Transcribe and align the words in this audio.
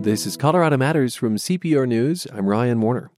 This 0.00 0.26
is 0.26 0.36
Colorado 0.36 0.76
Matters 0.76 1.16
from 1.16 1.36
CPR 1.36 1.86
News. 1.86 2.26
I'm 2.32 2.46
Ryan 2.46 2.80
Warner. 2.80 3.10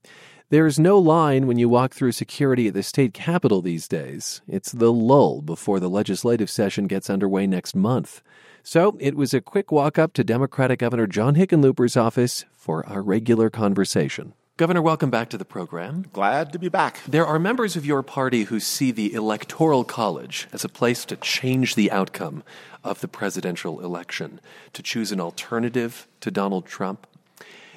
There's 0.49 0.79
no 0.79 0.97
line 0.97 1.45
when 1.45 1.59
you 1.59 1.69
walk 1.69 1.93
through 1.93 2.11
security 2.11 2.67
at 2.67 2.73
the 2.73 2.81
state 2.81 3.13
capitol 3.13 3.61
these 3.61 3.87
days. 3.87 4.41
It's 4.47 4.71
the 4.71 4.91
lull 4.91 5.43
before 5.43 5.79
the 5.79 5.89
legislative 5.89 6.49
session 6.49 6.87
gets 6.87 7.07
underway 7.07 7.45
next 7.45 7.75
month. 7.75 8.23
So 8.63 8.97
it 8.99 9.15
was 9.15 9.31
a 9.31 9.41
quick 9.41 9.71
walk 9.71 9.99
up 9.99 10.13
to 10.13 10.23
Democratic 10.23 10.79
Governor 10.79 11.05
John 11.05 11.35
Hickenlooper's 11.35 11.95
office 11.95 12.45
for 12.55 12.85
our 12.89 13.03
regular 13.03 13.51
conversation. 13.51 14.33
Governor, 14.61 14.83
welcome 14.83 15.09
back 15.09 15.29
to 15.29 15.39
the 15.39 15.43
program. 15.43 16.05
Glad 16.13 16.53
to 16.53 16.59
be 16.59 16.69
back. 16.69 17.01
There 17.07 17.25
are 17.25 17.39
members 17.39 17.75
of 17.75 17.83
your 17.83 18.03
party 18.03 18.43
who 18.43 18.59
see 18.59 18.91
the 18.91 19.11
Electoral 19.11 19.83
College 19.83 20.47
as 20.53 20.63
a 20.63 20.69
place 20.69 21.03
to 21.05 21.15
change 21.15 21.73
the 21.73 21.89
outcome 21.89 22.43
of 22.83 23.01
the 23.01 23.07
presidential 23.07 23.83
election, 23.83 24.39
to 24.73 24.83
choose 24.83 25.11
an 25.11 25.19
alternative 25.19 26.07
to 26.19 26.29
Donald 26.29 26.67
Trump. 26.67 27.07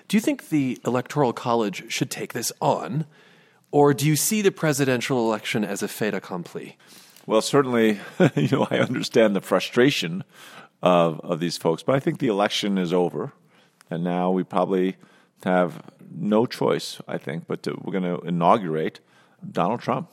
Do 0.09 0.19
you 0.19 0.21
think 0.21 0.51
the 0.51 0.79
Electoral 0.85 1.33
College 1.33 1.91
should 1.91 2.11
take 2.11 2.35
this 2.35 2.53
on, 2.61 3.07
or 3.71 3.95
do 3.95 4.07
you 4.07 4.15
see 4.15 4.43
the 4.43 4.53
presidential 4.53 5.27
election 5.27 5.65
as 5.65 5.83
a 5.83 5.89
fait 5.89 6.13
accompli? 6.13 6.77
Well, 7.27 7.41
certainly, 7.41 7.99
you 8.35 8.49
know, 8.49 8.69
I 8.71 8.81
understand 8.81 9.35
the 9.35 9.41
frustration 9.41 10.23
of, 10.83 11.19
of 11.21 11.41
these 11.41 11.57
folks, 11.57 11.83
but 11.83 11.95
I 11.95 12.01
think 12.01 12.19
the 12.19 12.29
election 12.29 12.77
is 12.77 12.93
over, 12.93 13.33
and 13.89 14.05
now 14.05 14.31
we 14.31 14.45
probably 14.45 14.97
have 15.45 15.81
no 16.11 16.47
choice, 16.47 17.01
I 17.07 17.19
think, 17.19 17.47
but 17.47 17.63
to, 17.65 17.79
we're 17.83 17.99
going 17.99 18.19
to 18.19 18.27
inaugurate 18.27 19.01
Donald 19.51 19.81
Trump. 19.81 20.11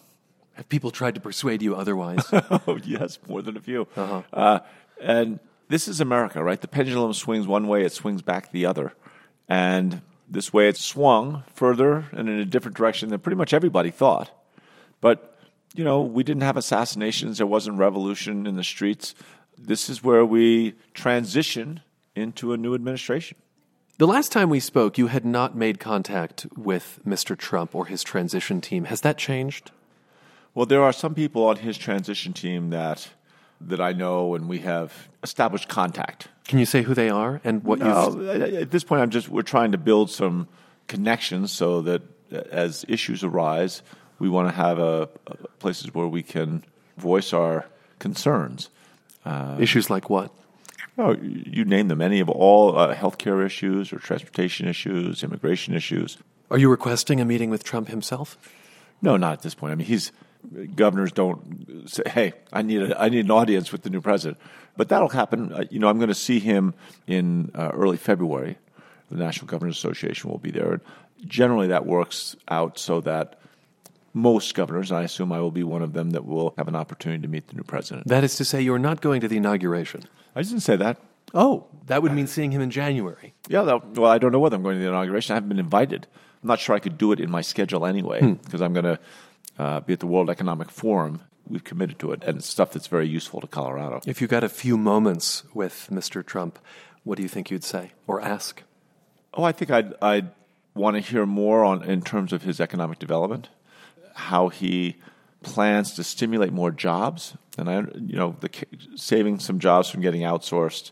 Have 0.54 0.68
people 0.70 0.92
tried 0.92 1.16
to 1.16 1.22
persuade 1.22 1.62
you 1.62 1.76
otherwise? 1.76 2.26
oh, 2.32 2.80
yes, 2.84 3.20
more 3.28 3.42
than 3.42 3.58
a 3.58 3.62
few. 3.62 3.88
Uh-huh. 3.96 4.22
Uh, 4.34 4.60
and 5.02 5.40
this 5.70 5.88
is 5.88 6.02
America, 6.02 6.44
right? 6.44 6.60
The 6.60 6.68
pendulum 6.68 7.14
swings 7.14 7.48
one 7.48 7.68
way, 7.68 7.84
it 7.84 7.94
swings 7.94 8.22
back 8.22 8.52
the 8.52 8.66
other. 8.66 8.94
And 9.48 10.02
this 10.30 10.54
way 10.54 10.68
it 10.68 10.78
swung 10.78 11.44
further 11.54 12.06
and 12.12 12.30
in 12.30 12.40
a 12.40 12.46
different 12.46 12.78
direction 12.78 13.10
than 13.10 13.20
pretty 13.20 13.38
much 13.38 13.54
everybody 13.54 13.92
thought. 13.92 14.32
But, 15.00 15.38
you 15.74 15.84
know, 15.84 16.02
we 16.02 16.24
didn't 16.24 16.44
have 16.44 16.58
assassinations, 16.58 17.38
there 17.38 17.48
wasn't 17.48 17.78
revolution 17.78 18.48
in 18.48 18.56
the 18.56 18.64
streets. 18.64 19.16
This 19.58 19.90
is 19.90 20.04
where 20.04 20.26
we 20.26 20.74
transition 20.94 21.82
into 22.16 22.54
a 22.54 22.58
new 22.58 22.74
administration. 22.76 23.38
The 24.02 24.08
last 24.08 24.32
time 24.32 24.50
we 24.50 24.60
spoke, 24.60 24.98
you 24.98 25.10
had 25.10 25.24
not 25.24 25.56
made 25.56 25.80
contact 25.80 26.48
with 26.58 27.00
Mr. 27.08 27.38
Trump 27.38 27.76
or 27.76 27.86
his 27.86 28.02
transition 28.02 28.60
team. 28.60 28.86
Has 28.86 29.02
that 29.02 29.16
changed? 29.16 29.70
Well, 30.56 30.66
there 30.66 30.82
are 30.82 30.92
some 30.92 31.14
people 31.14 31.46
on 31.46 31.58
his 31.58 31.78
transition 31.78 32.34
team 32.34 32.72
that 32.72 33.10
that 33.60 33.80
I 33.80 33.94
know, 33.94 34.34
and 34.34 34.50
we 34.50 34.58
have 34.62 35.08
established 35.22 35.70
contact. 35.70 36.30
Can 36.46 36.58
you 36.58 36.66
say 36.66 36.82
who 36.82 36.96
they 36.96 37.12
are 37.12 37.42
and 37.44 37.64
what 37.64 37.78
you? 37.78 38.32
at 38.32 38.72
this 38.72 38.84
point, 38.84 39.04
I'm 39.04 39.12
just 39.12 39.30
we're 39.30 39.44
trying 39.44 39.72
to 39.74 39.78
build 39.78 40.10
some 40.10 40.48
connections 40.88 41.52
so 41.52 41.82
that 41.82 42.02
as 42.32 42.84
issues 42.88 43.24
arise, 43.24 43.84
we 44.18 44.30
want 44.30 44.50
to 44.50 44.56
have 44.56 44.80
a, 44.80 45.10
a 45.28 45.36
places 45.60 45.94
where 45.94 46.08
we 46.08 46.24
can 46.24 46.64
voice 46.98 47.34
our 47.34 47.68
concerns. 48.00 48.72
Uh, 49.24 49.58
issues 49.60 49.92
like 49.92 50.10
what? 50.10 50.34
Oh, 50.98 51.16
you 51.22 51.66
name 51.66 51.88
them, 51.88 52.02
any 52.02 52.20
of 52.20 52.30
all 52.30 52.78
uh, 52.78 52.94
healthcare 52.94 53.46
issues 53.46 53.94
or 53.94 54.00
transportation 54.00 54.68
issues, 54.68 55.24
immigration 55.24 55.74
issues. 55.74 56.18
Are 56.50 56.58
you 56.58 56.70
requesting 56.70 57.22
a 57.22 57.26
meeting 57.26 57.50
with 57.50 57.64
Trump 57.64 57.88
himself? 57.88 58.38
No, 59.02 59.18
not 59.18 59.34
at 59.34 59.42
this 59.42 59.56
point. 59.56 59.72
I 59.72 59.76
mean, 59.76 59.88
he's 59.88 60.12
governors 60.76 61.12
don't 61.12 61.88
say, 61.90 62.04
"Hey, 62.08 62.34
I 62.52 62.62
need 62.62 62.82
a, 62.82 63.02
I 63.02 63.10
need 63.10 63.26
an 63.26 63.32
audience 63.32 63.72
with 63.72 63.84
the 63.84 63.90
new 63.90 64.02
president," 64.02 64.38
but 64.76 64.90
that'll 64.90 65.10
happen. 65.10 65.54
Uh, 65.54 65.64
you 65.70 65.80
know, 65.80 65.88
I'm 65.88 65.98
going 65.98 66.10
to 66.10 66.16
see 66.16 66.40
him 66.40 66.74
in 67.08 67.52
uh, 67.56 67.72
early 67.74 67.98
February. 67.98 68.58
The 69.10 69.18
National 69.18 69.48
Governors 69.48 69.78
Association 69.78 70.30
will 70.30 70.40
be 70.40 70.52
there. 70.52 70.82
Generally, 71.26 71.68
that 71.68 71.86
works 71.86 72.36
out 72.50 72.80
so 72.80 73.02
that 73.02 73.40
most 74.14 74.56
governors, 74.56 74.92
and 74.92 75.00
I 75.00 75.04
assume 75.04 75.32
I 75.32 75.40
will 75.40 75.52
be 75.52 75.64
one 75.64 75.82
of 75.82 75.94
them, 75.94 76.12
that 76.12 76.26
will 76.26 76.54
have 76.58 76.68
an 76.68 76.76
opportunity 76.76 77.22
to 77.22 77.28
meet 77.28 77.48
the 77.48 77.56
new 77.56 77.64
president. 77.64 78.08
That 78.08 78.24
is 78.24 78.36
to 78.36 78.46
say, 78.46 78.62
you're 78.62 78.80
not 78.80 79.02
going 79.02 79.22
to 79.22 79.28
the 79.28 79.38
inauguration. 79.38 80.04
I 80.36 80.42
didn't 80.42 80.62
say 80.62 80.76
that. 80.78 80.98
Oh, 81.34 81.68
that 81.88 82.04
would 82.04 82.12
mean 82.12 82.28
seeing 82.28 82.52
him 82.52 82.62
in 82.62 82.72
January. 82.72 83.34
Yeah, 83.48 83.64
that, 83.64 83.88
well, 83.90 84.12
I 84.12 84.18
don't 84.18 84.32
know 84.32 84.40
whether 84.40 84.56
I'm 84.56 84.64
going 84.64 84.78
to 84.78 84.84
the 84.84 84.90
inauguration. 84.90 85.34
I 85.34 85.36
haven't 85.36 85.50
been 85.50 85.60
invited. 85.60 86.08
I'm 86.42 86.48
not 86.48 86.60
sure 86.60 86.76
I 86.76 86.80
could 86.80 86.98
do 86.98 87.12
it 87.12 87.20
in 87.20 87.30
my 87.30 87.42
schedule 87.42 87.86
anyway 87.86 88.20
because 88.22 88.60
hmm. 88.60 88.64
I'm 88.64 88.74
going 88.74 88.86
to 88.86 89.00
uh, 89.60 89.80
be 89.82 89.94
at 89.94 90.00
the 90.00 90.08
World 90.08 90.30
Economic 90.30 90.72
Forum. 90.72 91.22
We've 91.48 91.64
committed 91.64 92.00
to 92.00 92.12
it, 92.12 92.24
and 92.24 92.38
it's 92.38 92.48
stuff 92.48 92.72
that's 92.72 92.88
very 92.88 93.08
useful 93.08 93.42
to 93.42 93.48
Colorado. 93.48 94.02
If 94.06 94.22
you 94.22 94.28
got 94.28 94.44
a 94.44 94.50
few 94.50 94.78
moments 94.78 95.44
with 95.54 95.88
Mr. 95.92 96.26
Trump, 96.26 96.60
what 97.04 97.18
do 97.18 97.24
you 97.24 97.30
think 97.30 97.52
you'd 97.52 97.64
say 97.64 97.92
or 98.08 98.22
ask? 98.22 98.64
Oh, 99.34 99.44
I 99.44 99.52
think 99.52 99.72
I'd, 99.72 99.94
I'd 100.02 100.32
want 100.74 100.96
to 100.96 101.02
hear 101.02 101.26
more 101.26 101.64
on 101.64 101.84
in 101.84 102.02
terms 102.02 102.32
of 102.32 102.44
his 102.44 102.60
economic 102.60 103.00
development, 103.00 103.50
how 104.14 104.50
he 104.50 104.98
plans 105.44 105.94
to 105.94 106.04
stimulate 106.04 106.52
more 106.52 106.72
jobs, 106.72 107.36
and 107.58 107.70
I, 107.70 107.80
you 107.80 108.16
know, 108.16 108.36
the, 108.40 108.50
saving 108.96 109.40
some 109.40 109.60
jobs 109.60 109.90
from 109.90 110.02
getting 110.02 110.22
outsourced. 110.22 110.92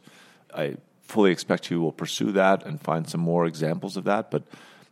I 0.53 0.77
fully 1.03 1.31
expect 1.31 1.67
he 1.67 1.75
will 1.75 1.91
pursue 1.91 2.31
that 2.33 2.65
and 2.65 2.81
find 2.81 3.09
some 3.09 3.21
more 3.21 3.45
examples 3.45 3.97
of 3.97 4.03
that. 4.05 4.31
But 4.31 4.43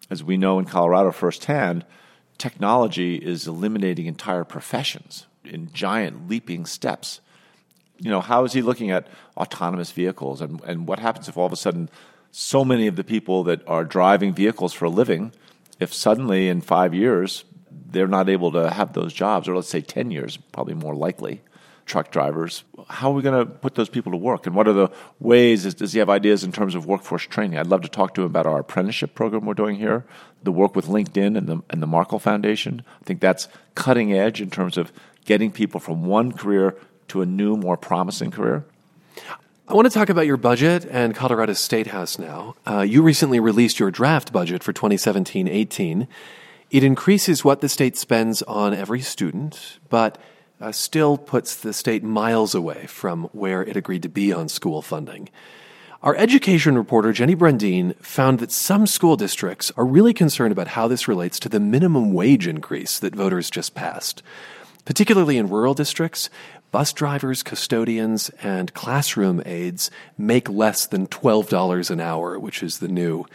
as 0.09 0.23
we 0.23 0.37
know 0.37 0.59
in 0.59 0.65
Colorado 0.65 1.11
firsthand, 1.11 1.85
technology 2.37 3.15
is 3.15 3.47
eliminating 3.47 4.05
entire 4.05 4.43
professions 4.43 5.25
in 5.43 5.71
giant 5.73 6.29
leaping 6.29 6.65
steps. 6.65 7.21
You 7.99 8.11
know, 8.11 8.21
how 8.21 8.43
is 8.43 8.53
he 8.53 8.61
looking 8.61 8.91
at 8.91 9.07
autonomous 9.35 9.91
vehicles 9.91 10.41
and, 10.41 10.61
and 10.63 10.87
what 10.87 10.99
happens 10.99 11.27
if 11.27 11.37
all 11.37 11.47
of 11.47 11.53
a 11.53 11.57
sudden 11.57 11.89
so 12.31 12.63
many 12.63 12.87
of 12.87 12.95
the 12.95 13.03
people 13.03 13.43
that 13.45 13.67
are 13.67 13.83
driving 13.83 14.33
vehicles 14.33 14.73
for 14.73 14.85
a 14.85 14.89
living, 14.89 15.31
if 15.79 15.93
suddenly 15.93 16.49
in 16.49 16.61
five 16.61 16.93
years 16.93 17.43
they're 17.71 18.07
not 18.07 18.29
able 18.29 18.51
to 18.51 18.69
have 18.69 18.93
those 18.93 19.13
jobs, 19.13 19.47
or 19.47 19.55
let's 19.55 19.69
say 19.69 19.81
10 19.81 20.11
years, 20.11 20.37
probably 20.51 20.73
more 20.73 20.95
likely, 20.95 21.41
truck 21.85 22.11
drivers, 22.11 22.63
how 22.89 23.11
are 23.11 23.13
we 23.13 23.21
going 23.21 23.39
to 23.39 23.45
put 23.45 23.75
those 23.75 23.89
people 23.89 24.11
to 24.11 24.17
work? 24.17 24.45
And 24.45 24.55
what 24.55 24.67
are 24.67 24.73
the 24.73 24.91
ways? 25.19 25.65
Is, 25.65 25.73
does 25.73 25.93
he 25.93 25.99
have 25.99 26.09
ideas 26.09 26.43
in 26.43 26.51
terms 26.51 26.75
of 26.75 26.85
workforce 26.85 27.23
training? 27.23 27.57
I'd 27.57 27.67
love 27.67 27.81
to 27.81 27.89
talk 27.89 28.13
to 28.15 28.21
him 28.21 28.27
about 28.27 28.45
our 28.45 28.59
apprenticeship 28.59 29.15
program 29.15 29.45
we're 29.45 29.53
doing 29.53 29.77
here, 29.77 30.05
the 30.43 30.51
work 30.51 30.75
with 30.75 30.87
LinkedIn 30.87 31.37
and 31.37 31.47
the, 31.47 31.61
and 31.69 31.81
the 31.81 31.87
Markle 31.87 32.19
Foundation. 32.19 32.83
I 33.01 33.03
think 33.05 33.21
that's 33.21 33.47
cutting 33.73 34.13
edge 34.13 34.41
in 34.41 34.49
terms 34.49 34.77
of 34.77 34.91
getting 35.25 35.51
people 35.51 35.79
from 35.79 36.05
one 36.05 36.33
career 36.33 36.75
to 37.07 37.21
a 37.21 37.25
new, 37.25 37.55
more 37.55 37.77
promising 37.77 38.31
career. 38.31 38.65
I 39.69 39.73
want 39.73 39.85
to 39.85 39.93
talk 39.93 40.09
about 40.09 40.25
your 40.25 40.37
budget 40.37 40.85
and 40.89 41.13
Colorado 41.13 41.53
State 41.53 41.87
House 41.87 42.17
now. 42.17 42.55
Uh, 42.65 42.81
you 42.81 43.01
recently 43.01 43.39
released 43.39 43.79
your 43.79 43.91
draft 43.91 44.31
budget 44.31 44.63
for 44.63 44.71
2017 44.71 45.47
18. 45.47 46.07
It 46.69 46.83
increases 46.83 47.45
what 47.45 47.61
the 47.61 47.69
state 47.69 47.95
spends 47.95 48.41
on 48.43 48.73
every 48.73 48.99
student, 48.99 49.79
but 49.89 50.17
uh, 50.59 50.73
still 50.73 51.17
puts 51.17 51.55
the 51.55 51.71
state 51.71 52.03
miles 52.03 52.53
away 52.53 52.87
from 52.87 53.25
where 53.31 53.63
it 53.63 53.77
agreed 53.77 54.03
to 54.03 54.09
be 54.09 54.33
on 54.33 54.49
school 54.49 54.81
funding. 54.81 55.29
Our 56.03 56.15
education 56.15 56.77
reporter, 56.77 57.13
Jenny 57.13 57.35
Brundin, 57.35 57.95
found 57.97 58.39
that 58.39 58.51
some 58.51 58.85
school 58.85 59.15
districts 59.15 59.71
are 59.77 59.85
really 59.85 60.13
concerned 60.13 60.51
about 60.51 60.69
how 60.69 60.87
this 60.87 61.07
relates 61.07 61.39
to 61.39 61.49
the 61.49 61.59
minimum 61.59 62.13
wage 62.13 62.47
increase 62.47 62.99
that 62.99 63.15
voters 63.15 63.49
just 63.49 63.73
passed. 63.73 64.21
Particularly 64.83 65.37
in 65.37 65.49
rural 65.49 65.73
districts, 65.73 66.29
bus 66.71 66.91
drivers, 66.91 67.43
custodians, 67.43 68.29
and 68.41 68.73
classroom 68.73 69.41
aides 69.45 69.89
make 70.17 70.49
less 70.49 70.85
than 70.85 71.07
$12 71.07 71.89
an 71.89 71.99
hour, 72.01 72.37
which 72.37 72.61
is 72.61 72.79
the 72.79 72.87
new 72.87 73.25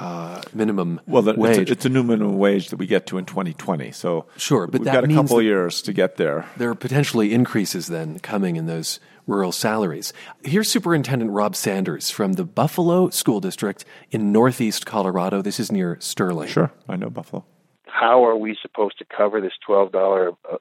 uh, 0.00 0.40
minimum 0.54 1.00
well, 1.06 1.22
the, 1.22 1.34
wage. 1.34 1.58
It's 1.58 1.70
a, 1.70 1.72
it's 1.72 1.84
a, 1.84 1.88
new 1.90 2.02
minimum 2.02 2.38
wage 2.38 2.70
that 2.70 2.76
we 2.76 2.86
get 2.86 3.06
to 3.08 3.18
in 3.18 3.26
2020. 3.26 3.92
So 3.92 4.26
sure, 4.36 4.66
but 4.66 4.80
we've 4.80 4.86
that 4.86 4.92
got 4.92 5.04
a 5.04 5.14
couple 5.14 5.40
years 5.42 5.82
to 5.82 5.92
get 5.92 6.16
there. 6.16 6.46
There 6.56 6.70
are 6.70 6.74
potentially 6.74 7.34
increases 7.34 7.86
then 7.86 8.18
coming 8.18 8.56
in 8.56 8.66
those 8.66 8.98
rural 9.26 9.52
salaries. 9.52 10.12
Here's 10.42 10.70
Superintendent 10.70 11.30
Rob 11.30 11.54
Sanders 11.54 12.10
from 12.10 12.32
the 12.32 12.44
Buffalo 12.44 13.10
School 13.10 13.40
District 13.40 13.84
in 14.10 14.32
Northeast 14.32 14.86
Colorado. 14.86 15.42
This 15.42 15.60
is 15.60 15.70
near 15.70 15.98
Sterling. 16.00 16.48
Sure, 16.48 16.72
I 16.88 16.96
know 16.96 17.10
Buffalo. 17.10 17.44
How 17.86 18.24
are 18.24 18.36
we 18.36 18.56
supposed 18.60 18.98
to 18.98 19.04
cover 19.04 19.40
this 19.42 19.52
twelve 19.64 19.92
dollar 19.92 20.30
uh, 20.50 20.56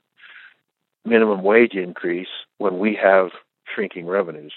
minimum 1.06 1.44
wage 1.44 1.76
increase 1.76 2.28
when 2.58 2.78
we 2.78 3.00
have 3.02 3.30
shrinking 3.74 4.06
revenues 4.06 4.54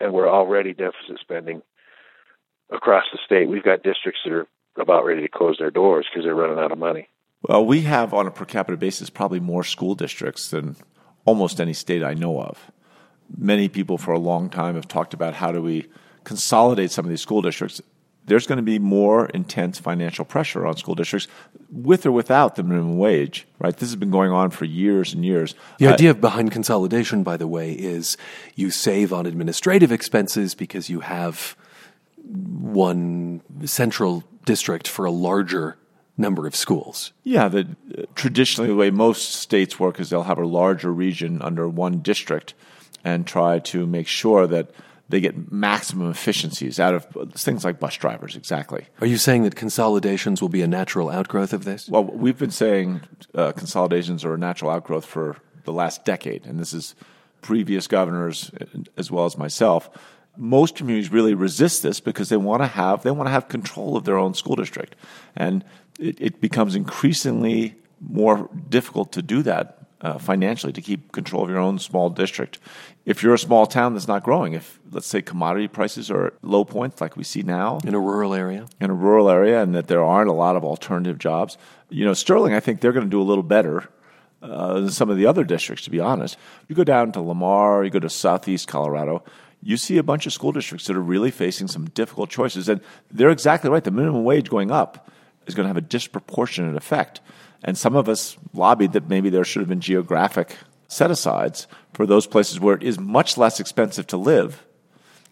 and 0.00 0.12
we're 0.12 0.28
already 0.28 0.72
deficit 0.72 1.18
spending 1.20 1.62
across 2.70 3.04
the 3.12 3.18
state. 3.24 3.48
We've 3.48 3.62
got 3.62 3.82
districts 3.82 4.20
that 4.24 4.32
are 4.32 4.46
about 4.78 5.04
ready 5.04 5.22
to 5.22 5.28
close 5.28 5.56
their 5.58 5.70
doors 5.70 6.06
because 6.10 6.24
they're 6.24 6.34
running 6.34 6.58
out 6.58 6.72
of 6.72 6.78
money. 6.78 7.08
Well, 7.42 7.64
we 7.64 7.82
have 7.82 8.12
on 8.12 8.26
a 8.26 8.30
per 8.30 8.44
capita 8.44 8.76
basis 8.76 9.10
probably 9.10 9.40
more 9.40 9.62
school 9.62 9.94
districts 9.94 10.50
than 10.50 10.76
almost 11.24 11.60
any 11.60 11.72
state 11.72 12.02
I 12.02 12.14
know 12.14 12.40
of. 12.40 12.70
Many 13.36 13.68
people 13.68 13.98
for 13.98 14.12
a 14.12 14.18
long 14.18 14.50
time 14.50 14.74
have 14.74 14.88
talked 14.88 15.14
about 15.14 15.34
how 15.34 15.52
do 15.52 15.62
we 15.62 15.88
consolidate 16.24 16.90
some 16.90 17.04
of 17.04 17.08
these 17.08 17.20
school 17.20 17.42
districts. 17.42 17.80
There's 18.24 18.46
going 18.46 18.56
to 18.56 18.62
be 18.62 18.80
more 18.80 19.26
intense 19.26 19.78
financial 19.78 20.24
pressure 20.24 20.66
on 20.66 20.76
school 20.76 20.96
districts 20.96 21.28
with 21.70 22.04
or 22.04 22.12
without 22.12 22.56
the 22.56 22.64
minimum 22.64 22.98
wage, 22.98 23.46
right? 23.60 23.76
This 23.76 23.90
has 23.90 23.96
been 23.96 24.10
going 24.10 24.32
on 24.32 24.50
for 24.50 24.64
years 24.64 25.14
and 25.14 25.24
years. 25.24 25.54
The 25.78 25.88
uh, 25.88 25.92
idea 25.92 26.14
behind 26.14 26.50
consolidation, 26.50 27.22
by 27.22 27.36
the 27.36 27.46
way, 27.46 27.72
is 27.72 28.16
you 28.56 28.70
save 28.70 29.12
on 29.12 29.26
administrative 29.26 29.92
expenses 29.92 30.56
because 30.56 30.90
you 30.90 31.00
have 31.00 31.56
one 32.26 33.42
central 33.64 34.24
district 34.44 34.88
for 34.88 35.04
a 35.04 35.10
larger 35.10 35.76
number 36.18 36.46
of 36.46 36.56
schools. 36.56 37.12
Yeah, 37.24 37.48
the, 37.48 37.76
uh, 37.96 38.02
traditionally 38.14 38.68
the 38.68 38.76
way 38.76 38.90
most 38.90 39.34
states 39.34 39.78
work 39.78 40.00
is 40.00 40.10
they'll 40.10 40.22
have 40.22 40.38
a 40.38 40.46
larger 40.46 40.92
region 40.92 41.42
under 41.42 41.68
one 41.68 42.00
district 42.00 42.54
and 43.04 43.26
try 43.26 43.58
to 43.60 43.86
make 43.86 44.06
sure 44.06 44.46
that 44.46 44.70
they 45.08 45.20
get 45.20 45.52
maximum 45.52 46.10
efficiencies 46.10 46.80
out 46.80 46.94
of 46.94 47.06
things 47.34 47.64
like 47.64 47.78
bus 47.78 47.96
drivers, 47.96 48.34
exactly. 48.34 48.86
Are 49.00 49.06
you 49.06 49.18
saying 49.18 49.44
that 49.44 49.54
consolidations 49.54 50.42
will 50.42 50.48
be 50.48 50.62
a 50.62 50.66
natural 50.66 51.10
outgrowth 51.10 51.52
of 51.52 51.64
this? 51.64 51.88
Well, 51.88 52.04
we've 52.04 52.38
been 52.38 52.50
saying 52.50 53.02
uh, 53.34 53.52
consolidations 53.52 54.24
are 54.24 54.34
a 54.34 54.38
natural 54.38 54.70
outgrowth 54.70 55.04
for 55.04 55.36
the 55.64 55.72
last 55.72 56.04
decade, 56.04 56.44
and 56.46 56.58
this 56.58 56.72
is 56.72 56.96
previous 57.40 57.86
governors 57.86 58.50
as 58.96 59.10
well 59.10 59.26
as 59.26 59.38
myself. 59.38 59.90
Most 60.36 60.76
communities 60.76 61.10
really 61.10 61.34
resist 61.34 61.82
this 61.82 62.00
because 62.00 62.28
they 62.28 62.36
want 62.36 62.62
to 62.62 62.66
have 62.66 63.02
they 63.02 63.10
want 63.10 63.26
to 63.26 63.32
have 63.32 63.48
control 63.48 63.96
of 63.96 64.04
their 64.04 64.18
own 64.18 64.34
school 64.34 64.56
district, 64.56 64.96
and 65.34 65.64
it, 65.98 66.20
it 66.20 66.40
becomes 66.40 66.74
increasingly 66.74 67.76
more 68.00 68.50
difficult 68.68 69.12
to 69.12 69.22
do 69.22 69.42
that 69.42 69.76
uh, 70.00 70.18
financially 70.18 70.72
to 70.72 70.82
keep 70.82 71.12
control 71.12 71.42
of 71.44 71.50
your 71.50 71.58
own 71.58 71.78
small 71.78 72.10
district. 72.10 72.58
If 73.04 73.22
you're 73.22 73.34
a 73.34 73.38
small 73.38 73.66
town 73.66 73.94
that's 73.94 74.08
not 74.08 74.22
growing, 74.22 74.52
if 74.52 74.78
let's 74.90 75.06
say 75.06 75.22
commodity 75.22 75.68
prices 75.68 76.10
are 76.10 76.26
at 76.26 76.44
low 76.44 76.64
points 76.64 77.00
like 77.00 77.16
we 77.16 77.24
see 77.24 77.42
now 77.42 77.78
in 77.84 77.94
a 77.94 78.00
rural 78.00 78.34
area, 78.34 78.66
in 78.80 78.90
a 78.90 78.94
rural 78.94 79.30
area, 79.30 79.62
and 79.62 79.74
that 79.74 79.86
there 79.86 80.04
aren't 80.04 80.28
a 80.28 80.34
lot 80.34 80.56
of 80.56 80.64
alternative 80.64 81.18
jobs, 81.18 81.56
you 81.88 82.04
know, 82.04 82.14
Sterling, 82.14 82.52
I 82.52 82.60
think 82.60 82.80
they're 82.80 82.92
going 82.92 83.06
to 83.06 83.10
do 83.10 83.22
a 83.22 83.24
little 83.24 83.42
better 83.42 83.88
uh, 84.42 84.74
than 84.74 84.90
some 84.90 85.08
of 85.08 85.16
the 85.16 85.26
other 85.26 85.44
districts. 85.44 85.84
To 85.84 85.90
be 85.90 86.00
honest, 86.00 86.36
you 86.68 86.74
go 86.74 86.84
down 86.84 87.12
to 87.12 87.20
Lamar, 87.20 87.84
you 87.84 87.90
go 87.90 88.00
to 88.00 88.10
Southeast 88.10 88.68
Colorado. 88.68 89.24
You 89.66 89.76
see 89.76 89.98
a 89.98 90.02
bunch 90.02 90.26
of 90.26 90.32
school 90.32 90.52
districts 90.52 90.86
that 90.86 90.96
are 90.96 91.02
really 91.02 91.30
facing 91.30 91.68
some 91.68 91.86
difficult 91.86 92.30
choices, 92.30 92.68
and 92.68 92.80
they're 93.10 93.30
exactly 93.30 93.70
right. 93.70 93.82
The 93.82 93.90
minimum 93.90 94.24
wage 94.24 94.48
going 94.48 94.70
up 94.70 95.10
is 95.46 95.54
going 95.54 95.64
to 95.64 95.68
have 95.68 95.76
a 95.76 95.80
disproportionate 95.80 96.76
effect 96.76 97.20
and 97.62 97.76
some 97.76 97.96
of 97.96 98.08
us 98.08 98.36
lobbied 98.52 98.92
that 98.92 99.08
maybe 99.08 99.30
there 99.30 99.44
should 99.44 99.60
have 99.60 99.68
been 99.68 99.80
geographic 99.80 100.56
set 100.88 101.10
asides 101.10 101.66
for 101.92 102.06
those 102.06 102.26
places 102.26 102.60
where 102.60 102.76
it 102.76 102.82
is 102.82 102.98
much 102.98 103.36
less 103.36 103.58
expensive 103.58 104.06
to 104.06 104.16
live 104.16 104.64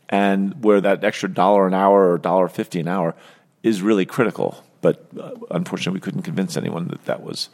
and 0.09 0.65
where 0.65 0.81
that 0.81 1.05
extra 1.05 1.33
dollar 1.33 1.67
an 1.67 1.75
hour 1.75 2.11
or 2.11 2.19
dollar 2.19 2.49
fifty 2.49 2.81
an 2.81 2.89
hour 2.89 3.15
is 3.63 3.83
really 3.83 4.05
critical. 4.05 4.63
But 4.81 5.07
uh, 5.19 5.31
unfortunately, 5.51 5.97
we 5.97 6.01
couldn't 6.01 6.23
convince 6.23 6.57
anyone 6.57 6.89
that 6.89 7.05
that 7.07 7.23
was 7.23 7.49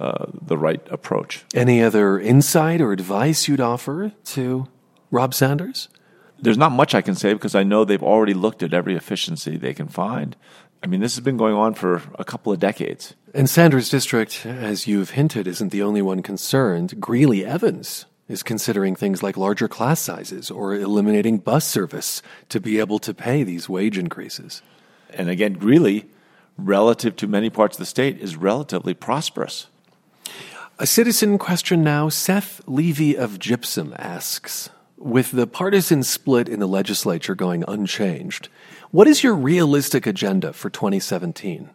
uh, 0.00 0.26
the 0.32 0.58
right 0.58 0.80
approach. 0.90 1.44
Any 1.54 1.82
other 1.82 2.18
insight 2.18 2.80
or 2.80 2.92
advice 2.92 3.46
you'd 3.46 3.60
offer 3.60 4.12
to 4.24 4.66
Rob 5.10 5.32
Sanders? 5.34 5.88
There's 6.42 6.58
not 6.58 6.72
much 6.72 6.94
I 6.94 7.02
can 7.02 7.14
say 7.14 7.32
because 7.32 7.54
I 7.54 7.62
know 7.62 7.84
they've 7.84 8.02
already 8.02 8.34
looked 8.34 8.62
at 8.62 8.74
every 8.74 8.96
efficiency 8.96 9.56
they 9.56 9.72
can 9.72 9.88
find. 9.88 10.36
I 10.82 10.88
mean, 10.88 11.00
this 11.00 11.14
has 11.14 11.24
been 11.24 11.36
going 11.36 11.54
on 11.54 11.74
for 11.74 12.02
a 12.18 12.24
couple 12.24 12.52
of 12.52 12.58
decades. 12.58 13.14
And 13.32 13.48
Sanders 13.48 13.88
District, 13.88 14.44
as 14.44 14.88
you've 14.88 15.10
hinted, 15.10 15.46
isn't 15.46 15.70
the 15.70 15.82
only 15.82 16.02
one 16.02 16.22
concerned. 16.22 17.00
Greeley 17.00 17.46
Evans 17.46 18.06
is 18.28 18.42
considering 18.42 18.96
things 18.96 19.22
like 19.22 19.36
larger 19.36 19.68
class 19.68 20.00
sizes 20.00 20.50
or 20.50 20.74
eliminating 20.74 21.38
bus 21.38 21.64
service 21.64 22.20
to 22.48 22.58
be 22.58 22.80
able 22.80 22.98
to 22.98 23.14
pay 23.14 23.44
these 23.44 23.68
wage 23.68 23.96
increases. 23.96 24.60
And 25.10 25.28
again, 25.28 25.52
Greeley, 25.52 26.06
relative 26.58 27.14
to 27.16 27.28
many 27.28 27.50
parts 27.50 27.76
of 27.76 27.78
the 27.78 27.86
state, 27.86 28.18
is 28.18 28.34
relatively 28.34 28.94
prosperous. 28.94 29.68
A 30.78 30.86
citizen 30.86 31.38
question 31.38 31.84
now. 31.84 32.08
Seth 32.08 32.60
Levy 32.66 33.16
of 33.16 33.38
Gypsum 33.38 33.94
asks 33.98 34.70
With 35.02 35.32
the 35.32 35.48
partisan 35.48 36.04
split 36.04 36.48
in 36.48 36.60
the 36.60 36.68
legislature 36.68 37.34
going 37.34 37.64
unchanged, 37.66 38.48
what 38.92 39.08
is 39.08 39.24
your 39.24 39.34
realistic 39.34 40.06
agenda 40.06 40.52
for 40.52 40.70
2017? 40.70 41.70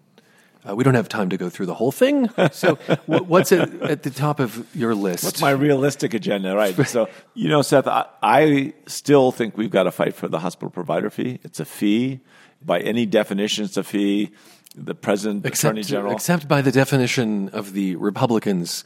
Uh, 0.68 0.74
we 0.74 0.84
don't 0.86 0.94
have 0.94 1.10
time 1.10 1.30
to 1.30 1.38
go 1.38 1.50
through 1.50 1.66
the 1.66 1.74
whole 1.74 1.92
thing. 1.92 2.30
So, 2.54 2.76
what's 3.06 3.52
at, 3.52 3.74
at, 3.82 4.04
the 4.04 4.10
top 4.10 4.40
of 4.40 4.66
your 4.74 4.96
list? 4.96 5.26
What's 5.26 5.42
my 5.42 5.52
realistic 5.52 6.14
agenda? 6.14 6.56
Right. 6.56 6.74
so, 6.88 7.10
you 7.34 7.50
know, 7.50 7.62
Seth, 7.62 7.86
I, 7.86 8.06
I 8.24 8.74
still 8.86 9.34
think 9.34 9.58
we've 9.58 9.70
got 9.70 9.84
to 9.84 9.92
fight 9.92 10.16
for 10.16 10.30
the 10.30 10.40
hospital 10.40 10.70
provider 10.70 11.10
fee. 11.10 11.40
It's 11.44 11.60
a 11.60 11.66
fee. 11.66 12.22
By 12.66 12.80
any 12.80 13.06
definition, 13.06 13.66
it's 13.66 13.76
a 13.76 13.84
fee. 13.84 14.32
The 14.74 14.96
president, 14.96 15.46
except, 15.46 15.72
attorney 15.72 15.84
general. 15.84 16.14
Except 16.14 16.48
by 16.48 16.62
the 16.62 16.72
definition 16.72 17.50
of 17.50 17.74
the 17.74 17.98
Republicans 17.98 18.86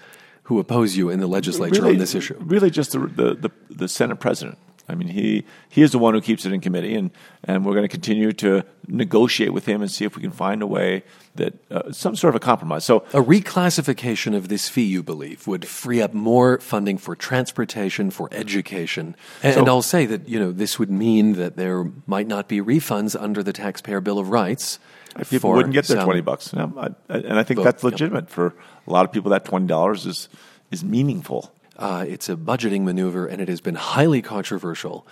who 0.52 0.60
oppose 0.60 0.98
you 0.98 1.10
in 1.10 1.22
the 1.22 1.28
legislature 1.28 1.82
really, 1.82 1.94
on 1.94 1.98
this 1.98 2.14
issue. 2.14 2.36
Really, 2.42 2.70
just 2.70 2.92
the, 2.92 3.00
the, 3.00 3.36
the, 3.36 3.52
the 3.70 3.88
Senate 3.88 4.20
president. 4.20 4.58
I 4.90 4.96
mean, 4.96 5.08
he, 5.08 5.46
he 5.70 5.82
is 5.82 5.94
the 5.94 5.98
one 5.98 6.14
who 6.14 6.20
keeps 6.20 6.46
it 6.46 6.52
in 6.52 6.60
committee, 6.60 6.94
and, 6.94 7.12
and 7.46 7.64
we're 7.64 7.72
going 7.72 7.86
to 7.86 7.88
continue 7.88 8.34
to 8.34 8.66
negotiate 8.86 9.54
with 9.54 9.66
him 9.66 9.82
and 9.82 9.90
see 9.90 10.04
if 10.04 10.18
we 10.18 10.22
can 10.22 10.32
find 10.32 10.62
a 10.62 10.68
way 10.68 11.04
that 11.36 11.54
uh, 11.72 11.94
some 11.94 12.18
sort 12.18 12.36
of 12.36 12.36
a 12.36 12.44
compromise. 12.44 12.84
So, 12.84 12.98
a 13.14 13.22
reclassification 13.22 14.36
of 14.36 14.50
this 14.50 14.68
fee, 14.68 14.84
you 14.84 15.02
believe, 15.02 15.48
would 15.48 15.66
free 15.66 16.02
up 16.02 16.14
more 16.14 16.60
funding 16.60 16.98
for 16.98 17.16
transportation, 17.16 18.12
for 18.12 18.28
education, 18.34 19.16
and, 19.42 19.54
so, 19.54 19.62
and 19.62 19.70
I'll 19.70 19.82
say 19.82 20.06
that 20.08 20.28
you 20.28 20.38
know 20.38 20.52
this 20.52 20.78
would 20.78 20.92
mean 20.92 21.34
that 21.34 21.56
there 21.56 21.90
might 22.06 22.28
not 22.28 22.50
be 22.50 22.60
refunds 22.60 23.16
under 23.18 23.42
the 23.42 23.54
Taxpayer 23.54 24.02
Bill 24.02 24.20
of 24.20 24.28
Rights. 24.28 24.80
People 25.30 25.52
wouldn't 25.52 25.74
get 25.74 25.86
their 25.86 26.04
twenty 26.04 26.22
bucks, 26.22 26.54
and 26.54 26.74
I 27.10 27.44
think 27.44 27.64
that's 27.64 27.84
legitimate 27.84 28.30
for 28.30 28.56
a 28.88 28.92
lot 28.92 29.06
of 29.06 29.12
people. 29.12 29.32
That 29.32 29.46
twenty 29.46 29.68
dollars 29.68 30.06
is 30.06 30.30
is 30.72 30.84
meaningful. 30.84 31.54
Uh, 31.78 32.06
it's 32.08 32.30
a 32.30 32.36
budgeting 32.36 32.84
maneuver, 32.84 33.26
and 33.26 33.42
it 33.42 33.50
has 33.50 33.62
been 33.62 33.76
highly 33.76 34.22
controversial. 34.22 35.08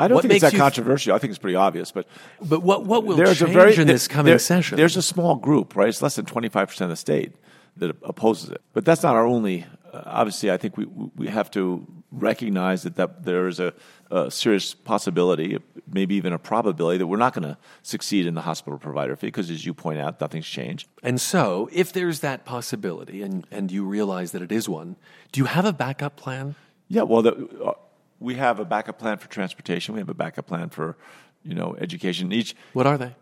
I 0.00 0.08
don't 0.08 0.16
what 0.16 0.22
think 0.22 0.34
it's 0.34 0.42
that 0.42 0.54
controversial. 0.54 1.14
I 1.14 1.18
think 1.18 1.30
it's 1.30 1.38
pretty 1.38 1.56
obvious. 1.56 1.92
But 1.92 2.06
but 2.40 2.62
what 2.62 2.84
what 2.84 3.04
will 3.04 3.16
there's 3.16 3.38
change 3.38 3.50
a 3.50 3.54
very, 3.54 3.76
in 3.76 3.86
this 3.86 4.08
coming 4.08 4.30
there, 4.30 4.38
session? 4.38 4.76
There's 4.76 4.96
a 4.96 5.02
small 5.02 5.36
group, 5.36 5.76
right? 5.76 5.88
It's 5.88 6.02
less 6.02 6.16
than 6.16 6.26
25 6.26 6.68
percent 6.68 6.84
of 6.86 6.90
the 6.90 6.96
state 6.96 7.32
that 7.76 7.96
opposes 8.02 8.50
it. 8.50 8.60
But 8.72 8.84
that's 8.84 9.02
not 9.02 9.14
our 9.14 9.26
only. 9.26 9.66
Obviously, 10.04 10.50
I 10.50 10.56
think 10.56 10.76
we 10.76 10.86
we 11.16 11.28
have 11.28 11.50
to 11.52 11.86
recognize 12.10 12.82
that, 12.84 12.96
that 12.96 13.24
there 13.24 13.46
is 13.48 13.60
a, 13.60 13.72
a 14.10 14.30
serious 14.30 14.74
possibility, 14.74 15.58
maybe 15.92 16.14
even 16.14 16.32
a 16.32 16.38
probability, 16.38 16.98
that 16.98 17.06
we're 17.06 17.16
not 17.16 17.34
going 17.34 17.42
to 17.42 17.58
succeed 17.82 18.26
in 18.26 18.34
the 18.34 18.40
hospital 18.42 18.78
provider 18.78 19.16
fee 19.16 19.28
because, 19.28 19.50
as 19.50 19.66
you 19.66 19.74
point 19.74 19.98
out, 19.98 20.20
nothing's 20.20 20.46
changed. 20.46 20.88
And 21.02 21.20
so, 21.20 21.68
if 21.72 21.92
there's 21.92 22.20
that 22.20 22.44
possibility, 22.44 23.22
and, 23.22 23.46
and 23.50 23.70
you 23.70 23.84
realize 23.84 24.32
that 24.32 24.42
it 24.42 24.52
is 24.52 24.68
one, 24.68 24.96
do 25.32 25.40
you 25.40 25.46
have 25.46 25.64
a 25.64 25.72
backup 25.72 26.16
plan? 26.16 26.54
Yeah, 26.88 27.02
well, 27.02 27.22
the, 27.22 27.34
uh, 27.64 27.72
we 28.20 28.34
have 28.36 28.60
a 28.60 28.64
backup 28.64 28.98
plan 28.98 29.18
for 29.18 29.28
transportation. 29.28 29.94
We 29.94 30.00
have 30.00 30.08
a 30.08 30.14
backup 30.14 30.46
plan 30.46 30.70
for, 30.70 30.96
you 31.42 31.54
know, 31.54 31.76
education. 31.78 32.32
Each. 32.32 32.54
What 32.72 32.86
are 32.86 32.96
they? 32.96 33.14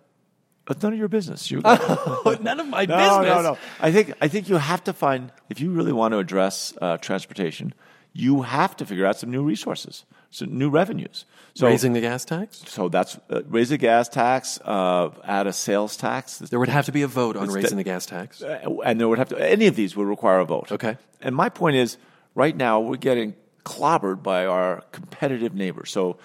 It's 0.69 0.83
none 0.83 0.93
of 0.95 0.99
your 0.99 1.09
business. 1.09 1.51
You, 1.51 1.61
none 1.61 2.61
of 2.61 2.69
my 2.69 2.87
no, 2.87 2.97
business. 2.97 3.27
No, 3.27 3.43
no, 3.43 3.59
I 3.81 3.93
think 3.93 4.15
I 4.21 4.29
think 4.29 4.49
you 4.49 4.57
have 4.57 4.83
to 4.85 4.93
find 4.93 5.31
if 5.51 5.61
you 5.61 5.71
really 5.71 5.93
want 5.93 6.13
to 6.13 6.19
address 6.19 6.73
uh, 6.81 6.97
transportation 6.97 7.75
you 8.15 8.43
have 8.43 8.77
to 8.77 8.87
figure 8.87 9.05
out 9.05 9.19
some 9.19 9.31
new 9.31 9.43
resources, 9.43 10.05
some 10.31 10.57
new 10.57 10.71
revenues. 10.71 11.27
So 11.55 11.67
raising 11.67 11.93
the 11.93 12.01
gas 12.01 12.25
tax. 12.25 12.63
So 12.67 12.89
that's 12.89 13.19
uh, 13.29 13.43
raise 13.49 13.69
the 13.69 13.77
gas 13.77 14.09
tax, 14.09 14.61
uh, 14.65 15.11
add 15.25 15.47
a 15.47 15.53
sales 15.53 15.97
tax. 15.97 16.39
There 16.39 16.59
would 16.59 16.69
have 16.69 16.87
to 16.87 16.93
be 16.93 17.03
a 17.03 17.09
vote 17.09 17.37
on 17.37 17.49
raising 17.49 17.77
the 17.77 17.85
gas 17.85 18.07
tax, 18.07 18.41
uh, 18.41 18.61
and 18.85 18.99
there 18.99 19.09
would 19.09 19.19
have 19.19 19.29
to 19.31 19.39
any 19.39 19.67
of 19.67 19.77
these 19.77 19.97
would 19.97 20.07
require 20.07 20.39
a 20.39 20.45
vote. 20.45 20.73
Okay. 20.73 20.97
And 21.21 21.35
my 21.35 21.49
point 21.49 21.77
is, 21.77 21.97
right 22.35 22.57
now 22.57 22.81
we're 22.81 22.97
getting 22.97 23.35
clobbered 23.65 24.23
by 24.23 24.47
our 24.47 24.83
competitive 24.93 25.55
neighbors. 25.55 25.91
So 25.91 26.19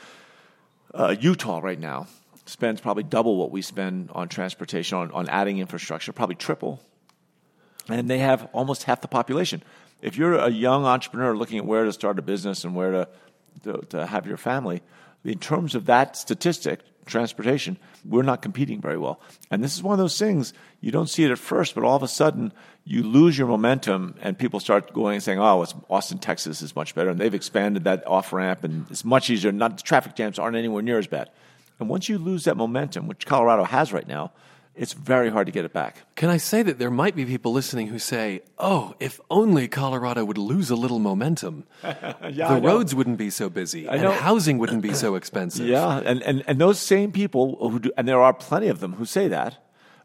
uh, 0.93 1.15
Utah 1.19 1.59
right 1.59 1.79
now 1.79 2.07
spends 2.49 2.81
probably 2.81 3.03
double 3.03 3.37
what 3.37 3.51
we 3.51 3.61
spend 3.61 4.09
on 4.11 4.27
transportation 4.27 4.97
on, 4.97 5.11
on 5.11 5.29
adding 5.29 5.59
infrastructure, 5.59 6.11
probably 6.11 6.35
triple, 6.35 6.81
and 7.87 8.09
they 8.09 8.19
have 8.19 8.49
almost 8.53 8.83
half 8.83 9.01
the 9.01 9.07
population 9.07 9.63
if 10.01 10.17
you're 10.17 10.35
a 10.35 10.49
young 10.49 10.85
entrepreneur 10.85 11.35
looking 11.35 11.57
at 11.57 11.65
where 11.65 11.85
to 11.85 11.93
start 11.93 12.19
a 12.19 12.21
business 12.21 12.63
and 12.63 12.75
where 12.75 12.91
to, 12.91 13.07
to, 13.63 13.85
to 13.89 14.05
have 14.05 14.25
your 14.25 14.37
family, 14.37 14.81
in 15.23 15.39
terms 15.39 15.75
of 15.75 15.85
that 15.87 16.15
statistic, 16.15 16.79
transportation, 17.05 17.77
we're 18.05 18.23
not 18.23 18.41
competing 18.41 18.79
very 18.79 18.97
well. 18.97 19.19
And 19.49 19.63
this 19.63 19.73
is 19.73 19.83
one 19.83 19.93
of 19.93 19.99
those 19.99 20.17
things, 20.17 20.53
you 20.79 20.91
don't 20.91 21.09
see 21.09 21.23
it 21.23 21.31
at 21.31 21.39
first, 21.39 21.75
but 21.75 21.83
all 21.83 21.95
of 21.95 22.03
a 22.03 22.07
sudden 22.07 22.53
you 22.85 23.03
lose 23.03 23.37
your 23.37 23.47
momentum 23.47 24.15
and 24.21 24.37
people 24.37 24.59
start 24.59 24.93
going 24.93 25.15
and 25.15 25.23
saying, 25.23 25.39
oh, 25.39 25.63
it's 25.63 25.73
Austin, 25.89 26.19
Texas 26.19 26.61
is 26.61 26.75
much 26.75 26.95
better. 26.95 27.09
And 27.09 27.19
they've 27.19 27.33
expanded 27.33 27.83
that 27.85 28.05
off 28.07 28.31
ramp 28.31 28.63
and 28.63 28.85
it's 28.89 29.03
much 29.03 29.29
easier. 29.29 29.51
Not 29.51 29.77
the 29.77 29.83
traffic 29.83 30.15
jams 30.15 30.39
aren't 30.39 30.55
anywhere 30.55 30.83
near 30.83 30.99
as 30.99 31.07
bad. 31.07 31.29
And 31.79 31.89
once 31.89 32.09
you 32.09 32.17
lose 32.17 32.43
that 32.43 32.57
momentum, 32.57 33.07
which 33.07 33.25
Colorado 33.25 33.63
has 33.63 33.93
right 33.93 34.07
now, 34.07 34.31
it's 34.75 34.93
very 34.93 35.29
hard 35.29 35.47
to 35.47 35.51
get 35.51 35.65
it 35.65 35.73
back. 35.73 36.03
Can 36.15 36.29
I 36.29 36.37
say 36.37 36.63
that 36.63 36.79
there 36.79 36.89
might 36.89 37.13
be 37.13 37.25
people 37.25 37.51
listening 37.51 37.87
who 37.87 37.99
say, 37.99 38.41
oh, 38.57 38.93
if 38.99 39.19
only 39.29 39.67
Colorado 39.67 40.23
would 40.23 40.37
lose 40.37 40.69
a 40.69 40.75
little 40.75 40.99
momentum, 40.99 41.65
yeah, 41.83 42.53
the 42.53 42.61
roads 42.61 42.95
wouldn't 42.95 43.17
be 43.17 43.29
so 43.29 43.49
busy, 43.49 43.87
and 43.87 44.01
housing 44.01 44.57
wouldn't 44.57 44.81
be 44.81 44.93
so 44.93 45.15
expensive. 45.15 45.67
Yeah, 45.67 46.01
and, 46.05 46.21
and, 46.23 46.43
and 46.47 46.61
those 46.61 46.79
same 46.79 47.11
people 47.11 47.57
who 47.69 47.79
do, 47.79 47.91
and 47.97 48.07
there 48.07 48.21
are 48.21 48.33
plenty 48.33 48.69
of 48.69 48.79
them 48.79 48.93
who 48.93 49.05
say 49.05 49.27
that, 49.27 49.57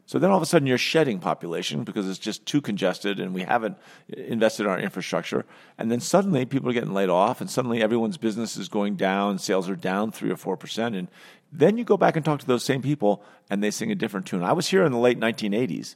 So 0.07 0.19
then 0.19 0.29
all 0.29 0.37
of 0.37 0.43
a 0.43 0.45
sudden 0.45 0.67
you're 0.67 0.77
shedding 0.77 1.19
population 1.19 1.83
because 1.83 2.07
it's 2.07 2.19
just 2.19 2.45
too 2.45 2.61
congested 2.61 3.19
and 3.19 3.33
we 3.33 3.41
haven't 3.41 3.77
invested 4.09 4.63
in 4.63 4.69
our 4.69 4.79
infrastructure. 4.79 5.45
And 5.79 5.91
then 5.91 5.99
suddenly 5.99 6.45
people 6.45 6.69
are 6.69 6.73
getting 6.73 6.93
laid 6.93 7.09
off 7.09 7.41
and 7.41 7.49
suddenly 7.49 7.81
everyone's 7.81 8.17
business 8.17 8.55
is 8.55 8.69
going 8.69 8.97
down, 8.97 9.39
sales 9.39 9.67
are 9.67 9.75
down 9.75 10.11
three 10.11 10.29
or 10.29 10.37
four 10.37 10.57
percent. 10.57 10.95
And 10.95 11.07
then 11.51 11.77
you 11.77 11.83
go 11.83 11.97
back 11.97 12.15
and 12.15 12.25
talk 12.25 12.39
to 12.39 12.47
those 12.47 12.63
same 12.63 12.81
people 12.81 13.23
and 13.49 13.63
they 13.63 13.71
sing 13.71 13.91
a 13.91 13.95
different 13.95 14.25
tune. 14.25 14.43
I 14.43 14.53
was 14.53 14.67
here 14.67 14.83
in 14.83 14.91
the 14.91 14.97
late 14.97 15.19
1980s 15.19 15.95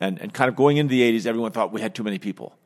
and, 0.00 0.18
and 0.18 0.32
kind 0.32 0.48
of 0.48 0.56
going 0.56 0.76
into 0.76 0.92
the 0.92 1.02
80s, 1.02 1.26
everyone 1.26 1.52
thought 1.52 1.72
we 1.72 1.80
had 1.80 1.94
too 1.94 2.02
many 2.02 2.18
people. 2.18 2.56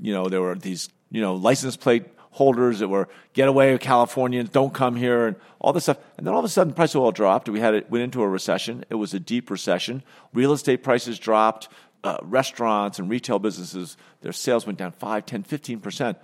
You 0.00 0.12
know, 0.12 0.28
there 0.28 0.42
were 0.42 0.54
these, 0.56 0.88
you 1.10 1.20
know, 1.20 1.34
license 1.34 1.76
plate 1.76 2.04
holders 2.34 2.80
that 2.80 2.88
were 2.88 3.08
get 3.32 3.46
away 3.46 3.78
Californians, 3.78 4.50
don't 4.50 4.74
come 4.74 4.96
here, 4.96 5.28
and 5.28 5.36
all 5.60 5.72
this 5.72 5.84
stuff. 5.84 5.98
And 6.18 6.26
then 6.26 6.34
all 6.34 6.40
of 6.40 6.44
a 6.44 6.48
sudden, 6.48 6.70
the 6.70 6.74
price 6.74 6.94
of 6.94 7.02
oil 7.02 7.12
dropped. 7.12 7.48
We 7.48 7.60
had 7.60 7.74
it 7.74 7.90
went 7.90 8.02
into 8.02 8.22
a 8.22 8.28
recession. 8.28 8.84
It 8.90 8.96
was 8.96 9.14
a 9.14 9.20
deep 9.20 9.50
recession. 9.50 10.02
Real 10.32 10.52
estate 10.52 10.82
prices 10.82 11.18
dropped. 11.18 11.68
Uh, 12.02 12.18
restaurants 12.22 12.98
and 12.98 13.08
retail 13.08 13.38
businesses, 13.38 13.96
their 14.20 14.32
sales 14.32 14.66
went 14.66 14.78
down 14.78 14.92
5, 14.92 15.24
10, 15.24 15.44
15%. 15.44 16.16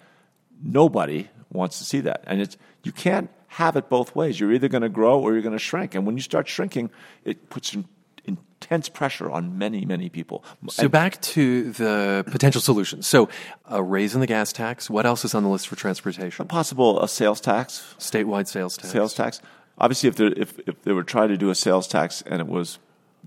Nobody 0.63 1.29
wants 1.51 1.79
to 1.79 1.85
see 1.85 2.01
that. 2.01 2.23
And 2.27 2.43
it's, 2.43 2.59
you 2.83 2.93
can't 2.93 3.31
have 3.51 3.75
it 3.75 3.89
both 3.89 4.15
ways. 4.15 4.39
You're 4.39 4.53
either 4.53 4.69
going 4.69 4.83
to 4.83 4.89
grow 4.89 5.19
or 5.19 5.33
you're 5.33 5.43
going 5.43 5.57
to 5.57 5.59
shrink. 5.59 5.97
And 5.97 6.07
when 6.07 6.17
you 6.17 6.23
start 6.23 6.47
shrinking, 6.47 6.89
it 7.25 7.51
puts 7.51 7.77
intense 8.25 8.89
pressure 8.89 9.29
on 9.29 9.59
many, 9.59 9.85
many 9.85 10.09
people. 10.09 10.45
So 10.69 10.89
back 10.89 11.21
to 11.23 11.73
the 11.73 12.25
potential 12.31 12.61
solutions. 12.61 13.09
So 13.09 13.29
a 13.67 13.83
raise 13.83 14.15
in 14.15 14.21
the 14.21 14.29
gas 14.29 14.53
tax. 14.53 14.89
What 14.89 15.05
else 15.05 15.25
is 15.25 15.35
on 15.35 15.43
the 15.43 15.49
list 15.49 15.67
for 15.67 15.75
transportation? 15.75 16.45
A 16.45 16.47
possible 16.47 17.03
a 17.03 17.09
sales 17.09 17.41
tax, 17.41 17.97
statewide 17.99 18.47
sales 18.47 18.77
tax. 18.77 18.93
Sales 18.93 19.15
tax. 19.15 19.41
Obviously, 19.79 20.11
if, 20.11 20.21
if, 20.21 20.59
if 20.69 20.83
they 20.83 20.93
were 20.93 21.03
trying 21.03 21.31
to 21.31 21.37
do 21.37 21.51
a 21.51 21.55
sales 21.55 21.89
tax 21.89 22.23
and 22.23 22.41
it 22.41 22.47
was 22.47 22.79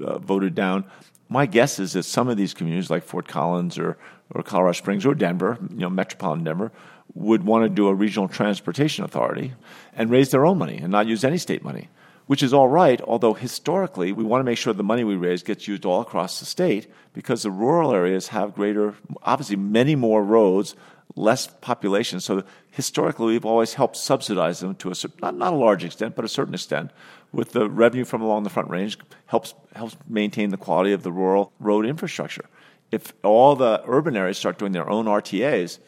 uh, 0.02 0.20
voted 0.20 0.56
down, 0.56 0.86
my 1.28 1.46
guess 1.46 1.80
is 1.80 1.94
that 1.94 2.04
some 2.04 2.30
of 2.30 2.38
these 2.38 2.54
communities, 2.54 2.90
like 2.90 3.04
Fort 3.04 3.28
Collins 3.28 3.78
or, 3.78 3.98
or 4.30 4.42
Colorado 4.42 4.74
Springs 4.74 5.06
or 5.06 5.16
Denver, 5.16 5.58
you 5.72 5.80
know, 5.80 5.90
metropolitan 5.90 6.46
Denver, 6.46 6.72
would 7.16 7.44
want 7.44 7.64
to 7.64 7.70
do 7.70 7.88
a 7.88 7.94
regional 7.94 8.28
transportation 8.28 9.06
authority 9.06 9.54
and 9.96 10.10
raise 10.10 10.32
their 10.32 10.46
own 10.46 10.58
money 10.58 10.78
and 10.78 10.92
not 10.92 11.08
use 11.08 11.24
any 11.24 11.38
state 11.38 11.64
money 11.64 11.90
which 12.26 12.44
is 12.44 12.54
all 12.54 12.70
right, 12.70 13.02
although 13.02 13.34
historically 13.34 14.12
we 14.12 14.24
want 14.24 14.40
to 14.40 14.46
make 14.46 14.58
sure 14.58 14.74
the 14.74 14.84
money 14.84 15.04
we 15.04 15.16
raise 15.16 15.44
gets 15.44 15.68
used 15.68 15.86
all 15.86 16.02
across 16.02 16.40
the 16.40 16.46
state 16.46 16.92
because 17.14 17.44
the 17.44 17.52
rural 17.52 17.94
areas 17.94 18.30
have 18.30 18.56
greater, 18.56 18.96
obviously, 19.24 19.56
many 19.56 19.96
more 19.96 20.24
roads, 20.24 20.76
less 21.16 21.48
population. 21.62 22.20
So 22.20 22.44
historically, 22.72 23.28
we've 23.28 23.46
always 23.46 23.74
helped 23.74 23.98
subsidize 23.98 24.62
them 24.62 24.76
to 24.76 24.92
a 24.92 24.94
not, 25.22 25.36
not 25.36 25.54
a 25.54 25.58
large 25.58 25.84
extent, 25.84 26.16
but 26.16 26.26
a 26.26 26.30
certain 26.30 26.54
extent, 26.54 26.92
with 27.32 27.52
the 27.52 27.70
revenue 27.70 28.06
from 28.06 28.22
along 28.22 28.44
the 28.44 28.50
Front 28.50 28.70
Range 28.70 28.98
helps 29.26 29.54
helps 29.76 29.98
maintain 30.08 30.50
the 30.50 30.58
quality 30.58 30.94
of 30.94 31.04
the 31.04 31.12
rural 31.12 31.52
road 31.60 31.86
infrastructure. 31.86 32.46
If 32.92 33.14
all 33.24 33.56
the 33.56 33.84
urban 33.86 34.16
areas 34.16 34.38
start 34.38 34.60
doing 34.60 34.72
their 34.72 34.90
own 34.90 35.06
RTAs, 35.06 35.80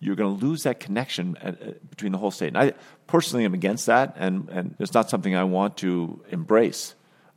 you're 0.00 0.16
going 0.16 0.38
to 0.38 0.44
lose 0.44 0.62
that 0.64 0.80
connection 0.80 1.36
at, 1.40 1.62
uh, 1.62 1.72
between 1.90 2.12
the 2.12 2.18
whole 2.18 2.30
state. 2.30 2.48
And 2.48 2.58
I 2.58 2.72
personally 3.06 3.44
am 3.44 3.54
against 3.54 3.86
that, 3.86 4.14
and, 4.18 4.48
and 4.48 4.74
it's 4.78 4.94
not 4.94 5.10
something 5.10 5.36
I 5.36 5.44
want 5.44 5.76
to 5.78 6.24
embrace. 6.30 6.94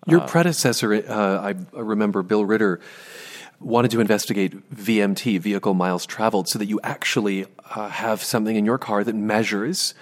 Your 0.08 0.22
uh, 0.22 0.28
predecessor, 0.28 0.94
uh, 0.94 1.54
I 1.54 1.56
remember 1.74 2.24
Bill 2.24 2.46
Ritter, 2.46 2.80
wanted 3.60 3.92
to 3.92 4.02
investigate 4.02 4.70
VMT, 4.74 5.40
vehicle 5.40 5.74
miles 5.74 6.06
traveled, 6.06 6.48
so 6.48 6.60
that 6.60 6.66
you 6.66 6.80
actually 6.84 7.46
uh, 7.76 7.90
have 7.90 8.24
something 8.24 8.56
in 8.56 8.66
your 8.66 8.78
car 8.78 9.04
that 9.04 9.16
measures 9.16 9.94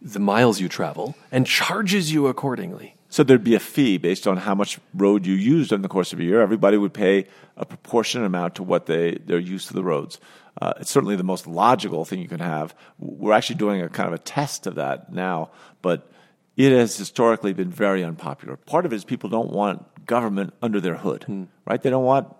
the 0.00 0.20
miles 0.20 0.60
you 0.60 0.68
travel 0.68 1.16
and 1.32 1.46
charges 1.46 2.12
you 2.12 2.28
accordingly. 2.28 2.94
So 3.10 3.22
there'd 3.22 3.42
be 3.42 3.54
a 3.54 3.60
fee 3.60 3.96
based 3.96 4.26
on 4.26 4.36
how 4.36 4.54
much 4.54 4.78
road 4.94 5.26
you 5.26 5.34
used 5.34 5.72
in 5.72 5.82
the 5.82 5.88
course 5.88 6.12
of 6.12 6.20
a 6.20 6.24
year. 6.24 6.42
Everybody 6.42 6.76
would 6.76 6.92
pay 6.92 7.26
a 7.56 7.64
proportionate 7.64 8.26
amount 8.26 8.56
to 8.56 8.62
what 8.62 8.86
they 8.86 9.12
their 9.12 9.38
use 9.38 9.68
of 9.70 9.74
the 9.74 9.82
roads. 9.82 10.20
Uh, 10.60 10.74
it's 10.80 10.90
certainly 10.90 11.16
the 11.16 11.24
most 11.24 11.46
logical 11.46 12.04
thing 12.04 12.20
you 12.20 12.28
can 12.28 12.40
have. 12.40 12.74
We're 12.98 13.32
actually 13.32 13.56
doing 13.56 13.80
a 13.82 13.88
kind 13.88 14.08
of 14.08 14.14
a 14.14 14.18
test 14.18 14.66
of 14.66 14.74
that 14.76 15.12
now, 15.12 15.50
but 15.82 16.10
it 16.56 16.72
has 16.72 16.96
historically 16.96 17.52
been 17.52 17.70
very 17.70 18.02
unpopular. 18.02 18.56
Part 18.56 18.84
of 18.84 18.92
it 18.92 18.96
is 18.96 19.04
people 19.04 19.30
don't 19.30 19.50
want 19.50 20.06
government 20.06 20.54
under 20.60 20.80
their 20.80 20.96
hood, 20.96 21.24
hmm. 21.24 21.44
right? 21.64 21.80
They 21.80 21.90
don't 21.90 22.04
want 22.04 22.34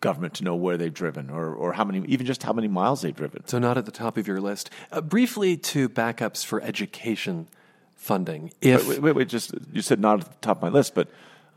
government 0.00 0.34
to 0.34 0.44
know 0.44 0.54
where 0.54 0.76
they've 0.76 0.94
driven 0.94 1.30
or, 1.30 1.52
or 1.54 1.72
how 1.72 1.82
many, 1.82 2.06
even 2.06 2.26
just 2.26 2.42
how 2.42 2.52
many 2.52 2.68
miles 2.68 3.02
they've 3.02 3.16
driven. 3.16 3.46
So, 3.48 3.58
not 3.58 3.76
at 3.76 3.86
the 3.86 3.90
top 3.90 4.16
of 4.16 4.28
your 4.28 4.40
list. 4.40 4.70
Uh, 4.92 5.00
briefly 5.00 5.56
to 5.56 5.88
backups 5.88 6.44
for 6.44 6.62
education 6.62 7.48
funding. 7.96 8.52
If 8.60 8.86
wait, 8.86 9.00
wait, 9.00 9.16
wait, 9.16 9.28
just 9.28 9.54
you 9.72 9.82
said 9.82 9.98
not 9.98 10.20
at 10.20 10.26
the 10.26 10.36
top 10.40 10.58
of 10.58 10.62
my 10.62 10.68
list, 10.68 10.94
but 10.94 11.08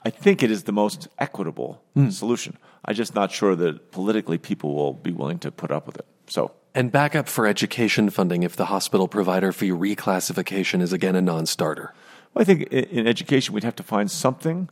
I 0.07 0.09
think 0.09 0.41
it 0.41 0.49
is 0.49 0.63
the 0.63 0.71
most 0.71 1.09
equitable 1.19 1.83
mm. 1.93 2.13
solution. 2.13 2.57
I'm 2.85 2.95
just 2.95 3.13
not 3.13 3.29
sure 3.29 3.57
that 3.57 3.91
politically 3.91 4.37
people 4.37 4.73
will 4.73 4.93
be 4.93 5.11
willing 5.11 5.37
to 5.39 5.51
put 5.51 5.69
up 5.69 5.85
with 5.85 5.97
it. 5.97 6.05
So. 6.27 6.53
And 6.73 6.93
backup 6.93 7.27
for 7.27 7.45
education 7.45 8.09
funding 8.09 8.43
if 8.43 8.55
the 8.55 8.67
hospital 8.67 9.09
provider 9.09 9.51
fee 9.51 9.71
reclassification 9.71 10.81
is 10.81 10.93
again 10.93 11.17
a 11.17 11.21
non-starter. 11.21 11.93
Well, 12.33 12.41
I 12.41 12.45
think 12.45 12.71
in 12.71 13.05
education 13.05 13.53
we'd 13.53 13.65
have 13.65 13.75
to 13.75 13.83
find 13.83 14.09
something 14.09 14.69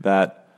that, 0.00 0.48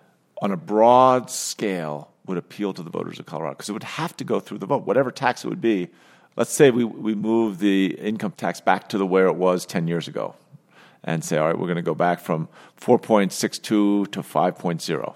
on 0.40 0.52
a 0.52 0.56
broad 0.56 1.28
scale, 1.28 2.12
would 2.26 2.38
appeal 2.38 2.72
to 2.74 2.84
the 2.84 2.90
voters 2.90 3.18
of 3.18 3.26
Colorado 3.26 3.54
because 3.54 3.68
it 3.68 3.72
would 3.72 3.82
have 3.82 4.16
to 4.18 4.22
go 4.22 4.38
through 4.38 4.58
the 4.58 4.66
vote, 4.66 4.86
whatever 4.86 5.10
tax 5.10 5.44
it 5.44 5.48
would 5.48 5.60
be. 5.60 5.88
Let's 6.36 6.52
say 6.52 6.70
we 6.70 6.84
we 6.84 7.16
move 7.16 7.58
the 7.58 7.96
income 7.98 8.34
tax 8.36 8.60
back 8.60 8.88
to 8.90 8.98
the 8.98 9.06
where 9.06 9.26
it 9.26 9.34
was 9.34 9.66
ten 9.66 9.88
years 9.88 10.06
ago, 10.06 10.36
and 11.04 11.24
say, 11.24 11.38
all 11.38 11.46
right, 11.46 11.58
we're 11.58 11.66
going 11.66 11.76
to 11.76 11.82
go 11.82 11.94
back 11.94 12.20
from 12.20 12.48
4.62 12.80 13.60
to 13.62 14.06
5.0, 14.06 15.14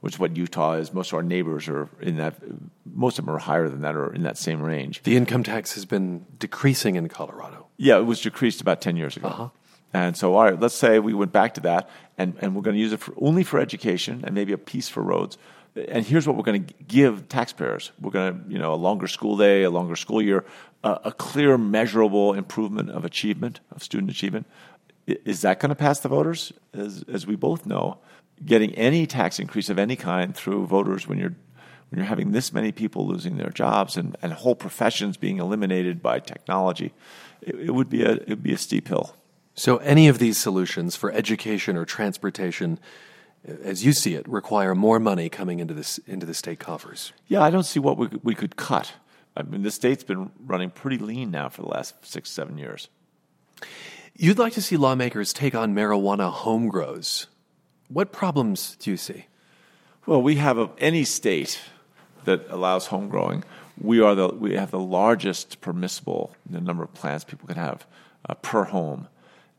which 0.00 0.14
is 0.14 0.18
what 0.18 0.36
Utah 0.36 0.74
is. 0.74 0.92
Most 0.92 1.12
of 1.12 1.14
our 1.14 1.22
neighbors 1.22 1.68
are 1.68 1.88
in 2.00 2.16
that, 2.16 2.36
most 2.84 3.18
of 3.18 3.26
them 3.26 3.34
are 3.34 3.38
higher 3.38 3.68
than 3.68 3.82
that 3.82 3.96
or 3.96 4.14
in 4.14 4.22
that 4.22 4.38
same 4.38 4.62
range. 4.62 5.02
The 5.02 5.16
income 5.16 5.42
tax 5.42 5.74
has 5.74 5.84
been 5.84 6.24
decreasing 6.38 6.96
in 6.96 7.08
Colorado. 7.08 7.66
Yeah, 7.76 7.98
it 7.98 8.06
was 8.06 8.20
decreased 8.20 8.60
about 8.60 8.80
10 8.80 8.96
years 8.96 9.16
ago. 9.16 9.28
Uh-huh. 9.28 9.48
And 9.92 10.16
so, 10.16 10.34
all 10.34 10.44
right, 10.44 10.58
let's 10.58 10.74
say 10.74 10.98
we 10.98 11.14
went 11.14 11.30
back 11.30 11.54
to 11.54 11.60
that, 11.62 11.88
and, 12.18 12.34
and 12.40 12.54
we're 12.56 12.62
going 12.62 12.74
to 12.74 12.80
use 12.80 12.92
it 12.92 12.98
for, 12.98 13.14
only 13.16 13.44
for 13.44 13.60
education 13.60 14.24
and 14.24 14.34
maybe 14.34 14.52
a 14.52 14.58
piece 14.58 14.88
for 14.88 15.02
roads. 15.02 15.38
And 15.88 16.04
here's 16.04 16.26
what 16.26 16.36
we're 16.36 16.42
going 16.42 16.66
to 16.66 16.74
give 16.86 17.28
taxpayers: 17.28 17.92
we're 18.00 18.10
going 18.10 18.44
to, 18.44 18.52
you 18.52 18.58
know, 18.58 18.74
a 18.74 18.76
longer 18.76 19.06
school 19.06 19.36
day, 19.36 19.62
a 19.62 19.70
longer 19.70 19.96
school 19.96 20.20
year, 20.20 20.44
uh, 20.82 20.98
a 21.04 21.12
clear, 21.12 21.56
measurable 21.56 22.34
improvement 22.34 22.90
of 22.90 23.04
achievement, 23.04 23.60
of 23.70 23.82
student 23.82 24.10
achievement, 24.10 24.46
is 25.06 25.42
that 25.42 25.60
going 25.60 25.70
to 25.70 25.74
pass 25.74 26.00
the 26.00 26.08
voters? 26.08 26.52
As, 26.72 27.04
as 27.08 27.26
we 27.26 27.36
both 27.36 27.66
know, 27.66 27.98
getting 28.44 28.74
any 28.74 29.06
tax 29.06 29.38
increase 29.38 29.68
of 29.68 29.78
any 29.78 29.96
kind 29.96 30.34
through 30.34 30.66
voters 30.66 31.06
when 31.06 31.18
you're 31.18 31.34
when 31.90 31.98
you're 31.98 32.08
having 32.08 32.32
this 32.32 32.52
many 32.52 32.72
people 32.72 33.06
losing 33.06 33.36
their 33.36 33.50
jobs 33.50 33.96
and, 33.96 34.16
and 34.20 34.32
whole 34.32 34.56
professions 34.56 35.16
being 35.16 35.38
eliminated 35.38 36.02
by 36.02 36.18
technology, 36.18 36.92
it, 37.40 37.54
it 37.54 37.70
would 37.70 37.88
be 37.88 38.02
a 38.02 38.12
it 38.12 38.28
would 38.28 38.42
be 38.42 38.52
a 38.52 38.58
steep 38.58 38.88
hill. 38.88 39.14
So, 39.54 39.76
any 39.78 40.08
of 40.08 40.18
these 40.18 40.36
solutions 40.36 40.96
for 40.96 41.12
education 41.12 41.76
or 41.76 41.84
transportation, 41.84 42.80
as 43.46 43.84
you 43.84 43.92
see 43.92 44.14
it, 44.14 44.28
require 44.28 44.74
more 44.74 44.98
money 44.98 45.28
coming 45.28 45.60
into 45.60 45.74
this 45.74 45.98
into 45.98 46.26
the 46.26 46.34
state 46.34 46.58
coffers. 46.58 47.12
Yeah, 47.28 47.42
I 47.42 47.50
don't 47.50 47.64
see 47.64 47.78
what 47.78 47.96
we 47.96 48.08
we 48.22 48.34
could 48.34 48.56
cut. 48.56 48.94
I 49.36 49.42
mean, 49.42 49.62
the 49.62 49.70
state's 49.70 50.04
been 50.04 50.30
running 50.44 50.70
pretty 50.70 50.98
lean 50.98 51.30
now 51.30 51.48
for 51.48 51.62
the 51.62 51.68
last 51.68 51.94
six 52.04 52.30
seven 52.30 52.58
years. 52.58 52.88
You'd 54.16 54.38
like 54.38 54.52
to 54.52 54.62
see 54.62 54.76
lawmakers 54.76 55.32
take 55.32 55.56
on 55.56 55.74
marijuana 55.74 56.30
home 56.30 56.68
grows. 56.68 57.26
What 57.88 58.12
problems 58.12 58.76
do 58.76 58.92
you 58.92 58.96
see? 58.96 59.26
Well, 60.06 60.22
we 60.22 60.36
have 60.36 60.56
a, 60.56 60.70
any 60.78 61.02
state 61.02 61.60
that 62.24 62.48
allows 62.48 62.86
home 62.86 63.08
growing. 63.08 63.42
We 63.76 64.00
are 64.00 64.14
the 64.14 64.28
we 64.28 64.54
have 64.54 64.70
the 64.70 64.78
largest 64.78 65.60
permissible 65.60 66.32
the 66.48 66.60
number 66.60 66.84
of 66.84 66.94
plants 66.94 67.24
people 67.24 67.48
can 67.48 67.56
have 67.56 67.86
uh, 68.28 68.34
per 68.34 68.62
home, 68.62 69.08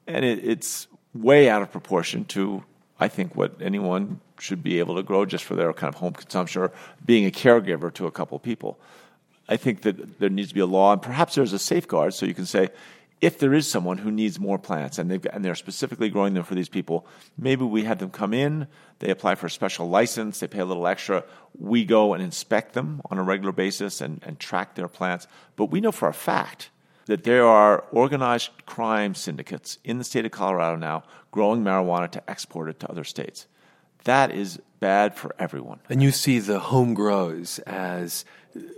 and 0.08 0.24
it, 0.24 0.40
it's 0.42 0.88
way 1.14 1.50
out 1.50 1.62
of 1.62 1.70
proportion 1.70 2.24
to 2.26 2.64
I 2.98 3.10
think 3.10 3.36
what 3.36 3.62
anyone 3.62 4.22
should 4.40 4.64
be 4.64 4.80
able 4.80 4.96
to 4.96 5.04
grow 5.04 5.26
just 5.26 5.44
for 5.44 5.56
their 5.56 5.74
kind 5.74 5.94
of 5.94 6.00
home 6.00 6.14
consumption 6.14 6.62
or 6.62 6.72
being 7.06 7.26
a 7.26 7.32
caregiver 7.32 7.94
to 7.96 8.08
a 8.08 8.12
couple 8.12 8.38
of 8.38 8.42
people. 8.42 8.80
I 9.50 9.58
think 9.58 9.82
that 9.82 10.20
there 10.20 10.30
needs 10.30 10.50
to 10.50 10.56
be 10.56 10.62
a 10.62 10.66
law, 10.66 10.94
and 10.94 11.02
perhaps 11.02 11.36
there's 11.36 11.52
a 11.52 11.60
safeguard 11.60 12.14
so 12.14 12.26
you 12.26 12.34
can 12.34 12.46
say 12.46 12.70
if 13.22 13.40
there 13.40 13.54
is 13.54 13.68
someone 13.68 13.98
who 13.98 14.12
needs 14.12 14.40
more 14.40 14.60
plants 14.60 15.00
and, 15.00 15.12
and 15.28 15.44
they're 15.44 15.56
specifically 15.56 16.10
growing 16.10 16.34
them 16.34 16.44
for 16.44 16.56
these 16.56 16.70
people, 16.70 17.08
maybe 17.38 17.64
we 17.64 17.84
have 17.84 18.00
them 18.00 18.10
come 18.10 18.34
in, 18.34 18.68
they 19.00 19.10
apply 19.10 19.36
for 19.36 19.48
a 19.48 19.50
special 19.50 19.90
license, 19.90 20.40
they 20.40 20.48
pay 20.48 20.60
a 20.60 20.66
little 20.66 20.86
extra. 20.86 21.24
We 21.58 21.86
go 21.86 22.14
and 22.14 22.22
inspect 22.22 22.74
them 22.74 23.02
on 23.10 23.18
a 23.18 23.24
regular 23.24 23.52
basis 23.52 24.02
and, 24.02 24.22
and 24.26 24.40
track 24.40 24.76
their 24.76 24.88
plants. 24.88 25.28
But 25.56 25.68
we 25.68 25.82
know 25.82 25.92
for 25.92 26.10
a 26.10 26.14
fact 26.14 26.70
that 27.06 27.24
there 27.24 27.46
are 27.46 27.86
organized 27.92 28.50
crime 28.66 29.16
syndicates 29.16 29.78
in 29.84 29.98
the 29.98 30.04
state 30.04 30.26
of 30.26 30.32
Colorado 30.32 30.76
now 30.76 31.04
growing 31.32 31.64
marijuana 31.64 32.10
to 32.12 32.30
export 32.30 32.70
it 32.70 32.80
to 32.82 32.90
other 32.90 33.04
states. 33.04 33.48
That 34.04 34.32
is 34.32 34.60
bad 34.80 35.16
for 35.16 35.36
everyone. 35.40 35.80
And 35.90 36.04
you 36.04 36.12
see 36.12 36.40
the 36.40 36.60
home 36.60 36.94
grows 36.94 37.60
as 37.60 38.26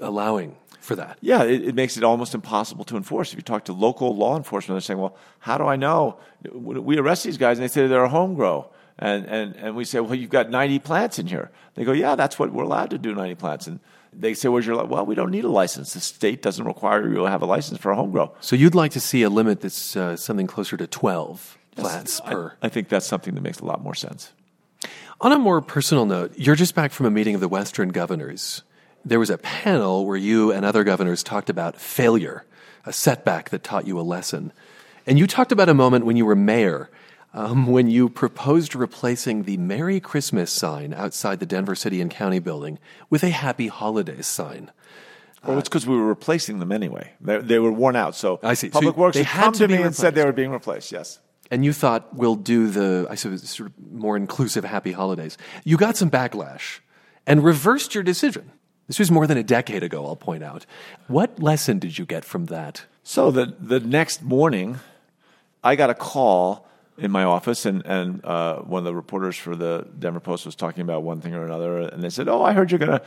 allowing 0.01 0.55
for 0.87 0.95
that. 0.95 1.19
Yeah, 1.21 1.43
it, 1.43 1.67
it, 1.67 1.75
makes 1.75 1.97
it 1.97 2.03
almost 2.03 2.33
impossible 2.33 2.85
to 2.85 2.97
enforce. 2.97 3.31
If 3.31 3.35
you 3.35 3.43
talk 3.43 3.65
to 3.65 3.73
local 3.73 4.15
law 4.15 4.37
enforcement, 4.37 4.75
they're 4.75 4.81
saying, 4.81 4.99
well, 4.99 5.15
how 5.39 5.57
do 5.57 5.65
I 5.65 5.75
know? 5.75 6.17
We 6.51 6.97
arrest 6.97 7.23
these 7.23 7.37
guys 7.37 7.59
and 7.59 7.63
they 7.63 7.67
say 7.71 7.85
they're 7.85 8.03
a 8.03 8.09
home 8.09 8.33
grow. 8.33 8.71
And, 8.97 9.25
and, 9.25 9.55
and 9.57 9.75
we 9.75 9.85
say, 9.85 9.99
well, 9.99 10.15
you've 10.15 10.31
got 10.31 10.49
90 10.49 10.79
plants 10.79 11.19
in 11.19 11.27
here. 11.27 11.51
They 11.75 11.83
go, 11.83 11.91
yeah, 11.91 12.15
that's 12.15 12.39
what 12.39 12.51
we're 12.51 12.63
allowed 12.63 12.89
to 12.89 12.97
do, 12.97 13.13
90 13.13 13.35
plants. 13.35 13.67
And 13.67 13.79
they 14.11 14.33
say, 14.33 14.49
where's 14.49 14.65
your, 14.65 14.75
li-? 14.77 14.87
well, 14.87 15.05
we 15.05 15.13
don't 15.13 15.29
need 15.29 15.43
a 15.43 15.49
license. 15.49 15.93
The 15.93 15.99
state 15.99 16.41
doesn't 16.41 16.65
require 16.65 17.07
you 17.07 17.15
to 17.15 17.25
have 17.25 17.43
a 17.43 17.45
license 17.45 17.79
for 17.79 17.91
a 17.91 17.95
home 17.95 18.11
grow. 18.11 18.33
So 18.39 18.55
you'd 18.55 18.73
like 18.73 18.93
to 18.93 18.99
see 18.99 19.21
a 19.21 19.29
limit 19.29 19.61
that's 19.61 19.95
uh, 19.95 20.15
something 20.15 20.47
closer 20.47 20.77
to 20.77 20.87
12 20.87 21.57
plants 21.75 22.21
I, 22.21 22.33
per. 22.33 22.53
I 22.61 22.69
think 22.69 22.89
that's 22.89 23.05
something 23.05 23.35
that 23.35 23.41
makes 23.41 23.59
a 23.59 23.65
lot 23.65 23.83
more 23.83 23.93
sense. 23.93 24.33
On 25.21 25.31
a 25.31 25.37
more 25.37 25.61
personal 25.61 26.05
note, 26.05 26.33
you're 26.35 26.55
just 26.55 26.73
back 26.73 26.91
from 26.91 27.05
a 27.05 27.11
meeting 27.11 27.35
of 27.35 27.41
the 27.41 27.47
Western 27.47 27.89
governors. 27.89 28.63
There 29.07 29.19
was 29.19 29.29
a 29.29 29.37
panel 29.37 30.05
where 30.05 30.17
you 30.17 30.51
and 30.51 30.65
other 30.65 30.83
governors 30.83 31.23
talked 31.23 31.49
about 31.49 31.79
failure, 31.79 32.43
a 32.85 32.91
setback 32.91 33.51
that 33.51 33.63
taught 33.63 33.87
you 33.87 33.97
a 33.97 34.01
lesson. 34.01 34.51
And 35.05 35.17
you 35.17 35.27
talked 35.27 35.53
about 35.53 35.69
a 35.69 35.73
moment 35.73 36.05
when 36.05 36.17
you 36.17 36.25
were 36.25 36.35
mayor, 36.35 36.89
um, 37.33 37.67
when 37.67 37.89
you 37.89 38.09
proposed 38.09 38.75
replacing 38.75 39.43
the 39.43 39.55
Merry 39.55 40.01
Christmas 40.01 40.51
sign 40.51 40.93
outside 40.93 41.39
the 41.39 41.45
Denver 41.45 41.73
City 41.73 42.01
and 42.01 42.11
County 42.11 42.39
building 42.39 42.79
with 43.09 43.23
a 43.23 43.29
Happy 43.29 43.67
Holidays 43.67 44.27
sign. 44.27 44.71
Well, 45.45 45.57
it's 45.57 45.69
because 45.69 45.87
we 45.87 45.95
were 45.95 46.07
replacing 46.07 46.59
them 46.59 46.73
anyway. 46.73 47.13
They, 47.21 47.37
they 47.37 47.59
were 47.59 47.71
worn 47.71 47.95
out. 47.95 48.13
So 48.13 48.41
I 48.43 48.55
see. 48.55 48.67
So 48.67 48.73
Public 48.73 48.97
Works 48.97 49.15
they 49.15 49.23
had 49.23 49.43
come 49.45 49.53
to 49.53 49.67
me 49.69 49.81
and 49.81 49.95
said 49.95 50.15
they 50.15 50.25
were 50.25 50.33
being 50.33 50.51
replaced. 50.51 50.91
Yes. 50.91 51.19
And 51.49 51.63
you 51.63 51.71
thought 51.71 52.13
we'll 52.13 52.35
do 52.35 52.67
the, 52.69 53.07
I 53.09 53.15
suppose, 53.15 53.49
sort 53.49 53.69
of 53.69 53.73
more 53.89 54.17
inclusive 54.17 54.65
Happy 54.65 54.91
Holidays. 54.91 55.37
You 55.63 55.77
got 55.77 55.95
some 55.95 56.11
backlash 56.11 56.79
and 57.25 57.41
reversed 57.41 57.95
your 57.95 58.03
decision. 58.03 58.51
This 58.87 58.99
was 58.99 59.11
more 59.11 59.27
than 59.27 59.37
a 59.37 59.43
decade 59.43 59.83
ago, 59.83 60.05
I'll 60.05 60.15
point 60.15 60.43
out. 60.43 60.65
What 61.07 61.41
lesson 61.41 61.79
did 61.79 61.97
you 61.97 62.05
get 62.05 62.23
from 62.25 62.45
that? 62.45 62.85
So 63.03 63.31
the 63.31 63.53
the 63.59 63.79
next 63.79 64.21
morning, 64.23 64.79
I 65.63 65.75
got 65.75 65.89
a 65.89 65.93
call 65.93 66.65
in 66.97 67.11
my 67.11 67.23
office, 67.23 67.65
and 67.65 67.85
and 67.85 68.23
uh, 68.25 68.59
one 68.61 68.79
of 68.79 68.85
the 68.85 68.95
reporters 68.95 69.35
for 69.37 69.55
the 69.55 69.85
Denver 69.99 70.19
Post 70.19 70.45
was 70.45 70.55
talking 70.55 70.81
about 70.81 71.03
one 71.03 71.21
thing 71.21 71.33
or 71.35 71.45
another, 71.45 71.79
and 71.79 72.01
they 72.01 72.09
said, 72.09 72.27
"Oh, 72.27 72.41
I 72.43 72.53
heard 72.53 72.71
you're 72.71 72.79
going 72.79 72.99
to 72.99 73.01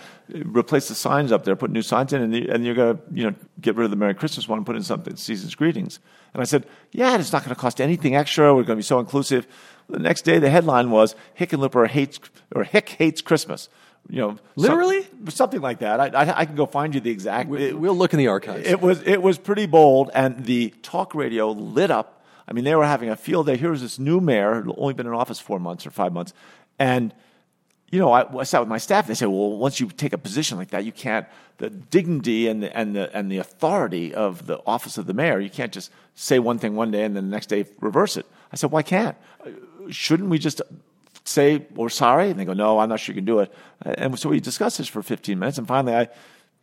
replace 0.44 0.88
the 0.88 0.94
signs 0.94 1.32
up 1.32 1.44
there, 1.44 1.56
put 1.56 1.70
new 1.70 1.82
signs 1.82 2.12
in, 2.12 2.22
and, 2.22 2.34
you- 2.34 2.48
and 2.52 2.64
you're 2.64 2.74
going 2.74 2.96
to 2.96 3.02
you 3.12 3.24
know 3.30 3.34
get 3.60 3.74
rid 3.76 3.84
of 3.86 3.90
the 3.90 3.96
Merry 3.96 4.14
Christmas 4.14 4.46
one 4.48 4.58
and 4.58 4.66
put 4.66 4.76
in 4.76 4.82
something 4.82 5.16
season's 5.16 5.54
greetings." 5.54 5.98
And 6.34 6.40
I 6.40 6.44
said, 6.44 6.66
"Yeah, 6.92 7.18
it's 7.18 7.32
not 7.32 7.42
going 7.42 7.54
to 7.54 7.60
cost 7.60 7.80
anything 7.80 8.14
extra. 8.14 8.54
We're 8.54 8.62
going 8.64 8.76
to 8.76 8.84
be 8.84 8.92
so 8.94 9.00
inclusive." 9.00 9.46
The 9.88 9.98
next 9.98 10.22
day, 10.22 10.38
the 10.38 10.50
headline 10.50 10.90
was 10.90 11.16
"Hickenlooper 11.38 11.88
hates 11.88 12.20
or 12.54 12.64
Hick 12.64 12.90
hates 12.90 13.20
Christmas." 13.22 13.68
You 14.10 14.16
know, 14.22 14.28
some- 14.30 14.38
Literally? 14.56 15.06
something 15.28 15.60
like 15.60 15.78
that. 15.80 16.00
I, 16.00 16.06
I, 16.08 16.40
I 16.40 16.44
can 16.44 16.56
go 16.56 16.66
find 16.66 16.94
you 16.94 17.00
the 17.00 17.10
exact. 17.10 17.50
it- 17.52 17.78
We'll 17.78 17.96
look 17.96 18.12
in 18.12 18.18
the 18.18 18.26
archives. 18.28 18.66
it 18.66 18.80
was 18.80 19.00
it 19.02 19.22
was 19.22 19.38
pretty 19.38 19.66
bold, 19.66 20.10
and 20.14 20.44
the 20.44 20.74
talk 20.82 21.14
radio 21.14 21.50
lit 21.52 21.90
up. 21.90 22.22
I 22.48 22.52
mean, 22.52 22.64
they 22.64 22.74
were 22.74 22.84
having 22.86 23.08
a 23.10 23.16
field 23.16 23.46
day. 23.46 23.56
Here 23.56 23.70
was 23.70 23.80
this 23.82 23.98
new 23.98 24.20
mayor 24.20 24.60
who'd 24.60 24.74
only 24.76 24.94
been 24.94 25.06
in 25.06 25.12
office 25.12 25.38
four 25.38 25.60
months 25.60 25.86
or 25.86 25.90
five 25.90 26.12
months, 26.12 26.32
and 26.78 27.14
you 27.92 27.98
know, 27.98 28.12
I, 28.12 28.38
I 28.40 28.42
sat 28.44 28.60
with 28.60 28.68
my 28.68 28.78
staff. 28.78 29.04
and 29.04 29.10
They 29.10 29.14
said, 29.18 29.28
"Well, 29.28 29.56
once 29.56 29.78
you 29.80 29.86
take 29.88 30.12
a 30.12 30.18
position 30.18 30.58
like 30.58 30.70
that, 30.70 30.84
you 30.84 30.92
can't 30.92 31.26
the 31.58 31.70
dignity 31.70 32.48
and 32.48 32.62
the 32.62 32.76
and 32.76 32.94
the 32.96 33.16
and 33.16 33.30
the 33.30 33.38
authority 33.38 34.14
of 34.14 34.46
the 34.46 34.58
office 34.66 34.98
of 34.98 35.06
the 35.06 35.14
mayor. 35.14 35.38
You 35.40 35.50
can't 35.50 35.72
just 35.72 35.90
say 36.14 36.38
one 36.40 36.58
thing 36.58 36.74
one 36.74 36.90
day 36.90 37.04
and 37.04 37.14
then 37.16 37.24
the 37.26 37.30
next 37.36 37.46
day 37.48 37.66
reverse 37.80 38.16
it." 38.16 38.26
I 38.52 38.56
said, 38.56 38.72
"Why 38.72 38.82
can't? 38.82 39.16
Shouldn't 39.90 40.28
we 40.28 40.38
just?" 40.38 40.60
Say 41.24 41.66
we're 41.74 41.90
sorry, 41.90 42.30
and 42.30 42.40
they 42.40 42.44
go, 42.44 42.54
"No, 42.54 42.78
I'm 42.78 42.88
not 42.88 43.00
sure 43.00 43.14
you 43.14 43.20
can 43.20 43.26
do 43.26 43.40
it." 43.40 43.52
And 43.82 44.18
so 44.18 44.28
we 44.30 44.40
discussed 44.40 44.78
this 44.78 44.88
for 44.88 45.02
15 45.02 45.38
minutes, 45.38 45.58
and 45.58 45.66
finally, 45.66 45.94
I 45.94 46.08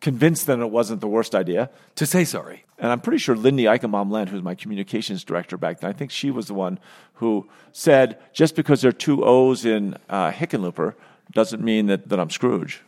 convinced 0.02 0.46
them 0.46 0.62
it 0.62 0.72
wasn't 0.72 1.02
the 1.02 1.08
worst 1.08 1.34
idea. 1.36 1.70
to 1.96 2.06
say 2.06 2.24
sorry. 2.24 2.66
And 2.78 2.92
I'm 2.92 3.00
pretty 3.00 3.18
sure 3.18 3.36
Lindy 3.36 3.64
Eichenbaum 3.64 4.12
Lent, 4.12 4.30
who's 4.30 4.44
my 4.44 4.54
communications 4.54 5.24
director 5.24 5.58
back 5.58 5.80
then, 5.80 5.90
I 5.90 5.94
think 5.94 6.12
she 6.12 6.30
was 6.30 6.48
the 6.48 6.54
one 6.54 6.80
who 7.16 7.50
said, 7.72 8.20
just 8.34 8.56
because 8.56 8.82
there 8.82 8.90
are 8.90 8.94
two 8.94 9.26
O's 9.26 9.66
in 9.66 9.98
uh, 10.10 10.32
Hickenlooper 10.32 10.94
doesn't 11.32 11.64
mean 11.64 11.88
that, 11.88 12.10
that 12.10 12.20
I'm 12.20 12.30
Scrooge. 12.30 12.82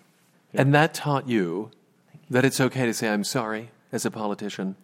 And 0.54 0.74
that 0.76 0.94
taught 0.94 1.28
you 1.28 1.72
that 2.30 2.46
it's 2.46 2.62
okay 2.62 2.86
to 2.86 2.94
say, 2.94 3.10
I'm 3.10 3.24
sorry 3.24 3.72
as 3.92 4.06
a 4.06 4.12
politician. 4.12 4.76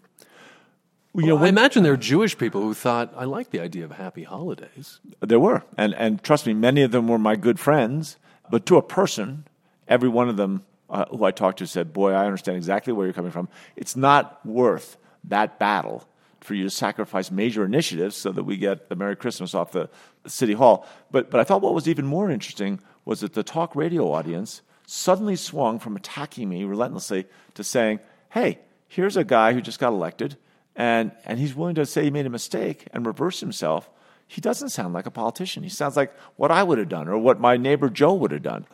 You 1.17 1.27
know, 1.27 1.38
I 1.38 1.48
imagine 1.48 1.84
there 1.84 1.93
are 1.93 1.98
Jewish 1.98 2.38
people 2.38 2.62
who 2.62 2.74
thought, 2.74 3.13
I 3.15 3.24
like 3.24 3.51
the 3.51 3.62
idea 3.62 3.86
of 3.86 3.91
happy 3.91 4.24
holidays. 4.24 5.00
There 5.22 5.39
were. 5.39 5.63
And, 5.77 5.93
and 5.95 6.22
trust 6.22 6.45
me, 6.45 6.53
many 6.53 6.81
of 6.81 6.91
them 6.91 7.07
were 7.07 7.17
my 7.17 7.38
good 7.38 7.57
friends. 7.57 8.17
But 8.50 8.65
to 8.65 8.77
a 8.77 8.81
person, 8.81 9.45
every 9.88 10.10
one 10.10 10.28
of 10.28 10.36
them 10.36 10.65
uh, 10.89 11.06
who 11.06 11.23
I 11.23 11.32
talked 11.32 11.60
to 11.60 11.67
said, 11.67 11.93
Boy, 11.93 12.12
I 12.12 12.25
understand 12.25 12.58
exactly 12.58 12.91
where 12.91 13.06
you're 13.06 13.13
coming 13.13 13.32
from. 13.32 13.47
It's 13.75 13.95
not 13.95 14.45
worth 14.45 14.97
that 15.23 15.58
battle 15.58 16.08
for 16.41 16.54
you 16.54 16.63
to 16.63 16.69
sacrifice 16.69 17.32
major 17.32 17.65
initiatives 17.65 18.15
so 18.15 18.32
that 18.32 18.43
we 18.43 18.58
get 18.58 18.89
the 18.89 18.95
Merry 18.95 19.15
Christmas 19.15 19.56
off 19.56 19.71
the 19.71 19.89
City 20.28 20.54
Hall. 20.54 20.86
But, 21.12 21.32
but 21.32 21.39
I 21.39 21.43
thought 21.43 21.62
what 21.62 21.73
was 21.73 21.88
even 21.88 22.06
more 22.06 22.30
interesting 22.30 22.80
was 23.04 23.21
that 23.21 23.34
the 23.34 23.43
talk 23.43 23.75
radio 23.75 24.12
audience 24.12 24.62
suddenly 24.86 25.36
swung 25.36 25.80
from 25.80 25.95
attacking 25.95 26.49
me 26.49 26.63
relentlessly 26.65 27.25
to 27.56 27.63
saying, 27.63 27.99
Hey, 28.30 28.60
here's 28.88 29.17
a 29.17 29.23
guy 29.23 29.54
who 29.54 29.62
just 29.62 29.80
got 29.80 29.93
elected, 29.93 30.38
and, 30.76 31.12
and 31.26 31.40
he's 31.40 31.56
willing 31.56 31.76
to 31.76 31.86
say 31.86 32.04
he 32.04 32.12
made 32.12 32.26
a 32.26 32.30
mistake 32.30 32.88
and 32.94 33.06
reverse 33.06 33.40
himself 33.40 33.90
he 34.28 34.42
doesn't 34.42 34.70
sound 34.70 34.94
like 34.94 35.06
a 35.06 35.12
politician. 35.12 35.64
He 35.64 35.70
sounds 35.70 35.96
like 35.96 36.14
what 36.36 36.52
I 36.52 36.64
would 36.64 36.78
have 36.78 36.90
done 36.90 37.08
or 37.08 37.18
what 37.18 37.40
my 37.40 37.58
neighbor 37.58 37.90
Joe 37.90 38.14
would 38.14 38.32
have 38.32 38.44
done. 38.44 38.66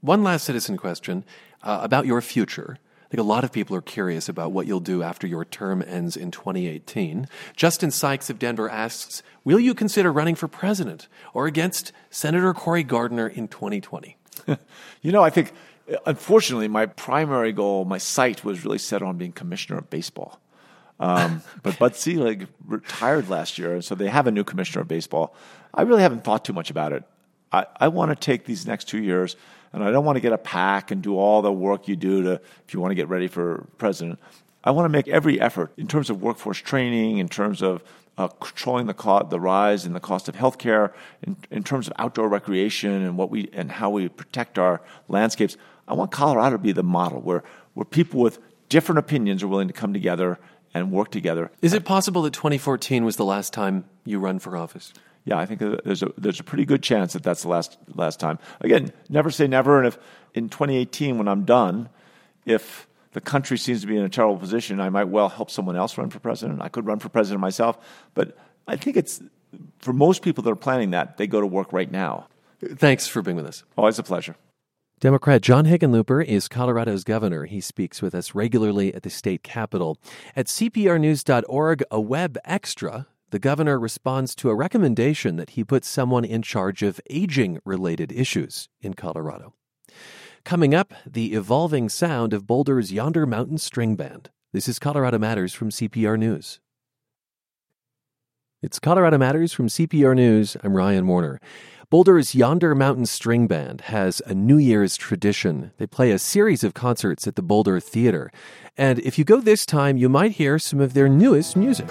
One 0.00 0.22
last 0.22 0.44
citizen 0.44 0.76
question 0.76 1.24
uh, 1.62 1.80
about 1.82 2.06
your 2.06 2.20
future. 2.20 2.78
I 2.78 3.08
think 3.10 3.20
a 3.20 3.24
lot 3.24 3.42
of 3.42 3.50
people 3.50 3.74
are 3.74 3.82
curious 3.82 4.28
about 4.28 4.52
what 4.52 4.68
you'll 4.68 4.78
do 4.78 5.02
after 5.02 5.26
your 5.26 5.44
term 5.44 5.82
ends 5.82 6.16
in 6.16 6.30
2018. 6.30 7.26
Justin 7.56 7.90
Sykes 7.90 8.30
of 8.30 8.38
Denver 8.38 8.70
asks 8.70 9.22
Will 9.42 9.58
you 9.58 9.74
consider 9.74 10.12
running 10.12 10.36
for 10.36 10.46
president 10.46 11.08
or 11.34 11.46
against 11.46 11.92
Senator 12.08 12.54
Cory 12.54 12.84
Gardner 12.84 13.26
in 13.26 13.48
2020? 13.48 14.16
You 15.02 15.12
know, 15.12 15.22
I 15.22 15.30
think, 15.30 15.54
unfortunately, 16.04 16.68
my 16.68 16.84
primary 16.84 17.52
goal, 17.52 17.86
my 17.86 17.96
sight 17.96 18.44
was 18.44 18.66
really 18.66 18.76
set 18.76 19.00
on 19.00 19.16
being 19.16 19.32
commissioner 19.32 19.78
of 19.78 19.88
baseball. 19.88 20.38
Um, 21.00 21.42
but 21.62 21.78
Bud 21.78 21.96
Selig 21.96 22.46
retired 22.66 23.30
last 23.30 23.58
year, 23.58 23.80
so 23.80 23.94
they 23.94 24.08
have 24.08 24.26
a 24.26 24.30
new 24.30 24.44
commissioner 24.44 24.82
of 24.82 24.88
baseball. 24.88 25.34
I 25.72 25.82
really 25.82 26.02
haven't 26.02 26.24
thought 26.24 26.44
too 26.44 26.52
much 26.52 26.70
about 26.70 26.92
it. 26.92 27.04
I, 27.50 27.66
I 27.78 27.88
want 27.88 28.10
to 28.10 28.14
take 28.14 28.44
these 28.44 28.66
next 28.66 28.84
two 28.84 29.02
years, 29.02 29.34
and 29.72 29.82
I 29.82 29.90
don't 29.90 30.04
want 30.04 30.16
to 30.16 30.20
get 30.20 30.32
a 30.32 30.38
PAC 30.38 30.90
and 30.90 31.02
do 31.02 31.16
all 31.16 31.40
the 31.40 31.50
work 31.50 31.88
you 31.88 31.96
do 31.96 32.22
to 32.24 32.32
if 32.66 32.74
you 32.74 32.80
want 32.80 32.90
to 32.90 32.94
get 32.94 33.08
ready 33.08 33.28
for 33.28 33.66
president. 33.78 34.20
I 34.62 34.72
want 34.72 34.84
to 34.84 34.90
make 34.90 35.08
every 35.08 35.40
effort 35.40 35.72
in 35.78 35.88
terms 35.88 36.10
of 36.10 36.20
workforce 36.20 36.58
training, 36.58 37.16
in 37.16 37.30
terms 37.30 37.62
of 37.62 37.82
uh, 38.18 38.28
controlling 38.28 38.86
the 38.86 38.94
co- 38.94 39.26
the 39.26 39.40
rise 39.40 39.86
in 39.86 39.94
the 39.94 40.00
cost 40.00 40.28
of 40.28 40.36
healthcare, 40.36 40.92
in, 41.22 41.36
in 41.50 41.64
terms 41.64 41.86
of 41.86 41.94
outdoor 41.98 42.28
recreation 42.28 42.90
and 42.90 43.16
what 43.16 43.30
we 43.30 43.48
and 43.54 43.72
how 43.72 43.88
we 43.88 44.10
protect 44.10 44.58
our 44.58 44.82
landscapes. 45.08 45.56
I 45.88 45.94
want 45.94 46.10
Colorado 46.10 46.56
to 46.56 46.62
be 46.62 46.72
the 46.72 46.82
model 46.82 47.22
where 47.22 47.42
where 47.72 47.86
people 47.86 48.20
with 48.20 48.38
different 48.68 48.98
opinions 48.98 49.42
are 49.42 49.48
willing 49.48 49.68
to 49.68 49.74
come 49.74 49.94
together 49.94 50.38
and 50.72 50.90
work 50.90 51.10
together. 51.10 51.50
Is 51.62 51.72
it 51.72 51.84
possible 51.84 52.22
that 52.22 52.32
2014 52.32 53.04
was 53.04 53.16
the 53.16 53.24
last 53.24 53.52
time 53.52 53.84
you 54.04 54.18
run 54.18 54.38
for 54.38 54.56
office? 54.56 54.92
Yeah, 55.24 55.38
I 55.38 55.46
think 55.46 55.60
there's 55.60 56.02
a 56.02 56.12
there's 56.16 56.40
a 56.40 56.44
pretty 56.44 56.64
good 56.64 56.82
chance 56.82 57.12
that 57.12 57.22
that's 57.22 57.42
the 57.42 57.48
last 57.48 57.76
last 57.94 58.18
time. 58.18 58.38
Again, 58.60 58.92
never 59.08 59.30
say 59.30 59.46
never. 59.46 59.78
And 59.78 59.86
if 59.86 59.98
in 60.34 60.48
2018, 60.48 61.18
when 61.18 61.28
I'm 61.28 61.44
done, 61.44 61.88
if 62.46 62.86
the 63.12 63.20
country 63.20 63.58
seems 63.58 63.80
to 63.82 63.86
be 63.86 63.96
in 63.96 64.04
a 64.04 64.08
terrible 64.08 64.38
position, 64.38 64.80
I 64.80 64.88
might 64.88 65.08
well 65.08 65.28
help 65.28 65.50
someone 65.50 65.76
else 65.76 65.98
run 65.98 66.10
for 66.10 66.20
president. 66.20 66.62
I 66.62 66.68
could 66.68 66.86
run 66.86 67.00
for 67.00 67.08
president 67.08 67.40
myself. 67.40 67.76
But 68.14 68.36
I 68.66 68.76
think 68.76 68.96
it's 68.96 69.20
for 69.80 69.92
most 69.92 70.22
people 70.22 70.42
that 70.44 70.50
are 70.50 70.56
planning 70.56 70.90
that, 70.90 71.16
they 71.16 71.26
go 71.26 71.40
to 71.40 71.46
work 71.46 71.72
right 71.72 71.90
now. 71.90 72.28
Thanks 72.62 73.06
for 73.06 73.20
being 73.22 73.36
with 73.36 73.46
us. 73.46 73.64
Always 73.76 73.98
a 73.98 74.02
pleasure. 74.02 74.36
Democrat 75.00 75.40
John 75.40 75.64
Hickenlooper 75.64 76.22
is 76.22 76.46
Colorado's 76.46 77.04
governor. 77.04 77.46
He 77.46 77.62
speaks 77.62 78.02
with 78.02 78.14
us 78.14 78.34
regularly 78.34 78.92
at 78.92 79.02
the 79.02 79.08
state 79.08 79.42
capitol. 79.42 79.96
At 80.36 80.44
CPRnews.org, 80.44 81.82
a 81.90 81.98
web 81.98 82.36
extra, 82.44 83.06
the 83.30 83.38
governor 83.38 83.80
responds 83.80 84.34
to 84.34 84.50
a 84.50 84.54
recommendation 84.54 85.36
that 85.36 85.50
he 85.50 85.64
put 85.64 85.86
someone 85.86 86.26
in 86.26 86.42
charge 86.42 86.82
of 86.82 87.00
aging 87.08 87.60
related 87.64 88.12
issues 88.12 88.68
in 88.82 88.92
Colorado. 88.92 89.54
Coming 90.44 90.74
up, 90.74 90.92
the 91.06 91.32
evolving 91.32 91.88
sound 91.88 92.34
of 92.34 92.46
Boulder's 92.46 92.92
Yonder 92.92 93.24
Mountain 93.24 93.56
String 93.56 93.96
Band. 93.96 94.28
This 94.52 94.68
is 94.68 94.78
Colorado 94.78 95.18
Matters 95.18 95.54
from 95.54 95.70
CPR 95.70 96.18
News. 96.18 96.60
It's 98.62 98.78
Colorado 98.78 99.16
Matters 99.16 99.54
from 99.54 99.68
CPR 99.68 100.14
News. 100.14 100.58
I'm 100.62 100.76
Ryan 100.76 101.06
Warner. 101.06 101.40
Boulder's 101.90 102.36
Yonder 102.36 102.72
Mountain 102.76 103.06
String 103.06 103.48
Band 103.48 103.80
has 103.80 104.22
a 104.24 104.32
New 104.32 104.58
Year's 104.58 104.96
tradition. 104.96 105.72
They 105.78 105.88
play 105.88 106.12
a 106.12 106.20
series 106.20 106.62
of 106.62 106.72
concerts 106.72 107.26
at 107.26 107.34
the 107.34 107.42
Boulder 107.42 107.80
Theater. 107.80 108.30
And 108.78 109.00
if 109.00 109.18
you 109.18 109.24
go 109.24 109.40
this 109.40 109.66
time, 109.66 109.96
you 109.96 110.08
might 110.08 110.30
hear 110.30 110.60
some 110.60 110.78
of 110.78 110.94
their 110.94 111.08
newest 111.08 111.56
music. 111.56 111.88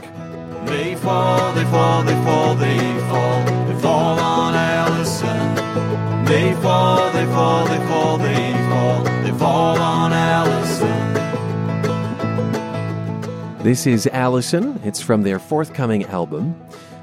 They 0.67 0.95
fall, 0.95 1.51
they 1.51 1.65
fall, 1.65 2.03
they 2.03 2.13
fall, 2.23 2.55
they 2.55 2.77
fall, 3.09 3.43
they 3.65 3.81
fall 3.81 4.17
on 4.17 4.55
Allison. 4.55 6.23
They 6.23 6.53
fall, 6.61 7.11
they 7.11 7.25
fall, 7.25 7.67
they 7.67 7.79
fall, 7.79 8.17
they 8.19 8.53
fall, 8.69 9.03
they 9.03 9.31
fall 9.37 9.77
on 9.81 10.13
Allison. 10.13 11.13
This 13.63 13.85
is 13.85 14.07
Allison. 14.07 14.79
It's 14.85 15.01
from 15.01 15.23
their 15.23 15.39
forthcoming 15.39 16.05
album. 16.05 16.55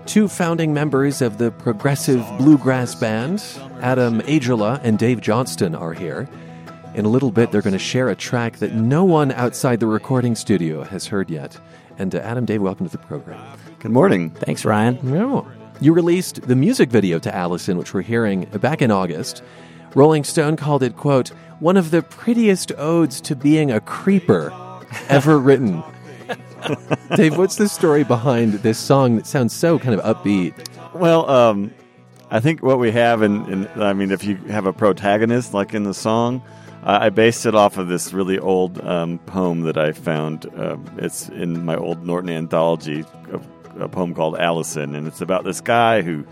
Two 0.07 0.29
founding 0.29 0.73
members 0.73 1.21
of 1.21 1.39
the 1.39 1.51
progressive 1.51 2.25
bluegrass 2.39 2.95
band, 2.95 3.45
Adam 3.81 4.21
Aijala 4.21 4.81
and 4.85 4.99
Dave 4.99 5.21
Johnston, 5.21 5.75
are 5.75 5.93
here. 5.93 6.29
In 6.95 7.05
a 7.05 7.09
little 7.09 7.33
bit, 7.33 7.51
they're 7.51 7.61
going 7.61 7.73
to 7.73 7.79
share 7.79 8.09
a 8.09 8.15
track 8.15 8.59
that 8.59 8.73
no 8.73 9.05
one 9.05 9.33
outside 9.33 9.81
the 9.81 9.89
recording 9.89 10.37
studio 10.37 10.85
has 10.85 11.09
heard 11.09 11.29
yet. 11.29 11.59
And 11.99 12.15
uh, 12.15 12.19
Adam, 12.19 12.45
Dave, 12.45 12.63
welcome 12.63 12.87
to 12.87 12.93
the 12.93 13.03
program. 13.05 13.59
Good 13.81 13.91
morning. 13.91 14.31
Thanks, 14.31 14.65
Ryan. 14.65 14.99
Yeah. 15.03 15.43
You 15.81 15.93
released 15.93 16.43
the 16.43 16.57
music 16.57 16.89
video 16.89 17.19
to 17.19 17.35
Allison, 17.35 17.77
which 17.77 17.93
we're 17.93 18.03
hearing 18.03 18.45
back 18.45 18.81
in 18.81 18.93
August. 18.93 19.43
Rolling 19.97 20.23
Stone 20.23 20.57
called 20.57 20.85
it, 20.85 20.97
quote, 20.97 21.31
one 21.59 21.77
of 21.77 21.91
the 21.91 22.03
prettiest 22.03 22.71
odes 22.79 23.21
to 23.23 23.35
being 23.35 23.73
a 23.73 23.81
creeper 23.81 24.53
ever 25.09 25.37
written. 25.37 25.83
Dave, 27.17 27.37
what's 27.37 27.57
the 27.57 27.69
story 27.69 28.05
behind 28.05 28.55
this 28.55 28.79
song 28.79 29.17
that 29.17 29.27
sounds 29.27 29.53
so 29.55 29.79
kind 29.79 29.99
of 29.99 30.17
upbeat? 30.17 30.55
Well, 30.95 31.29
um, 31.31 31.73
I 32.31 32.41
think 32.41 32.63
what 32.63 32.79
we 32.79 32.91
have, 32.91 33.23
in, 33.23 33.45
in, 33.53 33.83
I 33.83 33.93
mean, 33.93 34.11
if 34.11 34.25
you 34.25 34.37
have 34.49 34.67
a 34.67 34.73
protagonist 34.73 35.55
like 35.55 35.75
in 35.75 35.85
the 35.85 35.95
song, 35.95 36.43
I 36.83 37.09
based 37.09 37.47
it 37.47 37.55
off 37.55 37.79
of 37.79 37.89
this 37.89 38.13
really 38.13 38.39
old 38.39 38.81
um, 38.85 39.19
poem 39.21 39.63
that 39.63 39.77
I 39.77 39.93
found. 39.93 40.47
Uh, 40.57 40.77
it's 40.99 41.29
in 41.31 41.65
my 41.65 41.77
old 41.77 42.07
Norton 42.07 42.31
anthology, 42.31 43.05
a, 43.33 43.85
a 43.85 43.89
poem 43.89 44.15
called 44.15 44.39
Allison, 44.39 44.95
and 44.95 45.07
it's 45.07 45.21
about 45.21 45.45
this 45.45 45.61
guy 45.61 46.03
who, 46.03 46.25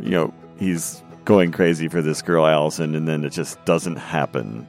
you 0.00 0.10
know, 0.10 0.34
he's 0.58 1.02
going 1.26 1.52
crazy 1.52 1.88
for 1.88 2.00
this 2.00 2.22
girl 2.22 2.46
Allison, 2.46 2.94
and 2.94 3.06
then 3.06 3.22
it 3.24 3.30
just 3.30 3.62
doesn't 3.66 3.96
happen. 3.96 4.66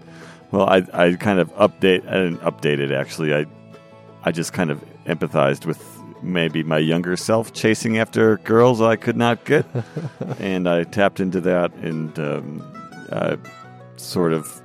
Well, 0.52 0.67
I, 0.67 0.84
I 0.93 1.13
kind 1.13 1.39
of 1.39 1.54
update, 1.56 2.08
I 2.08 2.13
didn't 2.13 2.39
update 2.39 2.80
it 2.80 2.91
actually. 2.91 3.34
I 3.34 3.45
I 4.27 4.31
just 4.31 4.51
kind 4.51 4.69
of 4.69 4.83
empathized 5.05 5.65
with 5.65 5.81
maybe 6.21 6.61
my 6.61 6.79
younger 6.79 7.15
self 7.15 7.53
chasing 7.53 7.97
after 7.97 8.35
girls 8.39 8.81
I 8.81 8.97
could 8.97 9.15
not 9.15 9.45
get, 9.45 9.65
and 10.39 10.67
I 10.67 10.83
tapped 10.83 11.21
into 11.21 11.39
that 11.39 11.73
and 11.75 12.19
um, 12.19 13.07
uh, 13.09 13.37
sort 13.95 14.33
of, 14.33 14.61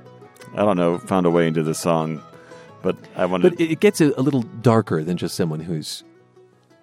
I 0.55 0.65
don't 0.65 0.75
know, 0.75 0.97
found 0.97 1.25
a 1.25 1.29
way 1.29 1.47
into 1.47 1.63
the 1.63 1.73
song. 1.73 2.21
But 2.81 2.97
I 3.15 3.25
wanted. 3.25 3.51
But 3.51 3.61
it 3.61 3.79
gets 3.79 4.01
a, 4.01 4.13
a 4.17 4.21
little 4.21 4.41
darker 4.41 5.01
than 5.01 5.15
just 5.15 5.35
someone 5.35 5.61
who's 5.61 6.03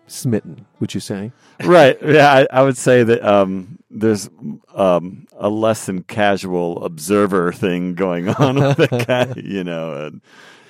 smitten. 0.06 0.64
Would 0.80 0.94
you 0.94 1.00
say? 1.00 1.32
right. 1.62 1.98
Yeah, 2.02 2.32
I, 2.32 2.46
I 2.50 2.62
would 2.62 2.78
say 2.78 3.02
that 3.02 3.22
um, 3.22 3.78
there's 3.90 4.30
um, 4.72 5.26
a 5.36 5.50
less 5.50 5.84
than 5.84 6.02
casual 6.04 6.82
observer 6.82 7.52
thing 7.52 7.92
going 7.92 8.30
on 8.30 8.54
with 8.54 8.78
the 8.78 9.04
guy, 9.06 9.38
you 9.38 9.64
know, 9.64 10.06
and 10.06 10.22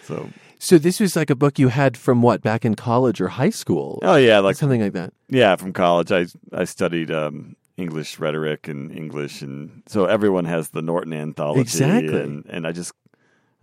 so 0.02 0.28
So 0.62 0.76
this 0.78 1.00
was 1.00 1.16
like 1.16 1.30
a 1.30 1.34
book 1.34 1.58
you 1.58 1.68
had 1.68 1.96
from 1.96 2.20
what 2.22 2.42
back 2.42 2.64
in 2.66 2.74
college 2.74 3.20
or 3.20 3.28
high 3.28 3.48
school? 3.50 3.98
Oh 4.02 4.16
yeah, 4.16 4.38
like 4.40 4.56
something 4.56 4.80
like 4.82 4.92
that. 4.92 5.12
yeah, 5.28 5.56
from 5.56 5.72
college 5.72 6.12
I 6.12 6.26
I 6.52 6.64
studied 6.64 7.10
um, 7.10 7.56
English 7.78 8.18
rhetoric 8.18 8.68
and 8.68 8.92
English, 8.92 9.40
and 9.42 9.82
so 9.86 10.04
everyone 10.04 10.44
has 10.44 10.68
the 10.68 10.82
Norton 10.82 11.14
anthology. 11.14 11.62
Exactly. 11.62 12.20
and, 12.20 12.44
and 12.46 12.66
I 12.66 12.72
just 12.72 12.92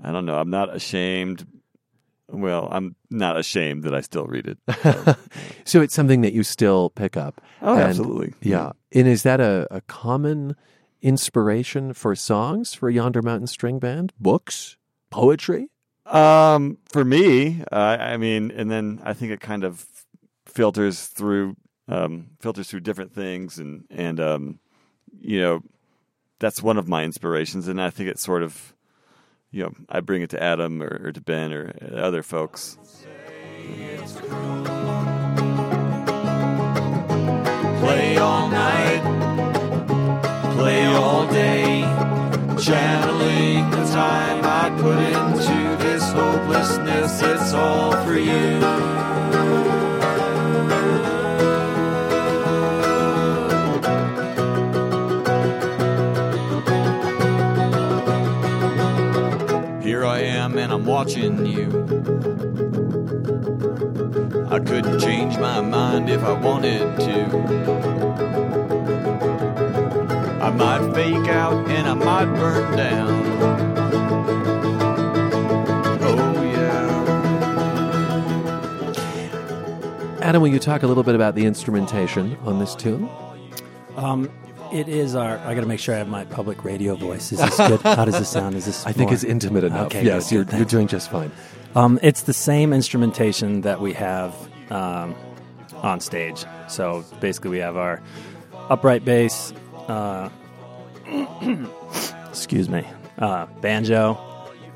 I 0.03 0.12
don't 0.12 0.25
know. 0.25 0.38
I'm 0.39 0.49
not 0.49 0.75
ashamed. 0.75 1.45
Well, 2.29 2.67
I'm 2.71 2.95
not 3.10 3.38
ashamed 3.38 3.83
that 3.83 3.93
I 3.93 4.01
still 4.01 4.25
read 4.25 4.47
it. 4.47 4.57
So, 4.83 5.15
So 5.65 5.81
it's 5.81 5.93
something 5.95 6.21
that 6.21 6.33
you 6.33 6.43
still 6.43 6.89
pick 6.89 7.15
up. 7.15 7.39
oh, 7.62 7.73
And- 7.75 7.83
absolutely. 7.83 8.33
Yeah. 8.41 8.71
And 8.91 9.07
is 9.07 9.23
that 9.23 9.39
a, 9.39 9.65
a 9.71 9.79
common 9.81 10.55
inspiration 11.01 11.93
for 11.93 12.15
songs 12.15 12.73
for 12.73 12.89
Yonder 12.89 13.21
Mountain 13.21 13.47
String 13.47 13.79
Band? 13.79 14.12
Books? 14.19 14.75
Poetry? 15.10 15.69
Um, 16.08 16.78
for 16.86 17.04
me, 17.04 17.63
uh, 17.72 17.98
I 18.00 18.17
mean, 18.17 18.52
and 18.52 18.72
then 18.72 19.02
I 19.04 19.13
think 19.13 19.32
it 19.34 19.41
kind 19.41 19.63
of 19.65 19.86
filters 20.46 21.06
through, 21.08 21.58
um, 21.89 22.28
filters 22.39 22.70
through 22.70 22.80
different 22.82 23.13
things, 23.13 23.60
and 23.60 23.86
and 23.89 24.20
um, 24.20 24.60
you 25.20 25.41
know, 25.41 25.63
that's 26.39 26.63
one 26.63 26.78
of 26.78 26.88
my 26.88 27.04
inspirations, 27.04 27.67
and 27.67 27.82
I 27.82 27.89
think 27.89 28.10
it's 28.10 28.24
sort 28.24 28.43
of, 28.43 28.74
you 29.52 29.63
know, 29.63 29.74
I 29.89 30.00
bring 30.00 30.22
it 30.22 30.30
to 30.32 30.41
Adam 30.41 30.82
or, 30.82 31.02
or 31.08 31.12
to 31.12 31.22
Ben 31.22 31.52
or 31.52 31.74
other 31.93 32.24
folks. 32.24 32.78
Play 37.80 38.17
all 38.17 38.48
night, 38.50 39.02
play 40.56 40.86
all 40.86 41.28
day, 41.28 41.82
channeling 42.62 43.70
the 43.72 43.86
time 43.91 44.41
I 44.43 44.70
put 44.82 44.98
into 44.98 45.87
hopelessness. 46.17 47.21
It's 47.21 47.53
all 47.53 47.91
for 48.03 48.17
you. 48.17 48.60
Here 59.84 60.06
I 60.06 60.19
am 60.21 60.58
and 60.58 60.73
I'm 60.73 60.86
watching 60.86 61.45
you. 61.45 61.67
I 64.49 64.60
couldn't 64.60 64.99
change 64.99 65.38
my 65.38 65.62
mind 65.62 66.10
if 66.10 66.23
I 66.23 66.34
wanted 66.34 66.99
to. 66.99 67.17
I 70.41 70.49
might 70.49 70.93
fake 70.93 71.30
out 71.30 71.69
and 71.69 71.88
I 71.88 71.93
might 71.93 72.25
burn 72.25 72.77
down. 72.77 73.66
Adam, 80.27 80.41
will 80.41 80.49
you 80.49 80.59
talk 80.59 80.83
a 80.83 80.87
little 80.87 81.03
bit 81.03 81.15
about 81.15 81.35
the 81.35 81.45
instrumentation 81.45 82.35
on 82.43 82.59
this 82.59 82.75
tune? 82.75 83.09
Um, 83.95 84.29
it 84.73 84.89
is 84.89 85.15
our. 85.15 85.37
I 85.37 85.55
got 85.55 85.61
to 85.61 85.67
make 85.67 85.79
sure 85.79 85.95
I 85.95 85.99
have 85.99 86.09
my 86.09 86.25
public 86.25 86.65
radio 86.65 86.95
voice. 86.95 87.31
Is 87.31 87.39
this 87.39 87.55
good? 87.55 87.79
How 87.79 88.03
does 88.03 88.19
this 88.19 88.27
sound? 88.27 88.53
Is 88.55 88.65
this? 88.65 88.85
I 88.85 88.91
think 88.91 89.13
it's 89.13 89.23
intimate 89.23 89.63
enough. 89.63 89.85
Okay, 89.85 90.03
yes, 90.03 90.29
good, 90.29 90.49
you're, 90.49 90.57
you're 90.57 90.65
doing 90.65 90.87
just 90.87 91.09
fine. 91.09 91.31
Um, 91.75 91.97
it's 92.03 92.23
the 92.23 92.33
same 92.33 92.73
instrumentation 92.73 93.61
that 93.61 93.79
we 93.79 93.93
have 93.93 94.35
um, 94.69 95.15
on 95.75 96.01
stage. 96.01 96.43
So 96.67 97.05
basically, 97.21 97.51
we 97.51 97.59
have 97.59 97.77
our 97.77 98.03
upright 98.69 99.05
bass. 99.05 99.53
Uh, 99.87 100.29
excuse 102.27 102.67
me. 102.67 102.85
Uh, 103.17 103.45
banjo, 103.61 104.19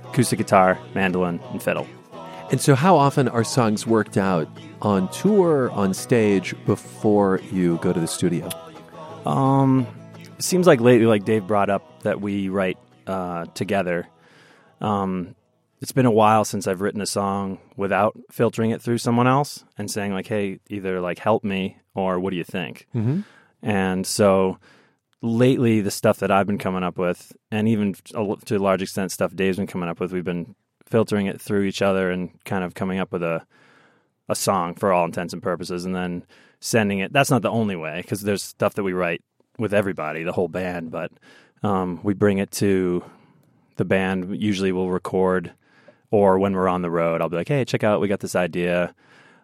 acoustic 0.05 0.37
guitar, 0.37 0.79
mandolin, 0.95 1.41
and 1.51 1.61
fiddle. 1.61 1.87
And 2.51 2.59
so, 2.59 2.75
how 2.75 2.97
often 2.97 3.29
are 3.29 3.45
songs 3.45 3.87
worked 3.87 4.17
out 4.17 4.45
on 4.81 5.07
tour, 5.09 5.71
on 5.71 5.93
stage, 5.93 6.53
before 6.65 7.39
you 7.49 7.77
go 7.77 7.93
to 7.93 7.99
the 7.99 8.07
studio? 8.07 8.49
Um, 9.25 9.87
seems 10.37 10.67
like 10.67 10.81
lately, 10.81 11.05
like 11.05 11.23
Dave 11.23 11.47
brought 11.47 11.69
up, 11.69 12.03
that 12.03 12.19
we 12.19 12.49
write 12.49 12.77
uh, 13.07 13.45
together. 13.53 14.05
Um, 14.81 15.33
it's 15.79 15.93
been 15.93 16.05
a 16.05 16.11
while 16.11 16.43
since 16.43 16.67
I've 16.67 16.81
written 16.81 16.99
a 16.99 17.05
song 17.05 17.57
without 17.77 18.19
filtering 18.29 18.71
it 18.71 18.81
through 18.81 18.97
someone 18.97 19.27
else 19.27 19.63
and 19.77 19.89
saying 19.89 20.11
like, 20.13 20.27
"Hey, 20.27 20.59
either 20.69 20.99
like 20.99 21.19
help 21.19 21.45
me 21.45 21.77
or 21.95 22.19
what 22.19 22.31
do 22.31 22.35
you 22.35 22.43
think?" 22.43 22.85
Mm-hmm. 22.93 23.21
And 23.61 24.05
so 24.05 24.57
lately, 25.21 25.79
the 25.79 25.89
stuff 25.89 26.17
that 26.17 26.31
I've 26.31 26.47
been 26.47 26.57
coming 26.57 26.83
up 26.83 26.97
with, 26.97 27.31
and 27.49 27.69
even 27.69 27.93
to 28.03 28.57
a 28.57 28.59
large 28.59 28.81
extent, 28.81 29.13
stuff 29.13 29.33
Dave's 29.33 29.55
been 29.55 29.67
coming 29.67 29.87
up 29.87 30.01
with, 30.01 30.11
we've 30.11 30.25
been 30.25 30.53
filtering 30.91 31.25
it 31.25 31.41
through 31.41 31.63
each 31.63 31.81
other 31.81 32.11
and 32.11 32.31
kind 32.43 32.63
of 32.63 32.75
coming 32.75 32.99
up 32.99 33.11
with 33.11 33.23
a 33.23 33.45
a 34.29 34.35
song 34.35 34.75
for 34.75 34.93
all 34.93 35.05
intents 35.05 35.33
and 35.33 35.41
purposes, 35.41 35.85
and 35.85 35.95
then 35.95 36.23
sending 36.59 36.99
it. 36.99 37.11
That's 37.11 37.31
not 37.31 37.41
the 37.41 37.49
only 37.49 37.75
way 37.75 38.01
because 38.01 38.21
there's 38.21 38.43
stuff 38.43 38.75
that 38.75 38.83
we 38.83 38.93
write 38.93 39.21
with 39.57 39.73
everybody, 39.73 40.23
the 40.23 40.31
whole 40.31 40.47
band, 40.47 40.91
but 40.91 41.11
um, 41.63 41.99
we 42.03 42.13
bring 42.13 42.37
it 42.37 42.51
to 42.51 43.03
the 43.77 43.85
band. 43.85 44.41
Usually, 44.41 44.71
we'll 44.71 44.89
record, 44.89 45.53
or 46.11 46.39
when 46.39 46.53
we're 46.53 46.69
on 46.69 46.81
the 46.81 46.91
road, 46.91 47.21
I'll 47.21 47.29
be 47.29 47.37
like, 47.37 47.47
"Hey, 47.47 47.65
check 47.65 47.83
out, 47.83 47.99
we 47.99 48.07
got 48.07 48.19
this 48.19 48.35
idea." 48.35 48.93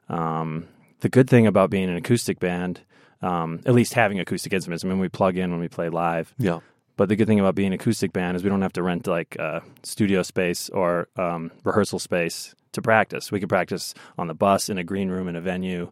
Um, 0.09 0.67
the 1.01 1.09
good 1.09 1.29
thing 1.29 1.47
about 1.47 1.69
being 1.69 1.89
an 1.89 1.95
acoustic 1.95 2.39
band, 2.39 2.81
um, 3.21 3.61
at 3.65 3.73
least 3.73 3.93
having 3.93 4.19
acoustic 4.19 4.53
instruments, 4.53 4.83
I 4.83 4.87
mean, 4.87 4.99
we 4.99 5.09
plug 5.09 5.37
in 5.37 5.51
when 5.51 5.59
we 5.59 5.67
play 5.67 5.89
live. 5.89 6.33
Yeah. 6.37 6.59
But 6.97 7.09
the 7.09 7.15
good 7.15 7.27
thing 7.27 7.39
about 7.39 7.55
being 7.55 7.67
an 7.67 7.73
acoustic 7.73 8.11
band 8.11 8.35
is 8.35 8.43
we 8.43 8.49
don't 8.49 8.63
have 8.63 8.73
to 8.73 8.83
rent 8.83 9.07
like 9.07 9.37
uh, 9.39 9.61
studio 9.83 10.23
space 10.23 10.67
or 10.69 11.07
um, 11.15 11.51
rehearsal 11.63 11.99
space 11.99 12.53
to 12.73 12.81
practice. 12.81 13.31
We 13.31 13.39
can 13.39 13.47
practice 13.47 13.93
on 14.17 14.27
the 14.27 14.33
bus, 14.33 14.67
in 14.67 14.77
a 14.77 14.83
green 14.83 15.09
room, 15.09 15.27
in 15.27 15.35
a 15.35 15.41
venue, 15.41 15.91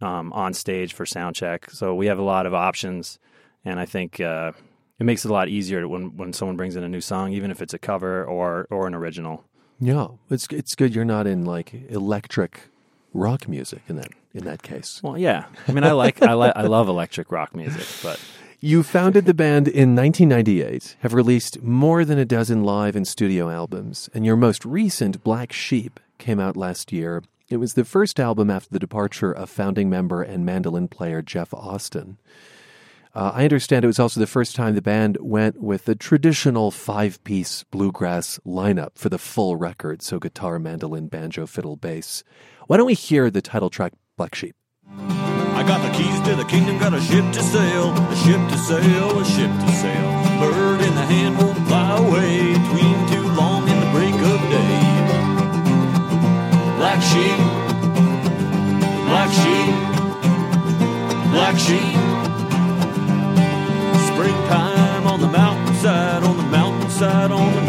um, 0.00 0.32
on 0.32 0.52
stage 0.52 0.92
for 0.92 1.06
sound 1.06 1.34
check. 1.34 1.70
So 1.70 1.94
we 1.94 2.06
have 2.06 2.18
a 2.18 2.22
lot 2.22 2.46
of 2.46 2.54
options, 2.54 3.18
and 3.64 3.80
I 3.80 3.86
think 3.86 4.20
uh, 4.20 4.52
it 5.00 5.04
makes 5.04 5.24
it 5.24 5.30
a 5.30 5.34
lot 5.34 5.48
easier 5.48 5.88
when 5.88 6.16
when 6.16 6.32
someone 6.32 6.56
brings 6.56 6.76
in 6.76 6.84
a 6.84 6.88
new 6.88 7.00
song, 7.00 7.32
even 7.32 7.50
if 7.50 7.60
it's 7.60 7.74
a 7.74 7.78
cover 7.78 8.24
or 8.24 8.66
or 8.70 8.86
an 8.86 8.94
original. 8.94 9.44
Yeah. 9.80 10.08
It's, 10.30 10.46
it's 10.50 10.74
good 10.74 10.94
you're 10.94 11.04
not 11.04 11.26
in 11.26 11.44
like 11.44 11.74
electric 11.90 12.68
rock 13.12 13.48
music 13.48 13.82
in 13.88 13.96
that, 13.96 14.10
in 14.32 14.44
that 14.44 14.62
case. 14.62 15.00
Well, 15.02 15.18
yeah. 15.18 15.46
I 15.66 15.72
mean, 15.72 15.84
I 15.84 15.92
like 15.92 16.22
I 16.22 16.34
like 16.34 16.52
I 16.54 16.62
love 16.62 16.88
electric 16.88 17.32
rock 17.32 17.54
music, 17.54 17.86
but 18.02 18.20
You 18.64 18.82
founded 18.82 19.26
the 19.26 19.34
band 19.34 19.68
in 19.68 19.94
1998, 19.94 20.96
have 21.00 21.12
released 21.12 21.62
more 21.62 22.02
than 22.02 22.18
a 22.18 22.24
dozen 22.24 22.64
live 22.64 22.96
and 22.96 23.06
studio 23.06 23.50
albums, 23.50 24.08
and 24.14 24.24
your 24.24 24.36
most 24.36 24.64
recent, 24.64 25.22
Black 25.22 25.52
Sheep, 25.52 26.00
came 26.16 26.40
out 26.40 26.56
last 26.56 26.90
year. 26.90 27.22
It 27.50 27.58
was 27.58 27.74
the 27.74 27.84
first 27.84 28.18
album 28.18 28.48
after 28.48 28.70
the 28.70 28.78
departure 28.78 29.30
of 29.30 29.50
founding 29.50 29.90
member 29.90 30.22
and 30.22 30.46
mandolin 30.46 30.88
player 30.88 31.20
Jeff 31.20 31.52
Austin. 31.52 32.16
Uh, 33.14 33.32
I 33.34 33.44
understand 33.44 33.84
it 33.84 33.88
was 33.88 34.00
also 34.00 34.18
the 34.18 34.26
first 34.26 34.56
time 34.56 34.74
the 34.74 34.80
band 34.80 35.18
went 35.20 35.60
with 35.60 35.84
the 35.84 35.94
traditional 35.94 36.70
five 36.70 37.22
piece 37.22 37.64
bluegrass 37.64 38.40
lineup 38.46 38.92
for 38.94 39.10
the 39.10 39.18
full 39.18 39.56
record 39.56 40.00
so 40.00 40.18
guitar, 40.18 40.58
mandolin, 40.58 41.08
banjo, 41.08 41.46
fiddle, 41.46 41.76
bass. 41.76 42.24
Why 42.66 42.78
don't 42.78 42.86
we 42.86 42.94
hear 42.94 43.30
the 43.30 43.42
title 43.42 43.68
track, 43.68 43.92
Black 44.16 44.34
Sheep? 44.34 44.56
Got 45.66 45.80
the 45.80 45.90
keys 45.96 46.20
to 46.28 46.36
the 46.36 46.44
kingdom, 46.44 46.78
got 46.78 46.92
a 46.92 47.00
ship 47.00 47.24
to 47.32 47.42
sail, 47.42 47.90
a 47.90 48.16
ship 48.16 48.40
to 48.50 48.58
sail, 48.58 49.18
a 49.18 49.24
ship 49.24 49.50
to 49.50 49.72
sail. 49.72 50.08
Bird 50.38 50.82
in 50.82 50.94
the 50.94 51.06
hand 51.06 51.38
won't 51.38 51.56
fly 51.66 51.96
away, 51.96 52.52
tween 52.68 52.98
too 53.08 53.26
long 53.32 53.66
in 53.66 53.80
the 53.80 53.86
break 53.96 54.14
of 54.14 54.40
day. 54.52 54.80
Black 56.76 57.00
sheep, 57.10 57.38
black 59.08 59.30
sheep, 59.40 59.74
black 61.32 61.56
sheep. 61.58 61.96
Springtime 64.10 65.06
on 65.06 65.20
the 65.20 65.28
mountainside, 65.28 66.22
on 66.22 66.36
the 66.36 66.48
mountainside, 66.58 67.30
on 67.32 67.54
the 67.54 67.63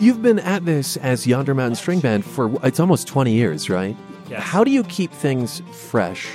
You've 0.00 0.20
been 0.20 0.38
at 0.38 0.66
this 0.66 0.96
as 0.98 1.26
Yonder 1.26 1.54
Mountain 1.54 1.76
String 1.76 2.00
Band 2.00 2.24
for 2.24 2.54
it's 2.62 2.78
almost 2.78 3.08
20 3.08 3.32
years, 3.32 3.70
right? 3.70 3.96
Yes. 4.28 4.42
How 4.42 4.62
do 4.64 4.70
you 4.70 4.84
keep 4.84 5.10
things 5.10 5.62
fresh 5.72 6.28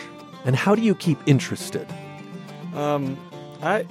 and 0.43 0.55
how 0.55 0.73
do 0.73 0.81
you 0.81 0.95
keep 0.95 1.19
interested? 1.27 1.87
Um, 2.73 3.17
I 3.61 3.85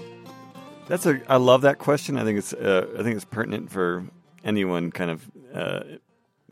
that's 0.89 1.07
a 1.07 1.21
I 1.29 1.37
love 1.37 1.63
that 1.63 1.79
question. 1.79 2.19
I 2.19 2.25
think 2.25 2.39
it's 2.39 2.53
uh, 2.53 2.89
I 2.99 3.05
think 3.05 3.15
it's 3.15 3.25
pertinent 3.25 3.71
for 3.71 4.05
anyone 4.45 4.91
kind 4.91 5.11
of 5.13 5.31
uh, 5.55 5.81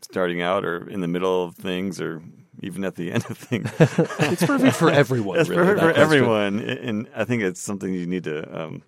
starting 0.01 0.41
out 0.41 0.63
or 0.63 0.89
in 0.89 1.01
the 1.01 1.07
middle 1.07 1.43
of 1.43 1.55
things 1.55 1.99
or 1.99 2.23
even 2.61 2.85
at 2.85 2.95
the 2.95 3.11
end 3.13 3.25
of 3.29 3.37
things. 3.37 3.69
It's 3.79 4.45
perfect 4.45 4.77
for 4.77 4.89
everyone. 4.89 5.39
It's 5.39 5.49
really, 5.49 5.63
for, 5.63 5.75
for 5.75 5.79
question. 5.81 6.01
everyone, 6.01 6.59
and 6.59 7.09
I 7.13 7.25
think 7.25 7.43
it's 7.43 7.61
something 7.61 7.93
you 7.93 8.07
need 8.07 8.23
to 8.23 8.61
um, 8.61 8.83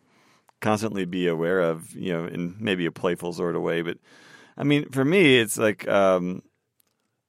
constantly 0.63 1.06
be 1.06 1.28
aware 1.28 1.60
of. 1.60 1.93
You 1.93 2.13
know, 2.13 2.26
in 2.26 2.56
maybe 2.60 2.88
a 2.88 2.91
playful 2.91 3.34
sort 3.34 3.56
of 3.56 3.62
way. 3.62 3.84
But 3.84 3.99
I 4.58 4.63
mean, 4.63 4.89
for 4.89 5.06
me, 5.06 5.38
it's 5.38 5.60
like 5.60 5.88
um, 5.88 6.41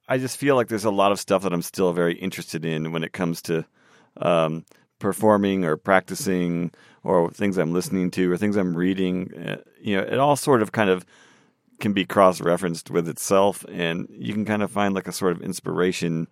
I 0.09 0.17
just 0.17 0.39
feel 0.39 0.57
like 0.57 0.69
there's 0.69 0.87
a 0.87 0.91
lot 0.91 1.13
of 1.13 1.21
stuff 1.21 1.43
that 1.43 1.53
I'm 1.53 1.63
still 1.63 1.93
very 1.93 2.15
interested 2.15 2.65
in 2.65 2.93
when 2.93 3.05
it 3.05 3.13
comes 3.13 3.43
to 3.43 3.67
um, 4.17 4.65
performing 4.99 5.65
or 5.65 5.77
practicing 5.77 6.71
or 7.03 7.31
things 7.31 7.59
I'm 7.59 7.75
listening 7.75 8.11
to 8.13 8.33
or 8.33 8.39
things 8.39 8.57
I'm 8.57 8.75
reading. 8.75 9.35
Uh, 9.35 9.57
you 9.79 9.97
know, 9.97 10.03
it 10.03 10.19
all 10.19 10.37
sort 10.37 10.63
of 10.63 10.73
kind 10.73 10.89
of 10.89 11.05
can 11.81 11.93
be 11.93 12.05
cross 12.05 12.41
referenced 12.41 12.91
with 12.91 13.09
itself, 13.09 13.67
and 13.69 14.07
you 14.11 14.33
can 14.33 14.45
kind 14.45 14.63
of 14.63 14.71
find 14.71 14.95
like 14.95 15.09
a 15.09 15.13
sort 15.13 15.33
of 15.33 15.43
inspiration 15.43 16.29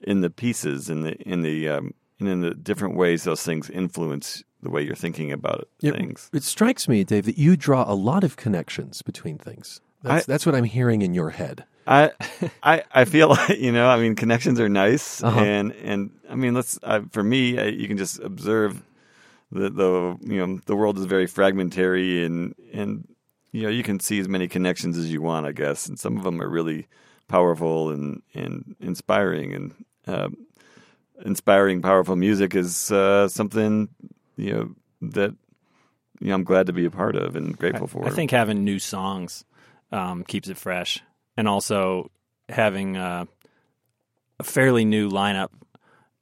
in 0.00 0.22
the 0.22 0.30
pieces, 0.30 0.90
in 0.90 1.02
the 1.02 1.14
in 1.28 1.42
the 1.42 1.68
um, 1.68 1.92
and 2.18 2.28
in 2.28 2.40
the 2.40 2.54
different 2.54 2.96
ways 2.96 3.24
those 3.24 3.42
things 3.42 3.68
influence 3.68 4.42
the 4.62 4.70
way 4.70 4.82
you're 4.82 4.94
thinking 4.96 5.32
about 5.32 5.68
It, 5.82 5.92
things. 5.92 6.30
it 6.32 6.42
strikes 6.42 6.88
me, 6.88 7.04
Dave, 7.04 7.24
that 7.26 7.38
you 7.38 7.56
draw 7.56 7.84
a 7.90 7.94
lot 7.94 8.24
of 8.24 8.36
connections 8.36 9.02
between 9.02 9.38
things. 9.38 9.80
That's, 10.02 10.28
I- 10.28 10.32
that's 10.32 10.46
what 10.46 10.54
I'm 10.54 10.64
hearing 10.64 11.02
in 11.02 11.14
your 11.14 11.30
head. 11.30 11.64
I, 11.86 12.10
I, 12.62 12.82
I 12.92 13.04
feel 13.04 13.28
like 13.28 13.58
you 13.60 13.70
know. 13.70 13.88
I 13.88 13.96
mean, 13.98 14.16
connections 14.16 14.58
are 14.58 14.68
nice, 14.68 15.22
Uh-huh. 15.22 15.38
and 15.40 15.72
and 15.72 16.10
I 16.28 16.34
mean, 16.34 16.52
let's. 16.54 16.78
I, 16.82 17.00
for 17.12 17.22
me, 17.22 17.58
I, 17.60 17.66
you 17.66 17.86
can 17.86 17.96
just 17.96 18.18
observe 18.20 18.82
the 19.52 19.70
the 19.70 20.16
you 20.22 20.44
know 20.44 20.60
the 20.66 20.74
world 20.74 20.98
is 20.98 21.04
very 21.04 21.26
fragmentary, 21.28 22.24
and 22.24 22.56
and 22.72 23.06
you 23.52 23.62
know 23.62 23.68
you 23.68 23.84
can 23.84 24.00
see 24.00 24.18
as 24.18 24.26
many 24.28 24.48
connections 24.48 24.98
as 24.98 25.12
you 25.12 25.22
want, 25.22 25.46
I 25.46 25.52
guess, 25.52 25.86
and 25.86 25.96
some 25.96 26.16
of 26.16 26.24
them 26.24 26.42
are 26.42 26.48
really 26.48 26.88
powerful 27.28 27.90
and 27.90 28.20
and 28.34 28.74
inspiring, 28.80 29.54
and 29.54 29.84
uh, 30.08 30.28
inspiring, 31.24 31.82
powerful 31.82 32.16
music 32.16 32.54
is 32.56 32.90
uh, 32.90 33.28
something 33.28 33.88
you 34.36 34.52
know 34.52 34.74
that 35.10 35.34
you 36.20 36.28
know 36.28 36.34
I'm 36.34 36.44
glad 36.44 36.66
to 36.66 36.72
be 36.72 36.84
a 36.84 36.90
part 36.90 37.16
of 37.16 37.36
and 37.36 37.56
grateful 37.56 37.86
for. 37.86 38.06
I 38.06 38.10
think 38.10 38.30
having 38.30 38.64
new 38.64 38.78
songs 38.78 39.44
um, 39.92 40.24
keeps 40.24 40.48
it 40.48 40.56
fresh, 40.56 41.02
and 41.36 41.46
also 41.48 42.10
having 42.48 42.96
uh, 42.96 43.24
a 44.38 44.44
fairly 44.44 44.84
new 44.84 45.10
lineup 45.10 45.48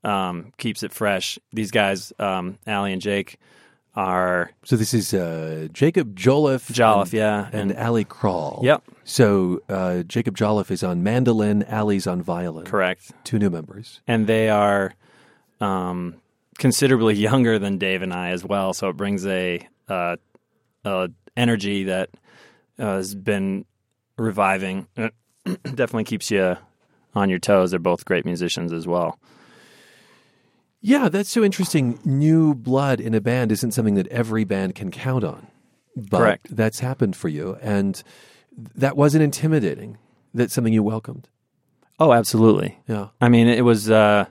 um, 0.02 0.52
keeps 0.58 0.82
it 0.82 0.92
fresh. 0.92 1.38
These 1.52 1.70
guys, 1.70 2.12
um, 2.18 2.58
Allie 2.66 2.92
and 2.92 3.02
Jake, 3.02 3.38
are 3.96 4.50
So 4.64 4.76
this 4.76 4.92
is 4.94 5.14
uh, 5.14 5.68
Jacob 5.72 6.16
Jolliffe. 6.16 6.70
Jolliffe, 6.72 7.12
and, 7.12 7.12
yeah, 7.12 7.48
And, 7.52 7.70
and- 7.70 7.78
Allie 7.78 8.04
Kral. 8.04 8.62
Yep. 8.62 8.82
So 9.04 9.60
uh, 9.68 10.02
Jacob 10.02 10.36
Jolliffe 10.36 10.70
is 10.70 10.82
on 10.82 11.02
mandolin, 11.02 11.62
Allie's 11.64 12.06
on 12.06 12.22
violin. 12.22 12.64
correct, 12.64 13.12
Two 13.24 13.38
new 13.38 13.50
members. 13.50 14.00
and 14.08 14.26
they 14.26 14.48
are 14.48 14.94
um, 15.60 16.16
considerably 16.58 17.14
younger 17.28 17.58
than 17.58 17.78
Dave 17.78 18.02
and 18.02 18.12
I 18.12 18.30
as 18.30 18.44
well. 18.44 18.72
So 18.72 18.88
it 18.88 18.96
brings 18.96 19.26
a, 19.26 19.66
uh, 19.88 20.16
a 20.84 21.10
energy 21.36 21.84
that 21.84 22.10
uh, 22.78 22.96
has 22.96 23.14
been 23.14 23.64
reviving. 24.16 24.86
It 24.96 25.14
definitely 25.62 26.04
keeps 26.04 26.30
you 26.30 26.56
on 27.14 27.30
your 27.30 27.38
toes. 27.38 27.70
They're 27.70 27.80
both 27.80 28.04
great 28.04 28.24
musicians 28.24 28.72
as 28.72 28.86
well. 28.86 29.18
Yeah, 30.80 31.08
that's 31.08 31.30
so 31.30 31.42
interesting. 31.42 31.98
New 32.04 32.54
blood 32.54 33.00
in 33.00 33.14
a 33.14 33.20
band 33.20 33.50
isn't 33.52 33.72
something 33.72 33.94
that 33.94 34.06
every 34.08 34.44
band 34.44 34.74
can 34.74 34.90
count 34.90 35.24
on. 35.24 35.46
But 35.96 36.18
Correct. 36.18 36.56
that's 36.56 36.80
happened 36.80 37.16
for 37.16 37.28
you. 37.28 37.56
And 37.62 38.02
that 38.74 38.96
wasn't 38.96 39.22
intimidating. 39.22 39.96
That's 40.34 40.52
something 40.52 40.72
you 40.72 40.82
welcomed. 40.82 41.28
Oh, 41.98 42.12
absolutely. 42.12 42.78
Yeah. 42.88 43.08
I 43.20 43.28
mean, 43.28 43.46
it 43.46 43.64
was 43.64 43.90
uh, 43.90 44.26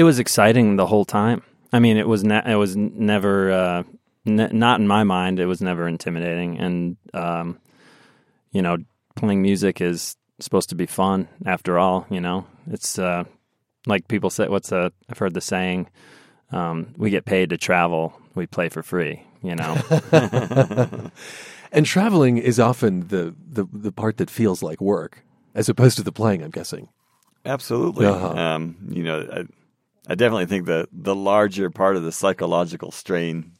it 0.00 0.04
was 0.04 0.18
exciting 0.18 0.76
the 0.76 0.86
whole 0.86 1.04
time. 1.04 1.42
I 1.72 1.78
mean, 1.78 1.98
it 1.98 2.08
was 2.08 2.24
ne- 2.24 2.42
it 2.46 2.54
was 2.54 2.74
never 2.74 3.52
uh, 3.52 3.82
n- 4.26 4.50
not 4.52 4.80
in 4.80 4.88
my 4.88 5.04
mind. 5.04 5.38
It 5.38 5.44
was 5.44 5.60
never 5.60 5.86
intimidating, 5.86 6.58
and 6.58 6.96
um, 7.12 7.58
you 8.50 8.62
know, 8.62 8.78
playing 9.14 9.42
music 9.42 9.82
is 9.82 10.16
supposed 10.38 10.70
to 10.70 10.74
be 10.74 10.86
fun. 10.86 11.28
After 11.44 11.78
all, 11.78 12.06
you 12.08 12.20
know, 12.20 12.46
it's 12.70 12.98
uh, 12.98 13.24
like 13.86 14.08
people 14.08 14.30
say. 14.30 14.48
What's 14.48 14.72
a? 14.72 14.90
I've 15.10 15.18
heard 15.18 15.34
the 15.34 15.42
saying. 15.42 15.90
Um, 16.50 16.94
we 16.96 17.10
get 17.10 17.26
paid 17.26 17.50
to 17.50 17.58
travel. 17.58 18.18
We 18.34 18.46
play 18.46 18.70
for 18.70 18.82
free. 18.82 19.22
You 19.42 19.56
know. 19.56 19.76
And 21.72 21.86
traveling 21.86 22.38
is 22.38 22.58
often 22.58 23.08
the, 23.08 23.34
the, 23.48 23.66
the 23.72 23.92
part 23.92 24.16
that 24.16 24.28
feels 24.28 24.62
like 24.62 24.80
work, 24.80 25.22
as 25.54 25.68
opposed 25.68 25.96
to 25.98 26.02
the 26.02 26.10
playing, 26.10 26.42
I'm 26.42 26.50
guessing. 26.50 26.88
Absolutely. 27.44 28.06
Uh-huh. 28.06 28.30
Um, 28.30 28.76
you 28.88 29.04
know, 29.04 29.28
I, 29.32 29.44
I 30.10 30.16
definitely 30.16 30.46
think 30.46 30.66
that 30.66 30.88
the 30.90 31.14
larger 31.14 31.70
part 31.70 31.94
of 31.94 32.02
the 32.02 32.10
psychological 32.10 32.90
strain 32.90 33.52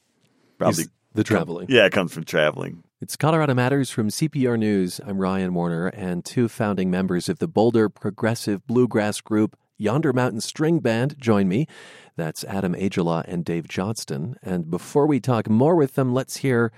probably, 0.59 0.83
Is 0.83 0.91
the 1.15 1.23
traveling. 1.23 1.69
yeah, 1.71 1.87
it 1.87 1.93
comes 1.93 2.13
from 2.13 2.25
traveling. 2.25 2.83
It's 3.01 3.15
Colorado 3.15 3.55
Matters 3.55 3.93
from 3.93 4.09
CPR 4.09 4.59
News. 4.59 5.01
I'm 5.07 5.19
Ryan 5.19 5.55
Warner, 5.55 5.87
and 5.87 6.25
two 6.25 6.49
founding 6.49 6.91
members 6.91 7.29
of 7.29 7.39
the 7.39 7.47
Boulder 7.47 7.89
progressive 7.89 8.67
bluegrass 8.67 9.21
group 9.21 9.57
Yonder 9.79 10.13
Mountain 10.13 10.41
String 10.41 10.81
Band 10.81 11.15
join 11.21 11.47
me. 11.47 11.69
That's 12.17 12.43
Adam 12.43 12.75
Aijala 12.75 13.25
and 13.29 13.45
Dave 13.45 13.69
Johnston. 13.69 14.35
And 14.43 14.69
before 14.69 15.07
we 15.07 15.21
talk 15.21 15.49
more 15.49 15.77
with 15.77 15.95
them, 15.95 16.13
let's 16.13 16.39
hear 16.39 16.73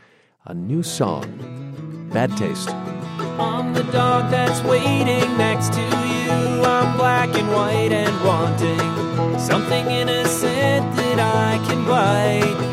a 0.45 0.53
new 0.53 0.83
song 0.83 2.11
Bad 2.13 2.37
Taste. 2.37 2.69
I'm 3.38 3.73
the 3.73 3.85
dog 3.85 4.31
that's 4.31 4.61
waiting 4.62 5.37
next 5.38 5.73
to 5.73 5.81
you. 5.81 6.62
I'm 6.64 6.97
black 6.97 7.31
and 7.35 7.49
white 7.51 7.92
and 7.92 8.14
wanting 8.25 9.38
something 9.38 9.87
innocent 9.90 10.95
that 10.97 11.18
I 11.18 11.59
can 11.66 11.85
bite. 11.87 12.73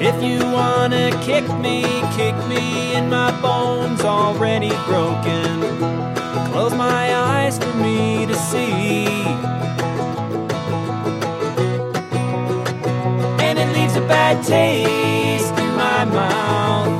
If 0.00 0.22
you 0.22 0.38
wanna 0.50 1.10
kick 1.22 1.46
me, 1.58 1.82
kick 2.16 2.34
me 2.48 2.94
in 2.94 3.10
my 3.10 3.30
bones 3.42 4.00
already 4.00 4.70
broken. 4.86 5.60
Close 6.50 6.74
my 6.74 7.14
eyes 7.14 7.58
for 7.58 7.74
me 7.74 8.26
to 8.26 8.34
see. 8.34 9.06
And 13.44 13.58
it 13.58 13.68
leaves 13.76 13.96
a 13.96 14.00
bad 14.08 14.42
taste 14.44 15.54
in 15.58 15.74
my 15.76 16.04
mouth. 16.06 16.99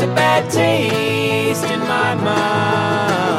And 0.00 0.10
it 0.10 0.12
leaves 0.12 0.12
a 0.12 0.14
bad 0.14 0.50
taste 0.50 1.64
in 1.64 1.80
my 1.80 2.14
mouth. 2.14 3.38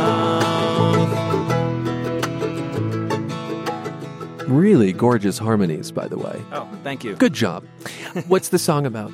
Really 4.48 4.94
gorgeous 4.94 5.38
harmonies, 5.38 5.92
by 5.92 6.08
the 6.08 6.18
way. 6.18 6.42
oh, 6.52 6.68
thank 6.84 7.04
you. 7.04 7.16
Good 7.16 7.34
job. 7.34 7.64
What's 8.28 8.50
the 8.50 8.58
song 8.60 8.86
about? 8.88 9.12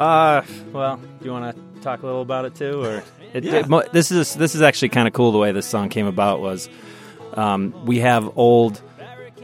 Uh, 0.00 0.42
well, 0.72 0.96
do 0.96 1.24
you 1.24 1.30
want 1.30 1.54
to 1.56 1.80
talk 1.80 2.02
a 2.02 2.06
little 2.06 2.22
about 2.22 2.44
it 2.44 2.54
too, 2.54 2.82
or 2.84 3.02
it, 3.32 3.44
Yeah. 3.44 3.64
it- 3.68 3.92
this 3.92 4.10
is 4.10 4.34
this 4.34 4.54
is 4.54 4.62
actually 4.62 4.88
kind 4.90 5.06
of 5.08 5.14
cool. 5.14 5.32
The 5.32 5.38
way 5.38 5.52
this 5.52 5.66
song 5.66 5.88
came 5.88 6.06
about 6.06 6.40
was, 6.40 6.68
um, 7.34 7.72
we 7.86 8.00
have 8.00 8.36
old 8.36 8.82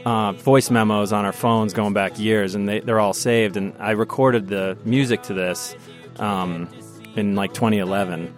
uh, 0.05 0.33
voice 0.33 0.69
memos 0.69 1.13
on 1.13 1.23
our 1.25 1.31
phones 1.31 1.73
going 1.73 1.93
back 1.93 2.19
years, 2.19 2.53
and 2.53 2.67
they, 2.67 2.81
they're 2.81 2.99
all 2.99 3.13
saved. 3.13 3.55
And 3.57 3.73
I 3.79 3.91
recorded 3.91 4.47
the 4.49 4.77
music 4.83 5.23
to 5.23 5.33
this 5.33 5.75
um, 6.19 6.67
in 7.15 7.35
like 7.35 7.53
2011, 7.53 8.33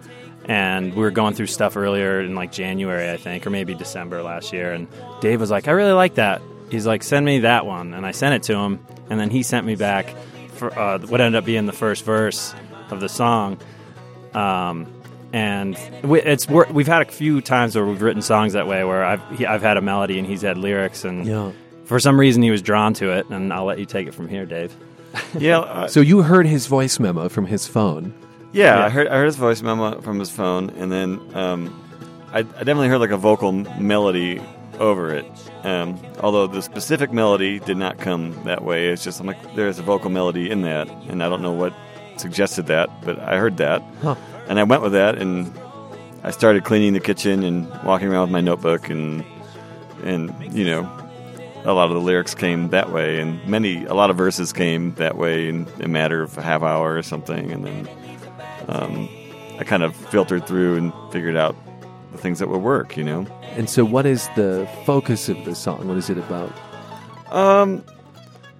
and 0.46 0.94
we 0.94 1.00
were 1.02 1.10
going 1.10 1.34
through 1.34 1.46
stuff 1.46 1.76
earlier 1.76 2.20
in 2.20 2.34
like 2.34 2.52
January, 2.52 3.10
I 3.10 3.16
think, 3.16 3.46
or 3.46 3.50
maybe 3.50 3.74
December 3.74 4.22
last 4.22 4.52
year. 4.52 4.72
And 4.72 4.88
Dave 5.20 5.40
was 5.40 5.50
like, 5.50 5.68
"I 5.68 5.72
really 5.72 5.92
like 5.92 6.14
that." 6.16 6.40
He's 6.70 6.86
like, 6.86 7.02
"Send 7.02 7.24
me 7.26 7.40
that 7.40 7.66
one," 7.66 7.94
and 7.94 8.04
I 8.06 8.10
sent 8.12 8.34
it 8.34 8.42
to 8.44 8.56
him, 8.58 8.80
and 9.10 9.18
then 9.20 9.30
he 9.30 9.42
sent 9.42 9.66
me 9.66 9.74
back 9.76 10.14
for 10.54 10.76
uh, 10.78 10.98
what 11.00 11.20
ended 11.20 11.38
up 11.38 11.44
being 11.44 11.66
the 11.66 11.72
first 11.72 12.04
verse 12.04 12.54
of 12.90 13.00
the 13.00 13.08
song. 13.08 13.58
Um, 14.34 14.86
and 15.32 15.76
we, 16.02 16.20
it's 16.22 16.48
we 16.48 16.84
have 16.84 16.86
had 16.86 17.02
a 17.02 17.10
few 17.10 17.40
times 17.40 17.74
where 17.74 17.84
we've 17.84 18.00
written 18.00 18.22
songs 18.22 18.52
that 18.52 18.66
way 18.66 18.84
where 18.84 19.04
I've 19.04 19.22
he, 19.38 19.44
I've 19.46 19.62
had 19.62 19.76
a 19.76 19.80
melody 19.82 20.18
and 20.18 20.26
he's 20.26 20.42
had 20.42 20.56
lyrics 20.56 21.04
and 21.04 21.26
Yeah. 21.26 21.50
for 21.84 21.98
some 21.98 22.18
reason 22.18 22.42
he 22.42 22.50
was 22.50 22.62
drawn 22.62 22.94
to 22.94 23.10
it 23.12 23.28
and 23.28 23.52
I'll 23.52 23.64
let 23.64 23.78
you 23.78 23.86
take 23.86 24.06
it 24.06 24.14
from 24.14 24.28
here, 24.28 24.46
Dave. 24.46 24.74
Yeah, 25.38 25.58
uh, 25.60 25.88
So 25.88 26.00
you 26.00 26.22
heard 26.22 26.46
his 26.46 26.66
voice 26.68 26.98
memo 27.00 27.28
from 27.28 27.46
his 27.46 27.66
phone. 27.66 28.14
Yeah, 28.52 28.78
Yeah. 28.78 28.84
I 28.84 28.88
heard 28.88 29.08
I 29.08 29.16
heard 29.16 29.26
his 29.26 29.36
voice 29.36 29.62
memo 29.62 30.00
from 30.00 30.18
his 30.18 30.30
phone, 30.30 30.70
and 30.70 30.90
then 30.90 31.20
um, 31.34 31.82
I, 32.32 32.38
I 32.38 32.42
definitely 32.42 32.88
heard 32.88 33.00
like 33.00 33.10
a 33.10 33.16
vocal 33.16 33.52
melody 33.52 34.40
over 34.78 35.12
it. 35.14 35.24
Um, 35.64 35.98
although 36.20 36.46
the 36.46 36.62
specific 36.62 37.12
melody 37.12 37.58
did 37.58 37.76
not 37.76 37.98
come 37.98 38.32
that 38.44 38.62
way. 38.62 38.88
It's 38.88 39.02
just 39.04 39.20
I'm 39.20 39.26
like 39.26 39.54
there's 39.56 39.78
a 39.78 39.82
vocal 39.82 40.10
melody 40.10 40.50
in 40.50 40.62
that, 40.62 40.88
and 41.08 41.22
I 41.22 41.28
don't 41.28 41.42
know 41.42 41.52
what 41.52 41.72
suggested 42.18 42.66
that, 42.68 42.88
but 43.04 43.18
I 43.18 43.36
heard 43.38 43.56
that, 43.58 43.82
Huh. 44.02 44.14
and 44.48 44.58
I 44.58 44.62
went 44.64 44.82
with 44.82 44.92
that, 44.92 45.18
and 45.18 45.52
I 46.22 46.30
started 46.30 46.64
cleaning 46.64 46.92
the 46.94 47.00
kitchen 47.00 47.42
and 47.42 47.68
walking 47.84 48.08
around 48.08 48.22
with 48.22 48.30
my 48.30 48.40
notebook, 48.40 48.88
and 48.90 49.24
and 50.04 50.32
you 50.56 50.64
know. 50.64 50.90
A 51.64 51.72
lot 51.74 51.88
of 51.88 51.94
the 51.94 52.00
lyrics 52.00 52.32
came 52.32 52.68
that 52.68 52.92
way, 52.92 53.18
and 53.18 53.44
many, 53.44 53.84
a 53.86 53.92
lot 53.94 54.08
of 54.10 54.16
verses 54.16 54.52
came 54.52 54.94
that 54.94 55.16
way 55.18 55.48
in 55.48 55.66
a 55.80 55.88
matter 55.88 56.22
of 56.22 56.38
a 56.38 56.42
half 56.42 56.62
hour 56.62 56.94
or 56.96 57.02
something, 57.02 57.50
and 57.50 57.64
then 57.66 57.88
um, 58.68 59.08
I 59.58 59.64
kind 59.64 59.82
of 59.82 59.94
filtered 59.94 60.46
through 60.46 60.76
and 60.76 60.92
figured 61.12 61.36
out 61.36 61.56
the 62.12 62.18
things 62.18 62.38
that 62.38 62.48
would 62.48 62.62
work, 62.62 62.96
you 62.96 63.04
know. 63.04 63.26
And 63.56 63.70
so, 63.70 63.84
what 63.84 64.06
is 64.06 64.28
the 64.36 64.68
focus 64.84 65.28
of 65.28 65.44
the 65.44 65.54
song? 65.54 65.88
What 65.88 65.96
is 65.96 66.10
it 66.10 66.18
about? 66.18 66.52
Um, 67.30 67.84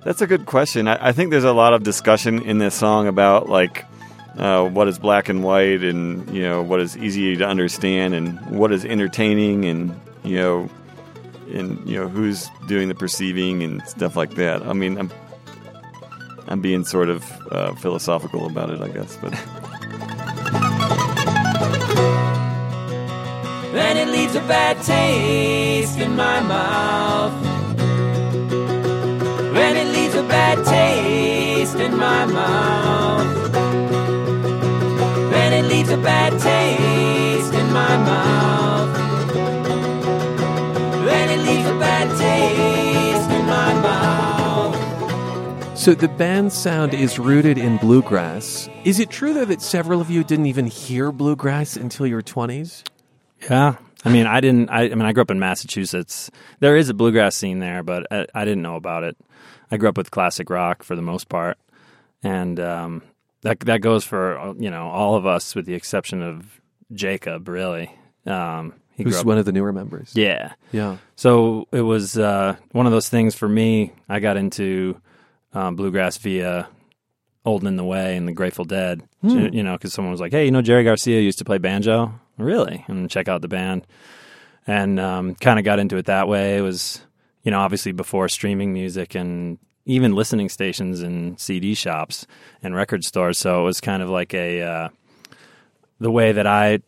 that's 0.05 0.23
a 0.23 0.27
good 0.27 0.47
question. 0.47 0.88
I, 0.88 1.09
I 1.09 1.12
think 1.12 1.31
there's 1.31 1.45
a 1.45 1.53
lot 1.53 1.75
of 1.75 1.83
discussion 1.83 2.42
in 2.42 2.59
this 2.59 2.75
song 2.75 3.09
about 3.09 3.49
like 3.49 3.85
uh, 4.37 4.69
what 4.69 4.88
is 4.88 4.99
black 4.99 5.29
and 5.29 5.42
white, 5.42 5.83
and 5.83 6.29
you 6.35 6.42
know 6.42 6.62
what 6.62 6.81
is 6.81 6.97
easy 6.97 7.37
to 7.37 7.47
understand, 7.47 8.14
and 8.14 8.38
what 8.51 8.73
is 8.73 8.85
entertaining, 8.85 9.64
and 9.64 10.01
you 10.25 10.37
know, 10.37 10.71
and 11.53 11.88
you 11.88 11.99
know 11.99 12.09
who's 12.09 12.49
doing 12.69 12.88
the 12.88 12.95
perceiving 12.95 13.62
and 13.62 13.83
stuff 13.88 14.16
like 14.16 14.35
that. 14.37 14.62
I 14.62 14.73
mean, 14.73 14.99
I'm 14.99 15.11
I'm 16.49 16.61
being 16.61 16.85
sort 16.85 17.09
of 17.09 17.25
uh, 17.51 17.75
philosophical 17.75 18.47
about 18.47 18.71
it, 18.71 18.81
I 18.81 18.88
guess, 18.88 19.16
but. 19.16 19.38
a 24.37 24.40
bad 24.46 24.83
taste 24.83 25.99
in 25.99 26.14
my 26.14 26.40
mouth. 26.40 27.33
And 29.57 29.79
it 29.79 29.88
leaves 29.96 30.14
a 30.14 30.22
bad 30.22 30.64
taste 30.64 31.77
in 31.77 31.96
my 31.96 32.27
mouth. 32.27 33.55
And 35.35 35.55
it 35.55 35.64
leaves 35.70 35.90
a 35.90 35.96
bad 35.96 36.33
taste 36.33 37.55
in 37.55 37.72
my 37.72 37.96
mouth. 37.96 38.96
And 41.09 41.31
it 41.31 41.38
leaves 41.49 41.68
a 41.68 41.79
bad 41.79 42.09
taste 42.18 43.31
in 43.31 43.46
my 43.46 43.72
mouth. 43.81 45.79
So 45.79 45.94
the 45.94 46.09
band's 46.09 46.55
sound 46.55 46.92
is 46.92 47.18
rooted 47.18 47.57
in 47.57 47.79
bluegrass. 47.79 48.68
Is 48.85 49.01
it 49.01 49.09
true 49.09 49.33
though 49.33 49.46
that 49.46 49.62
several 49.62 50.01
of 50.03 50.11
you 50.11 50.25
didn't 50.25 50.46
even 50.46 50.66
hear 50.66 51.11
bluegrass 51.11 51.77
until 51.77 52.07
your 52.07 52.22
twenties? 52.22 52.85
Yeah. 53.49 53.77
I 54.07 54.12
mean, 54.12 54.27
I 54.27 54.40
didn't. 54.40 54.71
I, 54.71 54.85
I 54.85 54.88
mean, 54.90 55.03
I 55.03 55.12
grew 55.12 55.23
up 55.23 55.31
in 55.31 55.38
Massachusetts. 55.38 56.31
There 56.61 56.77
is 56.77 56.88
a 56.88 56.95
bluegrass 56.95 57.37
scene 57.37 57.59
there, 57.59 57.83
but 57.83 58.07
I, 58.11 58.27
I 58.35 58.45
didn't 58.45 58.62
know 58.62 58.77
about 58.77 59.05
it. 59.05 59.16
I 59.71 59.77
grew 59.77 59.88
up 59.88 59.97
with 59.97 60.11
classic 60.11 60.49
rock 60.49 60.83
for 60.83 60.95
the 60.95 61.03
most 61.03 61.29
part, 61.29 61.59
and 62.23 62.59
um, 62.61 63.03
that 63.42 63.61
that 63.61 63.81
goes 63.81 64.05
for 64.05 64.38
uh, 64.38 64.55
you 64.57 64.71
know 64.71 64.88
all 64.88 65.16
of 65.16 65.27
us 65.27 65.55
with 65.55 65.66
the 65.66 65.75
exception 65.75 66.23
of 66.23 66.61
Jacob. 66.92 67.49
Really, 67.49 67.90
um, 68.27 68.75
he 68.95 69.03
Who's 69.03 69.25
one 69.25 69.38
of 69.38 69.45
the 69.45 69.53
newer 69.53 69.73
members? 69.73 70.12
yeah. 70.14 70.53
Yeah. 70.73 70.97
So 71.16 71.69
it 71.73 71.83
was 71.83 72.16
uh, 72.16 72.57
one 72.73 72.87
of 72.87 72.92
those 72.92 73.09
things 73.09 73.35
for 73.35 73.49
me. 73.49 73.92
I 74.09 74.21
got 74.21 74.37
into 74.37 75.01
um, 75.53 75.77
bluegrass 75.77 76.16
via 76.19 76.69
Old 77.45 77.64
in 77.64 77.77
the 77.77 77.85
Way 77.85 78.16
and 78.16 78.27
the 78.27 78.33
Grateful 78.33 78.64
Dead. 78.64 79.03
You 79.53 79.62
know, 79.64 79.73
because 79.73 79.92
someone 79.92 80.12
was 80.12 80.21
like, 80.21 80.33
"Hey, 80.33 80.45
you 80.45 80.51
know, 80.53 80.62
Jerry 80.62 80.85
Garcia 80.85 81.21
used 81.21 81.38
to 81.38 81.45
play 81.45 81.59
banjo." 81.59 82.21
Really? 82.38 82.85
And 82.88 83.11
check 83.11 83.29
out 83.29 83.42
the 83.42 83.49
band, 83.49 83.87
and 84.66 85.01
um, 85.01 85.35
kind 85.37 85.59
of 85.59 85.64
got 85.64 85.79
into 85.79 85.96
it 85.96 86.07
that 86.07 86.29
way. 86.29 86.57
It 86.57 86.62
was, 86.62 87.01
you 87.42 87.51
know, 87.51 87.61
obviously 87.61 87.92
before 87.92 88.29
streaming 88.29 88.72
music 88.72 89.14
and 89.14 89.59
even 89.87 90.14
listening 90.14 90.49
stations 90.49 91.01
and 91.01 91.40
CD 91.40 91.75
shops 91.75 92.27
and 92.62 92.75
record 92.75 93.05
stores. 93.05 93.38
So 93.38 93.61
it 93.61 93.64
was 93.64 93.81
kind 93.81 94.03
of 94.03 94.11
like 94.11 94.35
a 94.35 94.62
uh, 94.62 94.88
the 96.01 96.11
way 96.11 96.33
that 96.33 96.46
I 96.46 96.81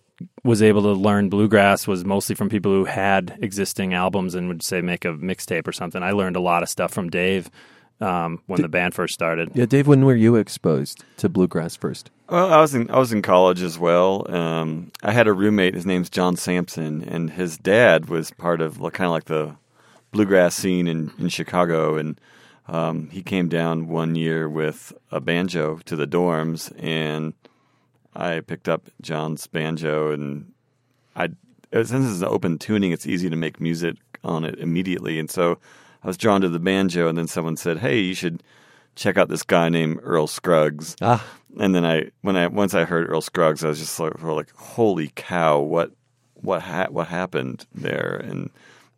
was 0.45 0.63
able 0.63 0.83
to 0.83 0.93
learn 0.93 1.29
bluegrass 1.29 1.87
was 1.87 2.05
mostly 2.05 2.35
from 2.35 2.49
people 2.49 2.73
who 2.73 2.85
had 2.85 3.39
existing 3.41 3.95
albums 3.95 4.35
and 4.35 4.49
would 4.49 4.63
say 4.63 4.81
make 4.81 5.05
a 5.05 5.13
mixtape 5.13 5.67
or 5.67 5.73
something. 5.73 6.03
I 6.03 6.11
learned 6.11 6.37
a 6.37 6.41
lot 6.41 6.63
of 6.63 6.69
stuff 6.69 6.93
from 6.93 7.09
Dave 7.09 7.51
um, 8.01 8.43
when 8.47 8.63
the 8.63 8.69
band 8.69 8.95
first 8.95 9.15
started. 9.15 9.51
Yeah, 9.55 9.67
Dave, 9.67 9.87
when 9.87 10.05
were 10.05 10.15
you 10.15 10.37
exposed 10.37 11.05
to 11.19 11.29
bluegrass 11.29 11.77
first? 11.77 12.11
Well, 12.29 12.53
I 12.53 12.61
was 12.61 12.75
in 12.75 12.91
I 12.91 12.99
was 12.99 13.13
in 13.13 13.23
college 13.23 13.63
as 13.63 13.79
well. 13.79 14.31
Um, 14.33 14.93
I 15.03 15.13
had 15.13 15.27
a 15.27 15.33
roommate. 15.33 15.75
His 15.75 15.87
name's 15.87 16.11
John 16.11 16.37
Sampson, 16.37 17.03
and 17.03 17.31
his 17.31 17.59
dad 17.59 18.09
was 18.09 18.31
part 18.31 18.61
of 18.61 18.79
kind 18.79 19.07
of 19.07 19.11
like 19.11 19.25
the 19.25 19.57
bluegrass 20.13 20.55
scene 20.55 20.87
in, 20.87 21.13
in 21.19 21.29
Chicago. 21.29 21.97
And 21.97 22.21
um, 22.67 23.09
he 23.11 23.23
came 23.23 23.49
down 23.49 23.89
one 23.89 24.15
year 24.15 24.49
with 24.49 24.93
a 25.11 25.21
banjo 25.21 25.79
to 25.87 25.97
the 25.97 26.07
dorms, 26.07 26.73
and 26.79 27.33
I 28.15 28.41
picked 28.41 28.69
up 28.69 28.89
John's 29.01 29.47
banjo, 29.47 30.13
and 30.13 30.53
I 31.17 31.31
since 31.73 32.11
it's 32.11 32.23
an 32.23 32.29
open 32.29 32.59
tuning, 32.59 32.93
it's 32.93 33.07
easy 33.07 33.29
to 33.31 33.37
make 33.37 33.61
music 33.61 33.97
on 34.25 34.45
it 34.45 34.59
immediately. 34.59 35.19
And 35.19 35.31
so 35.31 35.59
I 36.03 36.07
was 36.07 36.17
drawn 36.17 36.41
to 36.43 36.49
the 36.49 36.59
banjo, 36.61 37.09
and 37.09 37.17
then 37.19 37.27
someone 37.29 37.57
said, 37.57 37.79
"Hey, 37.79 38.01
you 38.01 38.15
should." 38.15 38.43
Check 38.97 39.17
out 39.17 39.29
this 39.29 39.45
guy 39.45 39.69
named 39.69 40.01
Earl 40.03 40.27
Scruggs. 40.27 40.97
Ah, 41.01 41.25
And 41.61 41.73
then 41.73 41.87
I, 41.87 42.11
when 42.23 42.37
I 42.37 42.49
once 42.49 42.75
I 42.75 42.85
heard 42.85 43.09
Earl 43.09 43.21
Scruggs, 43.21 43.65
I 43.65 43.69
was 43.69 43.79
just 43.79 44.01
like, 44.01 44.21
like 44.25 44.51
holy 44.57 45.13
cow, 45.15 45.61
what, 45.61 45.93
what, 46.35 46.63
ha- 46.63 46.89
what 46.91 47.07
happened 47.07 47.65
there? 47.73 48.21
And 48.25 48.51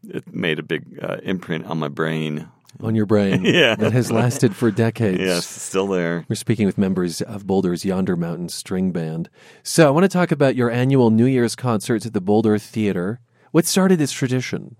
it 0.08 0.32
made 0.34 0.58
a 0.58 0.62
big 0.62 0.98
uh, 1.02 1.18
imprint 1.22 1.66
on 1.66 1.78
my 1.78 1.88
brain. 1.88 2.48
on 2.82 2.94
your 2.94 3.04
brain. 3.04 3.44
Yeah. 3.44 3.74
That 3.74 3.92
has 3.92 4.10
lasted 4.10 4.56
for 4.56 4.70
decades. 4.70 5.20
Yes, 5.20 5.44
still 5.46 5.86
there. 5.88 6.24
We're 6.30 6.36
speaking 6.36 6.64
with 6.64 6.78
members 6.78 7.20
of 7.20 7.46
Boulder's 7.46 7.84
Yonder 7.84 8.16
Mountain 8.16 8.48
String 8.48 8.92
Band. 8.92 9.28
So 9.62 9.86
I 9.86 9.90
want 9.90 10.04
to 10.04 10.08
talk 10.08 10.32
about 10.32 10.56
your 10.56 10.70
annual 10.70 11.10
New 11.10 11.26
Year's 11.26 11.54
concerts 11.54 12.06
at 12.06 12.14
the 12.14 12.22
Boulder 12.22 12.56
Theater. 12.56 13.20
What 13.50 13.66
started 13.66 13.98
this 13.98 14.12
tradition? 14.12 14.76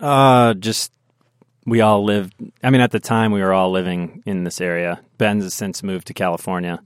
Uh, 0.00 0.54
just 0.54 0.92
we 1.64 1.80
all 1.80 2.04
lived. 2.04 2.34
I 2.62 2.70
mean, 2.70 2.80
at 2.80 2.92
the 2.92 3.00
time, 3.00 3.32
we 3.32 3.42
were 3.42 3.52
all 3.52 3.70
living 3.70 4.22
in 4.26 4.44
this 4.44 4.60
area. 4.60 5.00
Ben's 5.18 5.44
has 5.44 5.54
since 5.54 5.82
moved 5.82 6.06
to 6.08 6.14
California. 6.14 6.82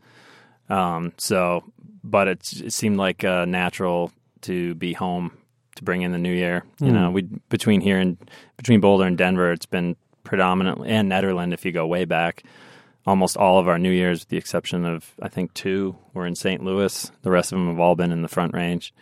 Um, 0.69 1.13
so, 1.19 1.65
but 2.03 2.29
it's, 2.29 2.53
it 2.53 2.73
seemed 2.73 2.97
like 2.97 3.25
uh, 3.25 3.45
natural 3.45 4.13
to 4.43 4.75
be 4.77 4.93
home 4.93 5.33
to 5.77 5.85
bring 5.85 6.03
in 6.03 6.13
the 6.13 6.19
new 6.19 6.33
year. 6.33 6.65
You 6.79 6.93
know, 6.93 7.11
we 7.11 7.23
between 7.23 7.81
here 7.81 7.99
and 7.99 8.17
between 8.57 8.81
Boulder 8.81 9.05
and 9.05 9.19
Denver, 9.19 9.53
it's 9.53 9.67
been 9.67 9.97
predominantly 10.25 10.89
and 10.89 11.11
Nederland. 11.11 11.53
If 11.53 11.65
you 11.65 11.73
go 11.73 11.87
way 11.87 12.05
back, 12.05 12.45
almost 13.07 13.37
all 13.37 13.59
of 13.59 13.69
our 13.69 13.79
New 13.79 13.91
Years, 13.91 14.21
with 14.21 14.29
the 14.29 14.37
exception 14.37 14.85
of 14.85 15.15
I 15.21 15.29
think 15.29 15.55
two, 15.55 15.97
were 16.15 16.27
in 16.27 16.35
St. 16.35 16.63
Louis. 16.63 17.11
The 17.23 17.31
rest 17.31 17.53
of 17.53 17.59
them 17.59 17.69
have 17.69 17.81
all 17.81 17.97
been 17.97 18.13
in 18.13 18.23
the 18.23 18.29
Front 18.29 18.55
Range. 18.55 18.93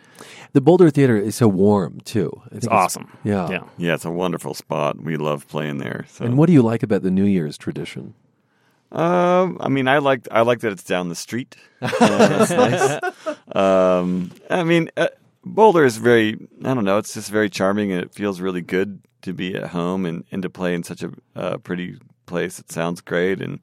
The 0.53 0.61
Boulder 0.61 0.89
Theater 0.89 1.17
is 1.17 1.35
so 1.35 1.47
warm 1.47 2.01
too. 2.01 2.31
It's 2.51 2.65
think 2.65 2.73
awesome. 2.73 3.17
Yeah. 3.23 3.49
yeah. 3.49 3.63
Yeah, 3.77 3.93
it's 3.93 4.05
a 4.05 4.11
wonderful 4.11 4.53
spot. 4.53 5.01
We 5.01 5.17
love 5.17 5.47
playing 5.47 5.77
there. 5.77 6.05
So. 6.09 6.25
And 6.25 6.37
what 6.37 6.47
do 6.47 6.53
you 6.53 6.61
like 6.61 6.83
about 6.83 7.03
the 7.03 7.11
New 7.11 7.25
Year's 7.25 7.57
tradition? 7.57 8.13
Um, 8.91 9.57
I 9.59 9.69
mean, 9.69 9.87
I 9.87 9.99
like 9.99 10.27
I 10.31 10.41
like 10.41 10.61
that 10.61 10.71
it's 10.71 10.83
down 10.83 11.09
the 11.09 11.15
street. 11.15 11.55
Uh, 11.81 12.27
that's 12.27 12.51
nice. 12.51 13.35
Um, 13.55 14.31
I 14.49 14.63
mean, 14.63 14.89
uh, 14.97 15.07
Boulder 15.43 15.85
is 15.85 15.97
very. 15.97 16.37
I 16.63 16.73
don't 16.73 16.85
know. 16.85 16.97
It's 16.97 17.13
just 17.13 17.29
very 17.31 17.49
charming, 17.49 17.91
and 17.91 18.01
it 18.01 18.13
feels 18.13 18.41
really 18.41 18.61
good 18.61 19.01
to 19.21 19.33
be 19.33 19.55
at 19.55 19.69
home 19.69 20.05
and, 20.05 20.23
and 20.31 20.41
to 20.43 20.49
play 20.49 20.73
in 20.73 20.83
such 20.83 21.03
a 21.03 21.11
uh, 21.35 21.57
pretty 21.57 21.99
place. 22.25 22.59
It 22.59 22.71
sounds 22.71 23.01
great, 23.01 23.41
and 23.41 23.59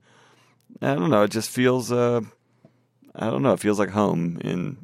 I 0.82 0.94
don't 0.94 1.10
know. 1.10 1.22
It 1.22 1.30
just 1.30 1.50
feels. 1.50 1.90
Uh, 1.92 2.20
I 3.14 3.30
don't 3.30 3.42
know. 3.42 3.52
It 3.52 3.60
feels 3.60 3.78
like 3.78 3.90
home, 3.90 4.38
and 4.44 4.76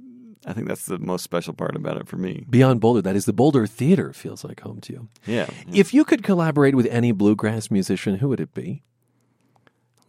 I 0.46 0.52
think 0.54 0.66
that's 0.68 0.86
the 0.86 0.98
most 0.98 1.22
special 1.22 1.52
part 1.54 1.76
about 1.76 1.98
it 1.98 2.08
for 2.08 2.16
me. 2.16 2.46
Beyond 2.48 2.80
Boulder, 2.80 3.02
that 3.02 3.14
is 3.16 3.26
the 3.26 3.32
Boulder 3.32 3.66
Theater 3.66 4.12
feels 4.12 4.42
like 4.44 4.60
home 4.60 4.80
to 4.82 4.92
you. 4.92 5.08
Yeah. 5.26 5.46
If 5.72 5.92
you 5.92 6.04
could 6.04 6.22
collaborate 6.22 6.74
with 6.74 6.86
any 6.86 7.12
bluegrass 7.12 7.70
musician, 7.70 8.16
who 8.16 8.28
would 8.28 8.40
it 8.40 8.54
be? 8.54 8.82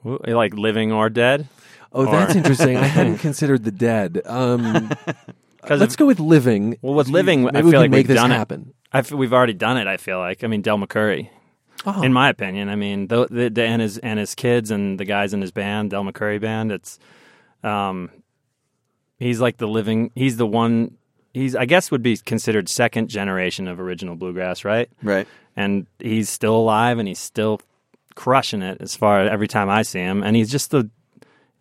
Wh- 0.03 0.25
Like 0.27 0.53
living 0.53 0.91
or 0.91 1.09
dead? 1.09 1.47
Oh, 1.91 2.05
that's 2.05 2.35
interesting. 2.39 2.77
I 2.77 2.85
hadn't 2.85 3.17
considered 3.19 3.63
the 3.63 3.71
dead. 3.71 4.21
Um, 4.25 4.89
'Cause 5.63 5.79
let's 5.79 5.93
if- 5.93 5.97
go 5.99 6.05
with 6.05 6.19
living. 6.19 6.77
Well, 6.81 6.93
with 6.93 7.07
living, 7.09 7.43
Maybe 7.43 7.57
I 7.57 7.61
we 7.61 7.71
feel 7.71 7.71
can 7.71 7.79
like 7.81 7.91
make 7.91 7.97
we've 7.99 8.07
this 8.07 8.15
done 8.17 8.31
happen. 8.31 8.67
it. 8.69 8.75
I 8.91 8.99
f- 8.99 9.11
we've 9.11 9.31
already 9.33 9.53
done 9.53 9.77
it. 9.77 9.87
I 9.87 9.97
feel 9.97 10.19
like. 10.19 10.43
I 10.43 10.47
mean, 10.47 10.61
Del 10.61 10.77
McCoury, 10.77 11.29
Oh. 11.85 12.01
in 12.01 12.13
my 12.13 12.29
opinion. 12.29 12.69
I 12.69 12.75
mean, 12.75 13.07
the, 13.07 13.27
the, 13.27 13.49
the 13.49 13.63
and 13.63 13.81
his 13.81 13.97
and 13.97 14.17
his 14.19 14.35
kids 14.35 14.71
and 14.71 14.99
the 14.99 15.05
guys 15.05 15.33
in 15.33 15.41
his 15.41 15.51
band, 15.51 15.91
Del 15.91 16.03
McCoury 16.03 16.39
band. 16.39 16.71
It's, 16.71 16.97
um, 17.63 18.09
he's 19.19 19.41
like 19.41 19.57
the 19.57 19.67
living. 19.67 20.11
He's 20.15 20.37
the 20.37 20.47
one. 20.47 20.97
He's 21.33 21.55
I 21.55 21.65
guess 21.65 21.91
would 21.91 22.03
be 22.03 22.15
considered 22.17 22.69
second 22.69 23.09
generation 23.09 23.67
of 23.67 23.79
original 23.79 24.15
bluegrass, 24.15 24.63
right? 24.63 24.89
Right. 25.01 25.27
and 25.55 25.87
he's 25.99 26.29
still 26.29 26.55
alive 26.55 26.99
and 26.99 27.07
he's 27.07 27.19
still 27.19 27.59
crushing 28.15 28.61
it 28.61 28.77
as 28.79 28.95
far 28.95 29.21
as 29.21 29.31
every 29.31 29.47
time 29.47 29.69
I 29.69 29.81
see 29.81 29.99
him. 29.99 30.23
And 30.23 30.35
he's 30.35 30.51
just 30.51 30.71
the 30.71 30.89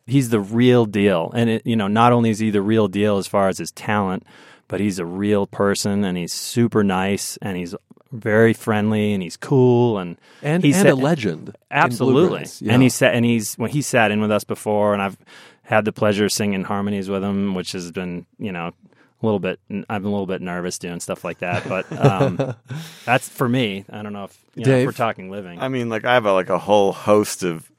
he's 0.07 0.31
the 0.31 0.41
real 0.41 0.85
deal. 0.87 1.31
And 1.35 1.49
it, 1.51 1.67
you 1.67 1.77
know, 1.77 1.89
not 1.89 2.13
only 2.13 2.31
is 2.31 2.39
he 2.39 2.51
the 2.51 2.63
real 2.63 2.89
deal 2.89 3.19
as 3.19 3.27
far 3.27 3.49
as 3.49 3.59
his 3.59 3.71
talent, 3.73 4.25
but 4.69 4.81
he's 4.81 4.99
a 4.99 5.07
real 5.07 5.47
person 5.47 6.05
and 6.05 6.17
he's 6.19 6.33
super 6.33 6.85
nice 6.85 7.39
and 7.43 7.57
he's 7.57 7.75
very 8.13 8.53
friendly 8.53 9.15
and 9.15 9.23
he's 9.23 9.37
cool 9.37 9.99
and 9.99 10.17
and, 10.43 10.63
he's 10.63 10.79
and 10.79 10.89
a 10.89 10.95
legend. 10.95 11.57
Absolutely. 11.71 12.47
Yeah. 12.61 12.75
And 12.75 12.83
he 12.83 12.89
sat 12.89 13.15
and 13.15 13.25
he's 13.25 13.55
when 13.55 13.71
he 13.71 13.83
sat 13.83 14.11
in 14.11 14.21
with 14.21 14.31
us 14.31 14.45
before 14.45 14.93
and 14.93 15.03
I've 15.03 15.17
had 15.63 15.85
the 15.85 15.93
pleasure 15.93 16.27
of 16.27 16.33
singing 16.33 16.65
harmonies 16.65 17.09
with 17.09 17.25
him, 17.25 17.55
which 17.55 17.73
has 17.73 17.91
been, 17.91 18.27
you 18.39 18.53
know, 18.53 18.69
a 18.69 19.27
little 19.27 19.41
bit 19.41 19.59
I'm 19.71 20.05
a 20.05 20.09
little 20.09 20.27
bit 20.27 20.43
nervous 20.43 20.79
doing 20.79 21.01
stuff 21.01 21.25
like 21.25 21.39
that, 21.39 21.67
but 21.69 21.91
um, 21.93 22.55
that's 23.05 23.29
for 23.29 23.49
me. 23.49 23.85
I 23.91 24.03
don't 24.03 24.13
know 24.13 24.25
if, 24.25 24.39
you 24.55 24.65
know, 24.67 24.77
if 24.77 24.87
we're 24.87 24.93
talking 24.93 25.31
living. 25.31 25.61
I 25.61 25.69
mean, 25.69 25.89
like 25.89 26.05
I 26.05 26.15
have 26.15 26.27
a, 26.27 26.33
like 26.33 26.51
a 26.51 26.59
whole 26.59 26.93
host 26.93 27.43
of 27.43 27.71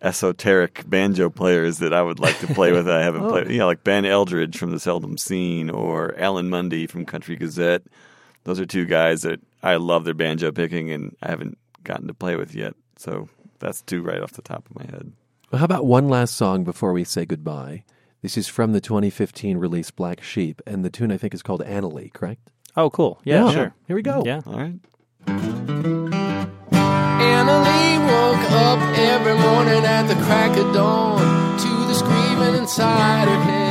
esoteric 0.00 0.82
banjo 0.86 1.30
players 1.30 1.78
that 1.78 1.92
I 1.92 2.02
would 2.02 2.20
like 2.20 2.38
to 2.40 2.46
play 2.46 2.72
with. 2.72 2.86
that 2.86 2.96
I 2.96 3.02
haven't 3.02 3.28
played, 3.28 3.50
you 3.50 3.58
know, 3.58 3.66
like 3.66 3.82
Ben 3.84 4.04
Eldridge 4.04 4.56
from 4.56 4.70
the 4.70 4.78
Seldom 4.78 5.18
Scene 5.18 5.70
or 5.70 6.14
Alan 6.18 6.50
Munde 6.50 6.88
from 6.88 7.04
Country 7.04 7.36
Gazette. 7.36 7.82
Those 8.44 8.60
are 8.60 8.66
two 8.66 8.84
guys 8.84 9.22
that 9.22 9.40
I 9.62 9.76
love 9.76 10.04
their 10.04 10.14
banjo 10.14 10.52
picking, 10.52 10.90
and 10.92 11.16
I 11.22 11.28
haven't 11.30 11.58
gotten 11.82 12.06
to 12.08 12.14
play 12.14 12.36
with 12.36 12.54
yet. 12.54 12.74
So 12.96 13.28
that's 13.58 13.82
two 13.82 14.02
right 14.02 14.20
off 14.22 14.32
the 14.32 14.42
top 14.42 14.66
of 14.68 14.76
my 14.76 14.84
head. 14.84 15.12
Well, 15.50 15.58
How 15.58 15.64
about 15.64 15.86
one 15.86 16.08
last 16.08 16.36
song 16.36 16.64
before 16.64 16.92
we 16.92 17.04
say 17.04 17.24
goodbye? 17.24 17.84
This 18.22 18.36
is 18.38 18.48
from 18.48 18.72
the 18.72 18.80
2015 18.80 19.58
release 19.58 19.90
Black 19.90 20.22
Sheep, 20.22 20.62
and 20.66 20.84
the 20.84 20.90
tune 20.90 21.10
I 21.12 21.16
think 21.16 21.34
is 21.34 21.42
called 21.42 21.62
Annalie, 21.62 22.12
correct? 22.12 22.50
oh, 22.76 22.90
cool. 22.90 23.20
Yeah, 23.24 23.50
sure. 23.52 23.74
Here 23.86 23.94
we 23.96 24.02
go. 24.02 24.22
Yeah. 24.26 24.40
All 24.46 24.58
right. 24.58 24.74
Annalie 26.74 27.98
woke 28.06 28.50
up 28.50 28.78
every 28.98 29.34
morning 29.38 29.84
at 29.84 30.06
the 30.08 30.14
crack 30.24 30.56
of 30.56 30.74
dawn 30.74 31.58
to 31.58 31.68
the 31.86 31.94
screaming 31.94 32.54
inside 32.60 33.28
her 33.28 33.42
head. 33.44 33.63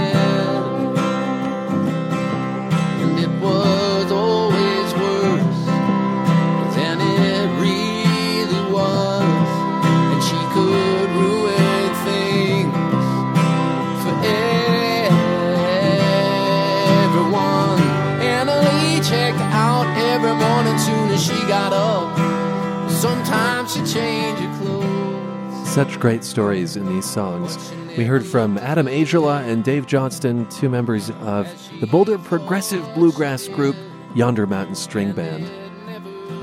Such 25.73 25.99
great 25.99 26.23
stories 26.23 26.75
in 26.75 26.85
these 26.85 27.09
songs. 27.09 27.57
We 27.97 28.03
heard 28.03 28.23
from 28.23 28.59
Adam 28.59 28.85
Aijala 28.85 29.41
and 29.41 29.63
Dave 29.63 29.87
Johnston, 29.87 30.47
two 30.49 30.69
members 30.69 31.09
of 31.21 31.47
the 31.79 31.87
Boulder 31.87 32.19
progressive 32.19 32.87
bluegrass 32.93 33.47
group 33.47 33.75
Yonder 34.13 34.45
Mountain 34.45 34.75
String 34.75 35.13
Band. 35.13 35.49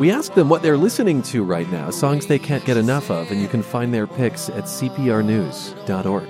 We 0.00 0.10
asked 0.10 0.34
them 0.34 0.48
what 0.48 0.62
they're 0.62 0.76
listening 0.76 1.22
to 1.30 1.44
right 1.44 1.70
now, 1.70 1.90
songs 1.90 2.26
they 2.26 2.40
can't 2.40 2.64
get 2.64 2.76
enough 2.76 3.08
of, 3.08 3.30
and 3.30 3.40
you 3.40 3.46
can 3.46 3.62
find 3.62 3.94
their 3.94 4.08
picks 4.08 4.48
at 4.50 4.64
cprnews.org. 4.64 6.24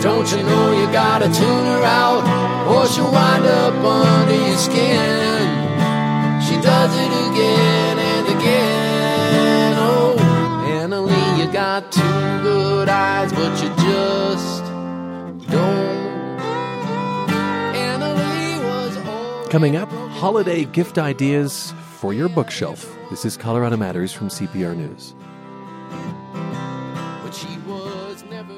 Don't 0.00 0.30
you 0.30 0.42
know 0.44 0.80
you 0.80 0.86
gotta 0.92 1.26
tune 1.26 1.64
her 1.64 1.82
out, 1.82 2.68
or 2.68 2.86
she'll 2.86 3.10
wind 3.10 3.46
up 3.46 3.74
under 3.74 4.32
your 4.32 4.56
skin? 4.56 5.42
She 6.40 6.54
does 6.62 6.96
it 6.96 7.32
again 7.32 7.98
and 7.98 8.40
again. 8.40 8.83
Got 11.74 11.90
two 11.90 12.02
good 12.44 12.88
eyes, 12.88 13.32
but 13.32 13.60
you 13.60 13.68
just 13.84 14.64
don't. 15.50 16.38
Coming 19.50 19.74
up, 19.74 19.90
holiday 19.90 20.66
gift 20.66 20.98
ideas 20.98 21.74
for 21.96 22.14
your 22.14 22.28
bookshelf. 22.28 22.96
This 23.10 23.24
is 23.24 23.36
Colorado 23.36 23.76
Matters 23.76 24.12
from 24.12 24.28
CPR 24.28 24.76
News. 24.76 25.16
but 27.24 27.32
she 27.32 27.58
was 27.66 28.22
never. 28.30 28.54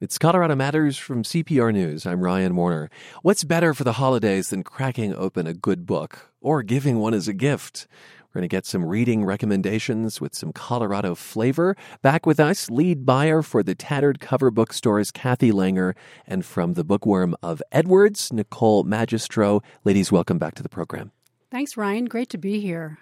It's 0.00 0.18
Colorado 0.18 0.54
Matters 0.54 0.96
from 0.96 1.24
CPR 1.24 1.72
News. 1.72 2.06
I'm 2.06 2.20
Ryan 2.20 2.54
Warner. 2.54 2.90
What's 3.22 3.42
better 3.42 3.74
for 3.74 3.82
the 3.82 3.94
holidays 3.94 4.50
than 4.50 4.62
cracking 4.62 5.12
open 5.12 5.48
a 5.48 5.54
good 5.54 5.84
book 5.84 6.30
or 6.40 6.62
giving 6.62 7.00
one 7.00 7.12
as 7.12 7.26
a 7.26 7.32
gift? 7.32 7.88
We're 8.34 8.40
going 8.40 8.48
to 8.48 8.56
get 8.56 8.66
some 8.66 8.84
reading 8.84 9.24
recommendations 9.24 10.20
with 10.20 10.34
some 10.34 10.52
Colorado 10.52 11.14
flavor. 11.14 11.76
Back 12.02 12.26
with 12.26 12.40
us, 12.40 12.68
lead 12.68 13.06
buyer 13.06 13.42
for 13.42 13.62
the 13.62 13.76
Tattered 13.76 14.18
Cover 14.18 14.50
Bookstores, 14.50 15.12
Kathy 15.12 15.52
Langer, 15.52 15.94
and 16.26 16.44
from 16.44 16.74
the 16.74 16.82
Bookworm 16.82 17.36
of 17.44 17.62
Edwards, 17.70 18.32
Nicole 18.32 18.82
Magistro. 18.82 19.62
Ladies, 19.84 20.10
welcome 20.10 20.38
back 20.38 20.56
to 20.56 20.64
the 20.64 20.68
program. 20.68 21.12
Thanks, 21.52 21.76
Ryan. 21.76 22.06
Great 22.06 22.28
to 22.30 22.38
be 22.38 22.58
here. 22.58 22.98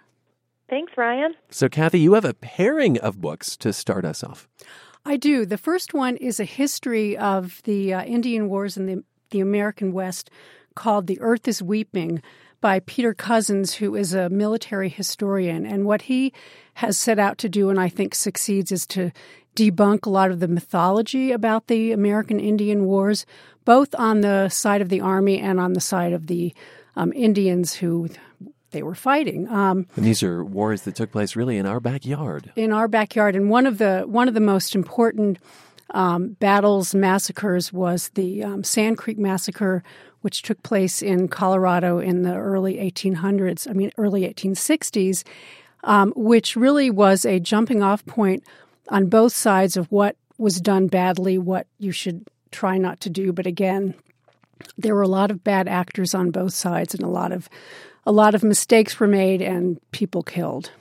Thanks, 0.68 0.93
Ryan. 0.99 1.33
So, 1.49 1.70
Kathy, 1.70 2.01
you 2.01 2.12
have 2.12 2.26
a 2.26 2.35
pairing 2.35 2.99
of 2.99 3.22
books 3.22 3.57
to 3.57 3.72
start 3.72 4.05
us 4.05 4.22
off. 4.22 4.47
I 5.07 5.16
do. 5.16 5.47
The 5.47 5.57
first 5.57 5.95
one 5.95 6.16
is 6.18 6.41
a 6.41 6.45
history 6.45 7.16
of 7.16 7.62
the 7.64 7.95
uh, 7.95 8.05
Indian 8.05 8.51
Wars 8.51 8.76
in 8.76 8.85
the, 8.85 9.03
the 9.30 9.41
American 9.41 9.95
West 9.95 10.28
called 10.74 11.07
The 11.07 11.18
Earth 11.20 11.49
is 11.49 11.62
Weeping 11.62 12.22
by 12.63 12.81
Peter 12.81 13.13
Cozzens, 13.13 13.75
who 13.75 13.95
is 13.95 14.15
a 14.15 14.31
military 14.31 14.89
historian. 14.89 15.67
And 15.67 15.85
what 15.85 16.03
he 16.03 16.33
has 16.75 16.97
set 16.97 17.19
out 17.19 17.37
to 17.39 17.49
do, 17.51 17.69
and 17.69 17.79
I 17.79 17.91
think 17.91 18.15
succeeds, 18.15 18.73
is 18.73 18.87
to 18.87 19.11
debunk 19.55 20.07
a 20.07 20.11
lot 20.11 20.31
of 20.31 20.41
the 20.41 20.49
mythology 20.49 21.31
about 21.33 21.67
the 21.67 21.93
American 21.93 22.41
Indian 22.41 22.87
Wars, 22.87 23.27
both 23.67 23.95
on 23.97 24.23
the 24.23 24.49
side 24.49 24.81
of 24.81 24.89
the 24.89 25.03
Army 25.03 25.39
and 25.39 25.61
on 25.61 25.75
the 25.75 25.81
side 25.81 26.15
of 26.15 26.29
the 26.29 26.55
um, 26.97 27.13
Indians 27.13 27.75
who 27.75 28.09
they 28.71 28.83
were 28.83 28.95
fighting. 28.95 29.47
Um, 29.49 29.87
And 29.97 30.07
these 30.07 30.23
are 30.23 30.43
wars 30.43 30.83
that 30.83 30.95
took 30.95 31.13
place 31.13 31.37
really 31.37 31.59
in 31.59 31.67
our 31.67 31.81
backyard. 31.81 32.53
in 32.57 32.73
our 32.73 32.89
backyard, 32.89 33.37
and 33.37 33.51
one 33.51 33.67
of 33.67 33.77
the 33.77 34.05
one 34.07 34.29
of 34.29 34.35
the 34.35 34.41
most 34.41 34.75
important 34.75 35.39
um, 35.93 36.30
battles 36.40 36.95
massacres 36.95 37.72
was 37.72 38.09
the 38.14 38.43
um, 38.43 38.64
Sand 38.64 38.99
Creek 38.99 39.18
massacre, 39.18 39.82
which 40.22 40.43
took 40.43 40.62
place 40.62 41.03
in 41.03 41.28
Colorado 41.28 41.99
in 41.99 42.22
the 42.22 42.34
early 42.34 42.76
1800s. 42.76 43.68
I 43.68 43.72
mean, 43.72 43.93
early 43.99 44.22
1860s, 44.22 45.24
um, 45.84 46.12
which 46.16 46.57
really 46.57 46.90
was 46.90 47.24
a 47.24 47.38
jumping 47.38 47.82
off 47.82 48.05
point 48.07 48.43
on 48.88 49.07
both 49.07 49.32
sides 49.32 49.76
of 49.76 49.90
what 49.93 50.16
was 50.38 50.61
done 50.61 50.86
badly, 50.86 51.38
what 51.38 51.66
you 51.78 51.93
should 51.93 52.26
try 52.51 52.78
not 52.78 53.01
to 53.01 53.11
do. 53.11 53.32
But 53.32 53.47
again, 53.47 53.95
there 54.78 54.95
were 54.95 55.03
a 55.03 55.09
lot 55.09 55.30
of 55.30 55.45
bad 55.45 55.68
actors 55.68 56.14
on 56.14 56.30
both 56.30 56.55
sides, 56.55 56.95
and 56.95 57.03
a 57.03 57.09
lot 57.09 57.32
of 57.32 57.49
a 58.05 58.12
lot 58.12 58.34
of 58.34 58.43
mistakes 58.43 58.99
were 58.99 59.07
made 59.07 59.40
and 59.40 59.78
people 59.93 60.22
killed. 60.22 60.72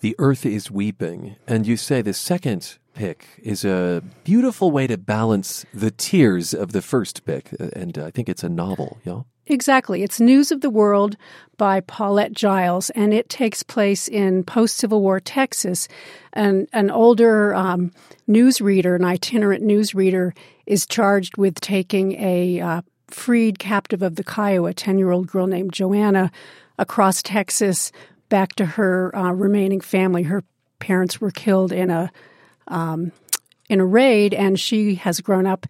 The 0.00 0.16
Earth 0.18 0.46
is 0.46 0.70
Weeping. 0.70 1.36
And 1.46 1.66
you 1.66 1.76
say 1.76 2.00
the 2.00 2.14
second 2.14 2.78
pick 3.00 3.24
is 3.42 3.64
a 3.64 4.02
beautiful 4.24 4.70
way 4.70 4.86
to 4.86 4.98
balance 4.98 5.64
the 5.72 5.90
tears 5.90 6.52
of 6.52 6.72
the 6.72 6.82
first 6.82 7.24
pick. 7.24 7.48
Uh, 7.58 7.70
And 7.72 7.96
I 7.96 8.10
think 8.10 8.28
it's 8.28 8.44
a 8.44 8.48
novel, 8.50 8.98
yeah? 9.06 9.22
Exactly. 9.46 10.02
It's 10.02 10.20
News 10.20 10.52
of 10.52 10.60
the 10.60 10.68
World 10.68 11.16
by 11.56 11.80
Paulette 11.80 12.34
Jiles, 12.34 12.90
and 12.90 13.14
it 13.14 13.30
takes 13.30 13.62
place 13.62 14.06
in 14.06 14.44
post 14.44 14.76
Civil 14.76 15.00
War 15.00 15.18
Texas. 15.18 15.88
And 16.34 16.68
an 16.74 16.90
older 16.90 17.54
um, 17.54 17.90
newsreader, 18.28 18.96
an 18.96 19.04
itinerant 19.04 19.64
newsreader, 19.64 20.36
is 20.66 20.84
charged 20.86 21.38
with 21.38 21.58
taking 21.58 22.12
a 22.20 22.60
uh, 22.60 22.82
freed 23.08 23.58
captive 23.58 24.02
of 24.02 24.16
the 24.16 24.24
Kiowa, 24.24 24.68
a 24.68 24.74
10 24.74 24.98
year 24.98 25.10
old 25.10 25.26
girl 25.26 25.46
named 25.46 25.72
Joanna, 25.72 26.30
across 26.76 27.22
Texas 27.22 27.92
back 28.28 28.54
to 28.56 28.66
her 28.66 29.16
uh, 29.16 29.32
remaining 29.32 29.80
family. 29.80 30.22
Her 30.24 30.44
parents 30.80 31.18
were 31.18 31.30
killed 31.30 31.72
in 31.72 31.88
a 31.88 32.12
Um, 32.70 33.12
in 33.68 33.78
a 33.78 33.86
raid, 33.86 34.34
and 34.34 34.58
she 34.58 34.96
has 34.96 35.20
grown 35.20 35.46
up 35.46 35.66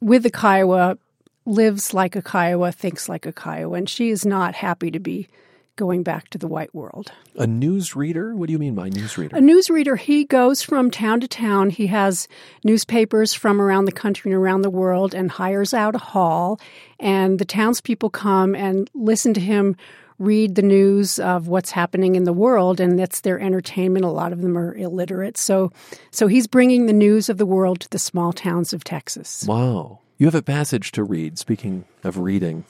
with 0.00 0.22
the 0.22 0.30
Kiowa, 0.30 0.96
lives 1.44 1.92
like 1.92 2.16
a 2.16 2.22
Kiowa, 2.22 2.72
thinks 2.72 3.08
like 3.08 3.26
a 3.26 3.32
Kiowa, 3.32 3.76
and 3.76 3.88
she 3.88 4.10
is 4.10 4.24
not 4.24 4.54
happy 4.54 4.90
to 4.90 4.98
be 4.98 5.28
going 5.76 6.02
back 6.02 6.30
to 6.30 6.38
the 6.38 6.48
white 6.48 6.74
world. 6.74 7.12
A 7.36 7.46
newsreader? 7.46 8.34
What 8.34 8.46
do 8.46 8.52
you 8.52 8.58
mean 8.58 8.74
by 8.74 8.88
newsreader? 8.88 9.34
A 9.34 9.40
newsreader, 9.40 9.98
he 9.98 10.24
goes 10.24 10.62
from 10.62 10.90
town 10.90 11.20
to 11.20 11.28
town. 11.28 11.68
He 11.70 11.86
has 11.88 12.26
newspapers 12.64 13.34
from 13.34 13.60
around 13.60 13.84
the 13.84 13.92
country 13.92 14.32
and 14.32 14.40
around 14.40 14.62
the 14.62 14.70
world 14.70 15.14
and 15.14 15.30
hires 15.30 15.74
out 15.74 15.94
a 15.94 15.98
hall. 15.98 16.58
And 16.98 17.38
the 17.38 17.44
townspeople 17.44 18.10
come 18.10 18.54
and 18.54 18.90
listen 18.94 19.34
to 19.34 19.40
him 19.40 19.76
read 20.18 20.54
the 20.54 20.62
news 20.62 21.18
of 21.18 21.48
what's 21.48 21.70
happening 21.70 22.16
in 22.16 22.24
the 22.24 22.32
world 22.32 22.80
and 22.80 22.98
that's 22.98 23.20
their 23.20 23.38
entertainment. 23.40 24.04
A 24.04 24.10
lot 24.10 24.32
of 24.32 24.40
them 24.40 24.56
are 24.56 24.74
illiterate. 24.74 25.36
So 25.36 25.72
so 26.10 26.26
he's 26.26 26.46
bringing 26.46 26.86
the 26.86 26.92
news 26.92 27.28
of 27.28 27.38
the 27.38 27.46
world 27.46 27.80
to 27.80 27.90
the 27.90 27.98
small 27.98 28.32
towns 28.32 28.72
of 28.72 28.84
Texas. 28.84 29.44
Wow. 29.46 30.00
You 30.18 30.26
have 30.26 30.34
a 30.34 30.42
passage 30.42 30.92
to 30.92 31.04
read 31.04 31.38
speaking 31.38 31.84
of 32.02 32.18
reading 32.18 32.64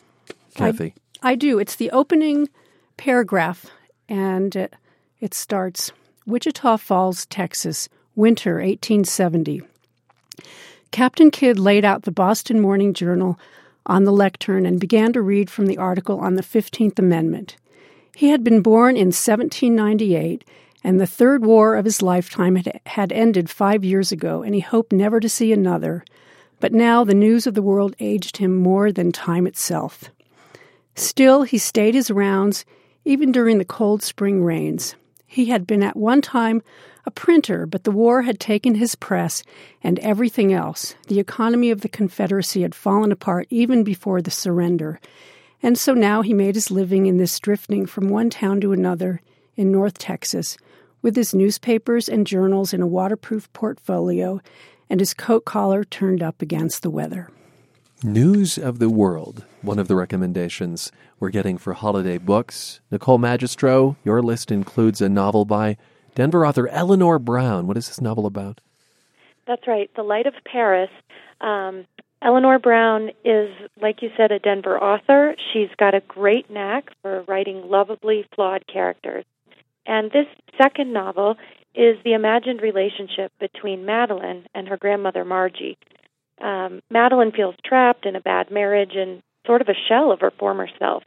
Kathy. 0.55 0.95
I, 1.23 1.33
I 1.33 1.35
do. 1.37 1.59
It's 1.59 1.77
the 1.77 1.91
opening 1.91 2.49
paragraph 2.97 3.67
and 4.09 4.55
it, 4.57 4.75
it 5.21 5.35
starts 5.35 5.93
Wichita 6.27 6.77
Falls 6.79 7.27
Texas 7.27 7.89
winter 8.17 8.55
1870 8.55 9.63
Captain 10.91 11.31
Kidd 11.31 11.59
laid 11.59 11.85
out 11.85 12.03
the 12.03 12.11
Boston 12.11 12.61
Morning 12.61 12.95
Journal 12.95 13.39
on 13.87 14.05
the 14.05 14.13
lectern 14.13 14.67
and 14.67 14.81
began 14.81 15.13
to 15.13 15.23
read 15.23 15.49
from 15.49 15.67
the 15.67 15.79
article 15.79 16.19
on 16.21 16.35
the 16.35 16.43
15th 16.43 16.99
Amendment. 16.99 17.57
He 18.15 18.29
had 18.31 18.43
been 18.43 18.63
born 18.63 18.97
in 18.97 19.09
1798, 19.09 20.45
and 20.83 21.01
the 21.01 21.07
third 21.07 21.45
war 21.45 21.77
of 21.77 21.85
his 21.85 22.03
lifetime 22.03 22.57
had, 22.87 23.13
ended 23.13 23.51
five 23.51 23.85
years 23.85 24.13
ago, 24.13 24.43
and 24.43 24.55
he 24.55 24.61
hoped 24.61 24.93
never 24.93 25.21
to 25.21 25.29
see 25.29 25.53
another. 25.53 26.05
But 26.61 26.73
now 26.73 27.05
the 27.05 27.15
news 27.15 27.47
of 27.47 27.55
the 27.55 27.63
world 27.63 27.95
aged 28.01 28.39
him 28.39 28.55
more 28.57 28.91
than 28.91 29.13
time 29.13 29.47
itself. 29.47 30.05
Still, 30.95 31.43
he 31.43 31.59
stayed 31.59 31.95
his 31.95 32.11
rounds, 32.11 32.65
even 33.05 33.33
during 33.33 33.59
the 33.59 33.65
cold 33.65 34.03
spring 34.03 34.43
rains. 34.43 34.97
He 35.27 35.47
had 35.47 35.67
been 35.67 35.83
at 35.83 35.97
one 35.97 36.23
time 36.23 36.63
a 37.07 37.11
printer, 37.11 37.65
but 37.65 37.85
the 37.85 37.93
war 37.93 38.23
had 38.23 38.41
taken 38.41 38.75
his 38.75 38.97
press 38.97 39.45
and 39.83 39.99
everything 40.01 40.53
else. 40.53 40.97
The 41.07 41.21
economy 41.21 41.71
of 41.71 41.81
the 41.81 41.89
Confederacy 41.89 42.63
had 42.63 42.75
fallen 42.75 43.13
apart 43.13 43.47
even 43.49 43.85
before 43.85 44.21
the 44.21 44.31
surrender. 44.31 45.01
And 45.63 45.79
so 45.79 45.95
now 45.95 46.23
he 46.23 46.35
made 46.35 46.57
his 46.57 46.71
living 46.71 47.07
in 47.07 47.17
this 47.17 47.39
drifting 47.39 47.87
from 47.87 48.09
one 48.09 48.29
town 48.29 48.61
to 48.61 48.73
another 48.73 49.23
in 49.57 49.73
North 49.73 49.99
Texas, 49.99 50.59
with 51.01 51.17
his 51.17 51.33
newspapers 51.33 52.09
and 52.09 52.27
journals 52.27 52.75
in 52.75 52.83
a 52.83 52.87
waterproof 52.87 53.51
portfolio 53.53 54.41
and 54.91 55.01
his 55.01 55.15
coat 55.15 55.45
collar 55.45 55.85
turned 55.85 56.23
up 56.23 56.43
against 56.43 56.83
the 56.83 56.91
weather. 56.91 57.31
News 58.03 58.59
of 58.59 58.79
the 58.79 58.91
World, 58.91 59.45
one 59.63 59.79
of 59.79 59.89
the 59.89 59.97
recommendations 59.97 60.93
we're 61.19 61.31
getting 61.31 61.57
for 61.57 61.73
holiday 61.73 62.19
books. 62.19 62.81
Nicole 62.91 63.19
Magistro, 63.19 63.97
your 64.05 64.21
list 64.21 64.51
includes 64.51 65.01
a 65.01 65.09
novel 65.09 65.45
by 65.45 65.79
Denver 66.17 66.47
author 66.47 66.67
Eleanor 66.69 67.19
Brown. 67.19 67.67
What 67.67 67.77
is 67.77 67.89
this 67.89 68.01
novel 68.01 68.25
about? 68.25 68.63
That's 69.47 69.69
right, 69.69 69.91
The 69.95 70.03
Light 70.03 70.27
of 70.27 70.33
Paris. 70.51 70.91
Um, 71.43 71.87
Eleanor 72.23 72.59
Brown 72.59 73.11
is, 73.23 73.51
like 73.81 74.01
you 74.01 74.09
said, 74.17 74.33
a 74.33 74.39
Denver 74.39 74.83
author. 74.83 75.37
She's 75.53 75.69
got 75.79 75.95
a 75.95 76.01
great 76.01 76.51
knack 76.51 76.91
for 77.03 77.23
writing 77.29 77.69
lovably 77.69 78.25
flawed 78.35 78.65
characters. 78.67 79.27
And 79.85 80.11
this 80.11 80.27
second 80.61 80.93
novel 80.93 81.37
is 81.75 81.99
the 82.03 82.15
imagined 82.15 82.63
relationship 82.63 83.31
between 83.39 83.85
Madeline 83.85 84.47
and 84.55 84.67
her 84.69 84.79
grandmother 84.79 85.25
Margie. 85.25 85.77
Um, 86.41 86.81
Madeline 86.91 87.33
feels 87.33 87.55
trapped 87.63 88.07
in 88.07 88.17
a 88.17 88.21
bad 88.21 88.51
marriage 88.51 88.93
and 88.95 89.23
sort 89.47 89.61
of 89.61 89.69
a 89.69 89.75
shell 89.87 90.11
of 90.11 90.21
her 90.21 90.33
former 90.39 90.69
self. 90.79 91.03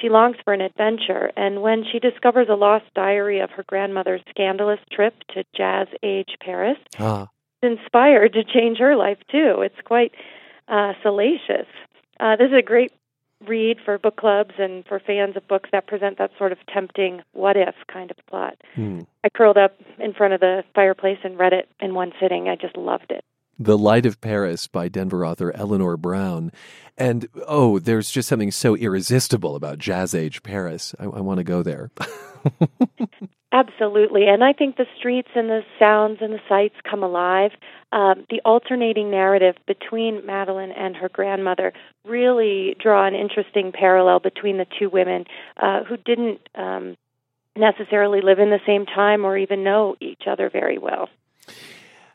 She 0.00 0.08
longs 0.08 0.36
for 0.44 0.52
an 0.52 0.60
adventure, 0.60 1.30
and 1.36 1.62
when 1.62 1.84
she 1.90 1.98
discovers 1.98 2.48
a 2.50 2.54
lost 2.54 2.84
diary 2.94 3.40
of 3.40 3.50
her 3.50 3.64
grandmother's 3.66 4.20
scandalous 4.28 4.80
trip 4.92 5.14
to 5.34 5.44
jazz 5.56 5.88
age 6.02 6.36
Paris, 6.40 6.78
ah. 6.98 7.28
inspired 7.62 8.34
to 8.34 8.44
change 8.44 8.78
her 8.78 8.96
life 8.96 9.18
too. 9.30 9.62
It's 9.62 9.80
quite 9.84 10.12
uh, 10.68 10.92
salacious. 11.02 11.66
Uh, 12.20 12.36
this 12.36 12.48
is 12.48 12.58
a 12.58 12.62
great 12.62 12.92
read 13.46 13.78
for 13.84 13.98
book 13.98 14.16
clubs 14.16 14.54
and 14.58 14.84
for 14.86 14.98
fans 14.98 15.36
of 15.36 15.46
books 15.46 15.68
that 15.72 15.86
present 15.86 16.18
that 16.18 16.30
sort 16.38 16.52
of 16.52 16.58
tempting 16.72 17.22
what 17.32 17.56
if 17.56 17.74
kind 17.86 18.10
of 18.10 18.16
plot. 18.28 18.56
Hmm. 18.74 19.00
I 19.24 19.28
curled 19.28 19.58
up 19.58 19.76
in 19.98 20.14
front 20.14 20.34
of 20.34 20.40
the 20.40 20.64
fireplace 20.74 21.18
and 21.22 21.38
read 21.38 21.52
it 21.52 21.68
in 21.80 21.94
one 21.94 22.12
sitting. 22.20 22.48
I 22.48 22.56
just 22.56 22.76
loved 22.76 23.10
it. 23.10 23.24
The 23.58 23.78
Light 23.78 24.06
of 24.06 24.20
Paris 24.20 24.66
by 24.66 24.88
Denver 24.88 25.24
author 25.24 25.52
Eleanor 25.54 25.96
Brown. 25.96 26.52
And 26.98 27.28
oh, 27.46 27.78
there's 27.78 28.10
just 28.10 28.28
something 28.28 28.50
so 28.50 28.74
irresistible 28.74 29.56
about 29.56 29.78
Jazz 29.78 30.14
Age 30.14 30.42
Paris. 30.42 30.94
I, 30.98 31.04
I 31.04 31.20
want 31.20 31.38
to 31.38 31.44
go 31.44 31.62
there. 31.62 31.90
Absolutely. 33.52 34.26
And 34.26 34.44
I 34.44 34.52
think 34.52 34.76
the 34.76 34.86
streets 34.98 35.30
and 35.34 35.48
the 35.48 35.62
sounds 35.78 36.18
and 36.20 36.34
the 36.34 36.40
sights 36.48 36.74
come 36.88 37.02
alive. 37.02 37.52
Um, 37.92 38.26
the 38.28 38.42
alternating 38.44 39.10
narrative 39.10 39.54
between 39.66 40.26
Madeline 40.26 40.72
and 40.72 40.96
her 40.96 41.08
grandmother 41.08 41.72
really 42.04 42.76
draw 42.78 43.06
an 43.06 43.14
interesting 43.14 43.72
parallel 43.72 44.20
between 44.20 44.58
the 44.58 44.66
two 44.78 44.90
women 44.90 45.24
uh, 45.56 45.84
who 45.84 45.96
didn't 45.96 46.40
um, 46.54 46.96
necessarily 47.56 48.20
live 48.20 48.38
in 48.38 48.50
the 48.50 48.60
same 48.66 48.84
time 48.84 49.24
or 49.24 49.38
even 49.38 49.64
know 49.64 49.96
each 50.00 50.24
other 50.26 50.50
very 50.50 50.76
well. 50.76 51.08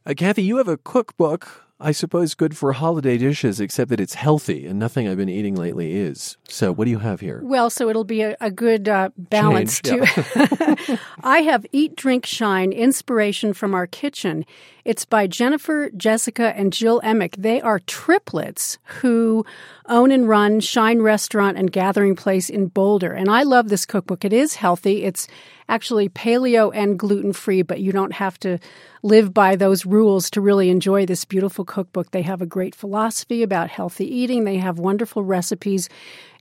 Uh, 0.04 0.16
Kathy, 0.16 0.42
you 0.42 0.58
have 0.58 0.68
a 0.68 0.78
cookbook, 0.78 1.64
I 1.80 1.92
suppose 1.92 2.34
good 2.34 2.58
for 2.58 2.74
holiday 2.74 3.20
dishes, 3.20 3.60
except 3.60 3.92
that 3.92 4.00
it's 4.00 4.16
healthy 4.16 4.66
and 4.66 4.80
nothing 4.80 5.08
I've 5.08 5.18
been 5.18 5.30
eating 5.30 5.56
lately 5.56 5.94
is. 5.94 6.38
So, 6.48 6.72
what 6.72 6.86
do 6.86 6.92
you 6.92 6.98
have 6.98 7.20
here? 7.20 7.40
Well, 7.44 7.70
so 7.70 7.88
it'll 7.88 8.04
be 8.04 8.24
a, 8.24 8.36
a 8.42 8.50
good 8.50 8.90
uh, 8.90 9.10
balance 9.16 9.80
Change, 9.80 10.12
too. 10.12 10.98
I 11.24 11.40
have 11.42 11.68
Eat, 11.72 11.96
Drink, 11.96 12.26
Shine 12.26 12.72
Inspiration 12.72 13.54
from 13.54 13.76
Our 13.76 13.86
Kitchen. 13.86 14.44
It's 14.86 15.06
by 15.06 15.28
Jennifer, 15.28 15.92
Jessica, 15.92 16.52
and 16.56 16.74
Jill 16.74 17.00
Emich. 17.02 17.36
They 17.38 17.62
are 17.62 17.78
triplets 17.80 18.80
who 18.86 19.46
own 19.88 20.10
and 20.12 20.28
run 20.28 20.62
Shine 20.62 21.02
Restaurant 21.02 21.58
and 21.58 21.72
Gathering 21.72 22.16
Place 22.16 22.50
in 22.50 22.68
Boulder. 22.68 23.12
And 23.14 23.30
I 23.30 23.44
love 23.44 23.70
this 23.70 23.86
cookbook. 23.86 24.26
It 24.26 24.34
is 24.34 24.56
healthy. 24.56 25.04
It's 25.04 25.28
actually 25.72 26.10
paleo 26.10 26.70
and 26.76 27.00
gluten 27.00 27.32
free, 27.32 27.62
but 27.62 27.80
you 27.80 27.92
don't 27.92 28.12
have 28.12 28.38
to 28.42 28.60
live 29.02 29.34
by 29.34 29.56
those 29.56 29.86
rules 29.86 30.30
to 30.32 30.42
really 30.42 30.70
enjoy 30.70 31.06
this 31.06 31.24
beautiful 31.24 31.64
cookbook. 31.64 32.12
They 32.12 32.22
have 32.24 32.42
a 32.42 32.46
great 32.46 32.76
philosophy 32.76 33.42
about 33.42 33.70
healthy 33.70 34.06
eating. 34.06 34.44
They 34.44 34.58
have 34.58 34.78
wonderful 34.78 35.24
recipes, 35.24 35.88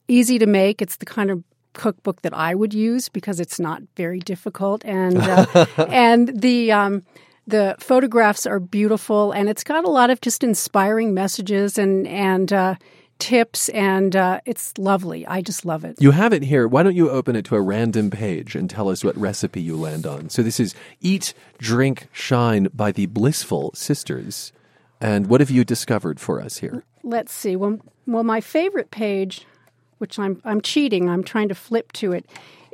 easy 0.08 0.38
to 0.40 0.46
make. 0.46 0.82
It's 0.82 0.96
the 0.96 1.06
kind 1.06 1.30
of 1.30 1.44
cookbook 1.72 2.22
that 2.22 2.34
I 2.34 2.56
would 2.56 2.74
use 2.74 3.08
because 3.08 3.38
it's 3.38 3.60
not 3.60 3.82
very 3.96 4.18
difficult, 4.18 4.84
and 4.84 5.16
uh, 5.16 5.66
and 5.88 6.28
the 6.42 6.72
um, 6.72 7.04
the 7.46 7.76
photographs 7.78 8.46
are 8.46 8.58
beautiful, 8.58 9.30
and 9.30 9.48
it's 9.48 9.62
got 9.62 9.84
a 9.84 9.90
lot 9.90 10.10
of 10.10 10.20
just 10.20 10.42
inspiring 10.42 11.14
messages 11.14 11.78
and 11.78 12.06
and. 12.06 12.52
Uh, 12.52 12.74
tips 13.20 13.68
and 13.68 14.16
uh, 14.16 14.40
it's 14.46 14.76
lovely. 14.78 15.26
I 15.26 15.42
just 15.42 15.64
love 15.64 15.84
it. 15.84 16.00
You 16.00 16.10
have 16.10 16.32
it 16.32 16.42
here. 16.42 16.66
Why 16.66 16.82
don't 16.82 16.96
you 16.96 17.10
open 17.10 17.36
it 17.36 17.44
to 17.46 17.56
a 17.56 17.60
random 17.60 18.10
page 18.10 18.56
and 18.56 18.68
tell 18.68 18.88
us 18.88 19.04
what 19.04 19.16
recipe 19.16 19.60
you 19.60 19.76
land 19.76 20.06
on? 20.06 20.30
So 20.30 20.42
this 20.42 20.58
is 20.58 20.74
Eat, 21.00 21.34
Drink, 21.58 22.08
Shine 22.12 22.68
by 22.74 22.90
the 22.90 23.06
Blissful 23.06 23.72
Sisters. 23.74 24.52
And 25.00 25.28
what 25.28 25.40
have 25.40 25.50
you 25.50 25.64
discovered 25.64 26.18
for 26.18 26.40
us 26.40 26.58
here? 26.58 26.82
Let's 27.02 27.32
see. 27.32 27.56
Well, 27.56 27.78
well 28.06 28.24
my 28.24 28.40
favorite 28.40 28.90
page, 28.90 29.46
which 29.98 30.18
I'm 30.18 30.40
I'm 30.44 30.60
cheating. 30.60 31.08
I'm 31.08 31.24
trying 31.24 31.48
to 31.48 31.54
flip 31.54 31.92
to 31.92 32.12
it, 32.12 32.26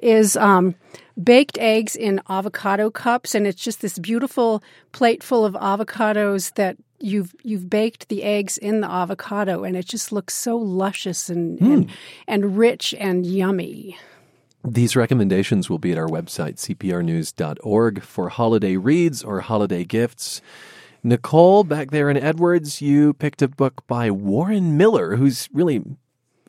is 0.03 0.37
um, 0.37 0.75
baked 1.23 1.59
eggs 1.59 1.95
in 1.95 2.21
avocado 2.29 2.91
cups, 2.91 3.35
and 3.35 3.47
it's 3.47 3.63
just 3.63 3.81
this 3.81 3.99
beautiful 3.99 4.63
plate 4.93 5.23
full 5.23 5.45
of 5.45 5.55
avocados 5.55 6.55
that 6.55 6.77
you've 7.01 7.35
you've 7.43 7.69
baked 7.71 8.09
the 8.09 8.23
eggs 8.23 8.59
in 8.59 8.81
the 8.81 8.91
avocado, 8.91 9.65
and 9.65 9.77
it 9.77 9.87
just 9.87 10.13
looks 10.13 10.35
so 10.35 10.57
luscious 10.57 11.29
and 11.29 11.59
Hmm. 11.59 11.73
and, 11.73 11.91
and 12.27 12.59
rich 12.59 12.95
and 12.99 13.27
yummy. 13.27 13.97
These 14.65 14.97
recommendations 14.97 15.71
will 15.71 15.79
be 15.79 15.93
at 15.93 15.99
our 15.99 16.09
website, 16.09 16.57
cprnews.org, 16.57 18.03
for 18.03 18.29
holiday 18.31 18.77
reads 18.77 19.23
or 19.23 19.41
holiday 19.41 19.85
gifts. 19.85 20.41
Nicole, 21.05 21.63
back 21.63 21.93
there 21.93 22.11
in 22.11 22.17
Edwards, 22.17 22.83
you 22.83 23.13
picked 23.15 23.43
a 23.43 23.47
book 23.49 23.87
by 23.87 24.11
Warren 24.11 24.77
Miller, 24.77 25.15
who's 25.17 25.49
really 25.53 25.85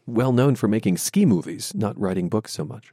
well 0.07 0.31
known 0.31 0.55
for 0.55 0.67
making 0.67 0.97
ski 0.97 1.25
movies, 1.27 1.73
not 1.75 1.99
writing 1.99 2.27
books 2.27 2.53
so 2.53 2.65
much. 2.65 2.91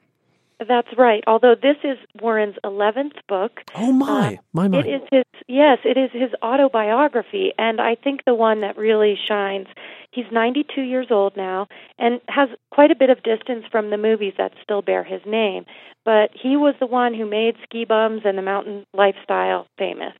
That's 0.59 0.89
right. 0.97 1.23
Although 1.27 1.55
this 1.61 1.77
is 1.83 1.99
Warren's 2.21 2.57
11th 2.65 3.17
book. 3.29 3.61
Oh, 3.75 3.93
my. 3.93 4.35
Uh, 4.35 4.37
my, 4.53 4.69
my. 4.69 4.79
It 4.79 4.87
is 4.87 5.01
his 5.11 5.25
yes, 5.49 5.79
it 5.85 5.97
is 5.99 6.11
his 6.13 6.31
autobiography 6.43 7.53
and 7.59 7.81
I 7.81 7.97
think 7.97 8.25
the 8.25 8.35
one 8.35 8.61
that 8.61 8.77
really 8.77 9.19
shines. 9.29 9.67
He's 10.11 10.27
92 10.31 10.83
years 10.83 11.09
old 11.11 11.37
now 11.37 11.67
and 11.99 12.21
has 12.29 12.49
quite 12.71 12.91
a 12.91 12.97
bit 12.97 13.11
of 13.11 13.23
distance 13.23 13.65
from 13.71 13.91
the 13.91 13.99
movies 13.99 14.35
that 14.39 14.53
still 14.63 14.81
bear 14.81 15.03
his 15.03 15.21
name, 15.27 15.65
but 16.05 16.31
he 16.33 16.57
was 16.57 16.75
the 16.79 16.87
one 16.87 17.15
who 17.15 17.27
made 17.27 17.57
ski 17.65 17.85
bums 17.85 18.23
and 18.25 18.39
the 18.39 18.43
mountain 18.43 18.87
lifestyle 18.95 19.67
famous. 19.79 20.15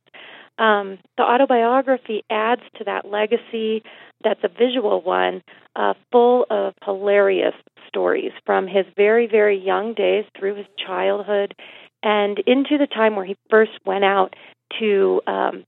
Um, 0.57 0.99
the 1.17 1.23
autobiography 1.23 2.23
adds 2.29 2.61
to 2.77 2.83
that 2.85 3.05
legacy 3.05 3.83
that's 4.23 4.43
a 4.43 4.47
visual 4.47 5.01
one, 5.01 5.43
uh, 5.75 5.93
full 6.11 6.45
of 6.49 6.73
hilarious 6.83 7.53
stories 7.87 8.31
from 8.45 8.67
his 8.67 8.85
very, 8.95 9.27
very 9.27 9.57
young 9.57 9.93
days 9.93 10.25
through 10.37 10.55
his 10.55 10.65
childhood 10.85 11.55
and 12.01 12.39
into 12.45 12.77
the 12.77 12.87
time 12.87 13.15
where 13.15 13.25
he 13.25 13.37
first 13.49 13.71
went 13.85 14.03
out 14.03 14.35
to 14.79 15.21
um, 15.27 15.65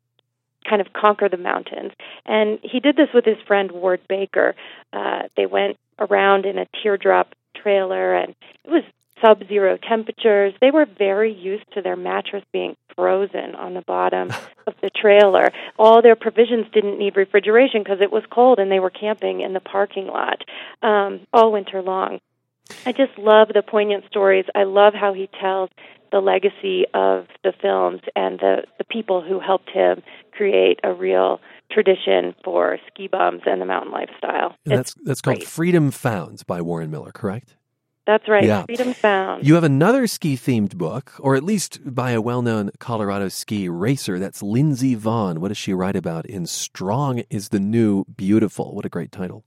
kind 0.67 0.81
of 0.81 0.93
conquer 0.93 1.29
the 1.29 1.37
mountains. 1.37 1.91
And 2.25 2.59
he 2.61 2.79
did 2.79 2.95
this 2.95 3.09
with 3.13 3.25
his 3.25 3.37
friend 3.47 3.71
Ward 3.71 4.01
Baker. 4.07 4.55
Uh, 4.93 5.23
they 5.35 5.45
went 5.45 5.77
around 5.99 6.45
in 6.45 6.57
a 6.57 6.67
teardrop 6.81 7.33
trailer, 7.55 8.15
and 8.15 8.35
it 8.63 8.69
was 8.69 8.83
sub 9.21 9.47
zero 9.47 9.77
temperatures. 9.77 10.53
They 10.61 10.71
were 10.71 10.85
very 10.85 11.33
used 11.33 11.65
to 11.73 11.81
their 11.81 11.95
mattress 11.95 12.43
being 12.51 12.75
frozen 12.95 13.55
on 13.55 13.73
the 13.73 13.81
bottom 13.81 14.29
of 14.67 14.73
the 14.81 14.89
trailer. 14.89 15.51
All 15.77 16.01
their 16.01 16.15
provisions 16.15 16.65
didn't 16.73 16.97
need 16.97 17.15
refrigeration 17.15 17.83
because 17.83 18.01
it 18.01 18.11
was 18.11 18.23
cold 18.31 18.59
and 18.59 18.71
they 18.71 18.79
were 18.79 18.89
camping 18.89 19.41
in 19.41 19.53
the 19.53 19.59
parking 19.59 20.07
lot 20.07 20.43
um, 20.81 21.21
all 21.33 21.51
winter 21.51 21.81
long. 21.81 22.19
I 22.85 22.91
just 22.91 23.17
love 23.17 23.49
the 23.53 23.61
poignant 23.61 24.05
stories. 24.09 24.45
I 24.53 24.63
love 24.63 24.93
how 24.93 25.13
he 25.13 25.29
tells 25.39 25.69
the 26.11 26.19
legacy 26.19 26.85
of 26.93 27.27
the 27.43 27.53
films 27.61 28.01
and 28.15 28.39
the, 28.39 28.63
the 28.77 28.83
people 28.83 29.21
who 29.21 29.39
helped 29.39 29.69
him 29.69 30.01
create 30.31 30.79
a 30.83 30.93
real 30.93 31.39
tradition 31.71 32.33
for 32.43 32.77
ski 32.87 33.07
bums 33.07 33.41
and 33.45 33.61
the 33.61 33.65
mountain 33.65 33.91
lifestyle. 33.91 34.55
And 34.65 34.77
that's 34.77 34.95
It's 34.95 35.05
that's 35.05 35.21
called. 35.21 35.43
Freedom 35.43 35.91
Found 35.91 36.45
by 36.47 36.61
Warren 36.61 36.91
Miller, 36.91 37.11
correct? 37.11 37.55
That's 38.07 38.27
right. 38.29 38.45
Yeah. 38.45 38.63
Freedom 38.63 38.93
Found. 38.93 39.45
You 39.45 39.55
have 39.55 39.65
another 39.65 40.07
ski 40.07 40.35
themed 40.37 40.75
book, 40.75 41.11
or 41.19 41.35
at 41.35 41.43
least 41.43 41.93
by 41.93 42.11
a 42.11 42.21
well 42.21 42.41
known 42.41 42.71
Colorado 42.79 43.27
ski 43.27 43.67
racer. 43.67 44.17
That's 44.17 44.41
Lindsey 44.41 44.95
Vonn. 44.95 45.39
What 45.39 45.49
does 45.49 45.57
she 45.57 45.73
write 45.73 45.97
about 45.97 46.25
in 46.25 46.45
Strong 46.45 47.23
is 47.29 47.49
the 47.49 47.59
New 47.59 48.05
Beautiful? 48.05 48.73
What 48.73 48.85
a 48.85 48.89
great 48.89 49.11
title. 49.11 49.43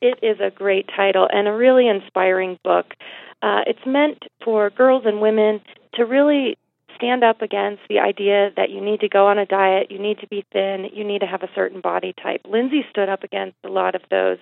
It 0.00 0.18
is 0.22 0.40
a 0.40 0.50
great 0.50 0.88
title 0.94 1.28
and 1.32 1.46
a 1.46 1.52
really 1.52 1.86
inspiring 1.86 2.58
book. 2.64 2.94
Uh, 3.42 3.60
it's 3.68 3.86
meant 3.86 4.24
for 4.44 4.70
girls 4.70 5.04
and 5.06 5.20
women 5.20 5.60
to 5.94 6.04
really 6.04 6.58
stand 6.96 7.22
up 7.22 7.42
against 7.42 7.82
the 7.88 8.00
idea 8.00 8.50
that 8.56 8.70
you 8.70 8.80
need 8.80 9.00
to 9.00 9.08
go 9.08 9.28
on 9.28 9.38
a 9.38 9.46
diet, 9.46 9.90
you 9.90 9.98
need 9.98 10.18
to 10.18 10.26
be 10.26 10.44
thin, 10.52 10.86
you 10.92 11.04
need 11.04 11.20
to 11.20 11.26
have 11.26 11.42
a 11.42 11.48
certain 11.54 11.80
body 11.80 12.12
type. 12.20 12.40
Lindsey 12.44 12.84
stood 12.90 13.08
up 13.08 13.22
against 13.22 13.56
a 13.64 13.68
lot 13.68 13.94
of 13.94 14.02
those 14.10 14.38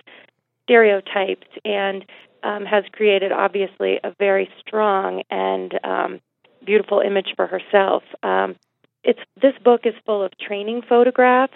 stereotypes 0.64 1.47
and 1.64 2.05
um, 2.43 2.64
has 2.64 2.84
created, 2.93 3.32
obviously, 3.32 3.99
a 4.03 4.14
very 4.18 4.49
strong 4.61 5.22
and 5.30 5.78
um, 5.84 6.20
beautiful 6.64 7.01
image 7.01 7.34
for 7.36 7.47
herself. 7.47 8.03
Um, 8.22 8.57
it's 9.05 9.20
this 9.41 9.55
book 9.64 9.82
is 9.84 9.95
full 10.05 10.22
of 10.22 10.32
training 10.39 10.82
photographs. 10.89 11.55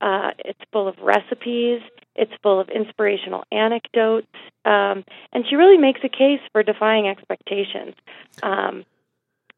Uh, 0.00 0.30
it's 0.38 0.60
full 0.72 0.88
of 0.88 0.96
recipes. 1.02 1.80
It's 2.16 2.32
full 2.42 2.60
of 2.60 2.68
inspirational 2.68 3.44
anecdotes, 3.50 4.28
um, 4.64 5.04
and 5.32 5.44
she 5.48 5.56
really 5.56 5.78
makes 5.78 6.00
a 6.04 6.08
case 6.08 6.40
for 6.52 6.62
defying 6.62 7.08
expectations. 7.08 7.94
Um, 8.42 8.84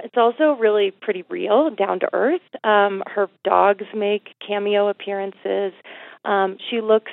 it's 0.03 0.17
also 0.17 0.57
really 0.59 0.91
pretty 0.91 1.25
real, 1.29 1.71
down 1.71 2.01
to 2.01 2.09
earth. 2.13 2.43
Um, 2.65 3.03
her 3.07 3.29
dogs 3.45 3.85
make 3.95 4.35
cameo 4.47 4.89
appearances. 4.89 5.73
Um, 6.25 6.57
she 6.71 6.81
looks 6.81 7.13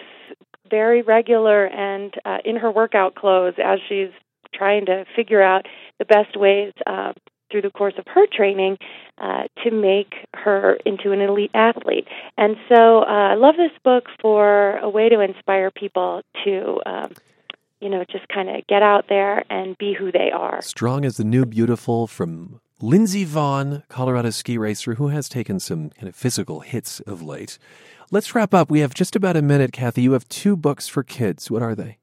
very 0.73 1.03
regular 1.03 1.67
and 1.67 2.15
uh, 2.25 2.39
in 2.43 2.55
her 2.55 2.71
workout 2.71 3.13
clothes 3.13 3.53
as 3.63 3.77
she's 3.87 4.09
trying 4.55 4.87
to 4.87 5.05
figure 5.15 5.39
out 5.39 5.67
the 5.99 6.05
best 6.05 6.35
ways 6.35 6.73
uh, 6.87 7.13
through 7.51 7.61
the 7.61 7.69
course 7.69 7.93
of 7.99 8.05
her 8.07 8.25
training 8.35 8.79
uh, 9.19 9.43
to 9.63 9.69
make 9.69 10.13
her 10.33 10.79
into 10.83 11.11
an 11.11 11.21
elite 11.21 11.51
athlete. 11.53 12.07
And 12.39 12.55
so 12.69 13.03
uh, 13.03 13.33
I 13.33 13.35
love 13.35 13.53
this 13.55 13.77
book 13.83 14.05
for 14.19 14.77
a 14.77 14.89
way 14.89 15.09
to 15.09 15.19
inspire 15.19 15.69
people 15.69 16.23
to, 16.43 16.81
um, 16.87 17.11
you 17.79 17.89
know, 17.89 18.03
just 18.11 18.27
kind 18.29 18.49
of 18.49 18.65
get 18.65 18.81
out 18.81 19.05
there 19.09 19.43
and 19.51 19.77
be 19.77 19.93
who 19.93 20.11
they 20.11 20.31
are. 20.33 20.59
Strong 20.63 21.05
as 21.05 21.17
the 21.17 21.23
New 21.23 21.45
Beautiful 21.45 22.07
from 22.07 22.61
Lindsey 22.83 23.25
Vonn, 23.25 23.87
Colorado 23.87 24.29
ski 24.29 24.57
racer, 24.57 24.95
who 24.95 25.07
has 25.07 25.29
taken 25.29 25.57
some 25.57 25.89
kind 25.91 26.09
of 26.09 26.15
physical 26.17 26.59
hits 26.59 26.99
of 26.99 27.21
late. 27.21 27.57
Let's 28.11 28.35
wrap 28.35 28.53
up. 28.53 28.69
We 28.69 28.81
have 28.81 28.93
just 28.93 29.15
about 29.15 29.37
a 29.37 29.41
minute, 29.41 29.71
Kathy. 29.71 30.01
You 30.01 30.11
have 30.11 30.27
two 30.27 30.57
books 30.57 30.89
for 30.89 31.01
kids. 31.01 31.49
What 31.49 31.61
are 31.61 31.75
they? 31.75 31.97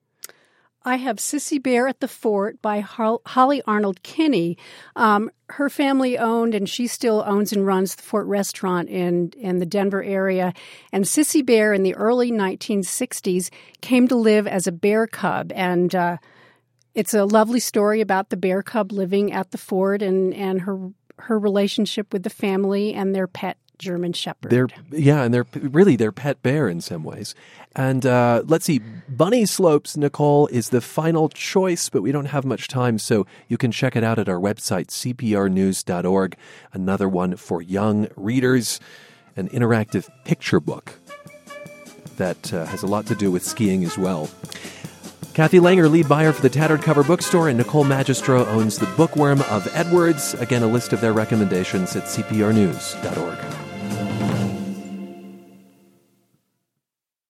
I 0.83 0.97
have 0.97 1.18
Sissy 1.18 1.62
Bear 1.62 1.87
at 1.87 2.01
the 2.01 2.09
Fort 2.09 2.62
by 2.62 2.81
Holly 2.81 3.61
Arnold 3.66 4.03
Kinney. 4.03 4.57
Um, 4.97 5.31
her 5.51 5.68
family 5.68 6.16
owned, 6.16 6.55
and 6.55 6.66
she 6.66 6.87
still 6.87 7.22
owns 7.26 7.53
and 7.53 7.66
runs 7.66 7.97
the 7.97 8.03
Fort 8.03 8.26
Restaurant 8.26 8.89
in, 8.89 9.35
in 9.37 9.59
the 9.59 9.66
Denver 9.66 10.03
area. 10.03 10.55
And 10.93 11.05
Sissy 11.05 11.45
Bear 11.45 11.74
in 11.74 11.83
the 11.83 11.95
early 11.95 12.33
1960s 12.33 13.51
came 13.83 14.09
to 14.09 14.16
live 14.16 14.47
as 14.47 14.66
a 14.66 14.72
bear 14.72 15.07
cub. 15.07 15.53
And 15.55 15.95
uh, 15.95 16.16
it's 16.95 17.14
a 17.14 17.24
lovely 17.24 17.61
story 17.61 18.01
about 18.01 18.30
the 18.30 18.36
bear 18.36 18.62
cub 18.62 18.93
living 18.93 19.32
at 19.32 19.51
the 19.51 19.59
fort 19.59 20.03
and, 20.03 20.34
and 20.34 20.62
her, 20.62 20.91
her 21.18 21.38
relationship 21.38 22.12
with 22.12 22.22
the 22.22 22.30
family 22.30 22.95
and 22.95 23.14
their 23.14 23.26
pet 23.26 23.57
German 23.80 24.12
Shepherd. 24.12 24.51
They're 24.51 24.68
yeah, 24.91 25.22
and 25.22 25.34
they're 25.34 25.47
really 25.55 25.97
their 25.97 26.12
pet 26.12 26.43
bear 26.43 26.68
in 26.68 26.80
some 26.80 27.03
ways. 27.03 27.34
And 27.74 28.05
uh, 28.05 28.43
let's 28.47 28.66
see, 28.66 28.80
Bunny 29.09 29.47
Slopes, 29.47 29.97
Nicole 29.97 30.47
is 30.49 30.68
the 30.68 30.80
final 30.80 31.28
choice, 31.28 31.88
but 31.88 32.03
we 32.03 32.12
don't 32.12 32.26
have 32.26 32.45
much 32.45 32.68
time, 32.68 32.99
so 32.99 33.26
you 33.49 33.57
can 33.57 33.72
check 33.72 33.97
it 33.97 34.05
out 34.05 34.18
at 34.18 34.28
our 34.28 34.38
website 34.38 34.88
cprnews.org. 34.88 36.36
Another 36.72 37.09
one 37.09 37.36
for 37.36 37.62
young 37.62 38.09
readers, 38.16 38.80
an 39.34 39.49
interactive 39.49 40.09
picture 40.24 40.61
book 40.61 41.01
that 42.16 42.53
uh, 42.53 42.66
has 42.66 42.82
a 42.82 42.86
lot 42.86 43.07
to 43.07 43.14
do 43.14 43.30
with 43.30 43.43
skiing 43.43 43.82
as 43.82 43.97
well. 43.97 44.28
Kathy 45.41 45.59
Langer, 45.59 45.91
lead 45.91 46.07
buyer 46.07 46.34
for 46.34 46.43
the 46.43 46.51
Tattered 46.51 46.82
Cover 46.82 47.03
Bookstore, 47.03 47.49
and 47.49 47.57
Nicole 47.57 47.86
Magistro 47.86 48.47
owns 48.49 48.76
the 48.76 48.84
Bookworm 48.88 49.41
of 49.49 49.66
Edwards. 49.74 50.34
Again, 50.34 50.62
a 50.62 50.66
list 50.66 50.93
of 50.93 51.01
their 51.01 51.14
recommendations 51.14 51.97
at 51.97 52.03
cprnews.org. 52.03 53.59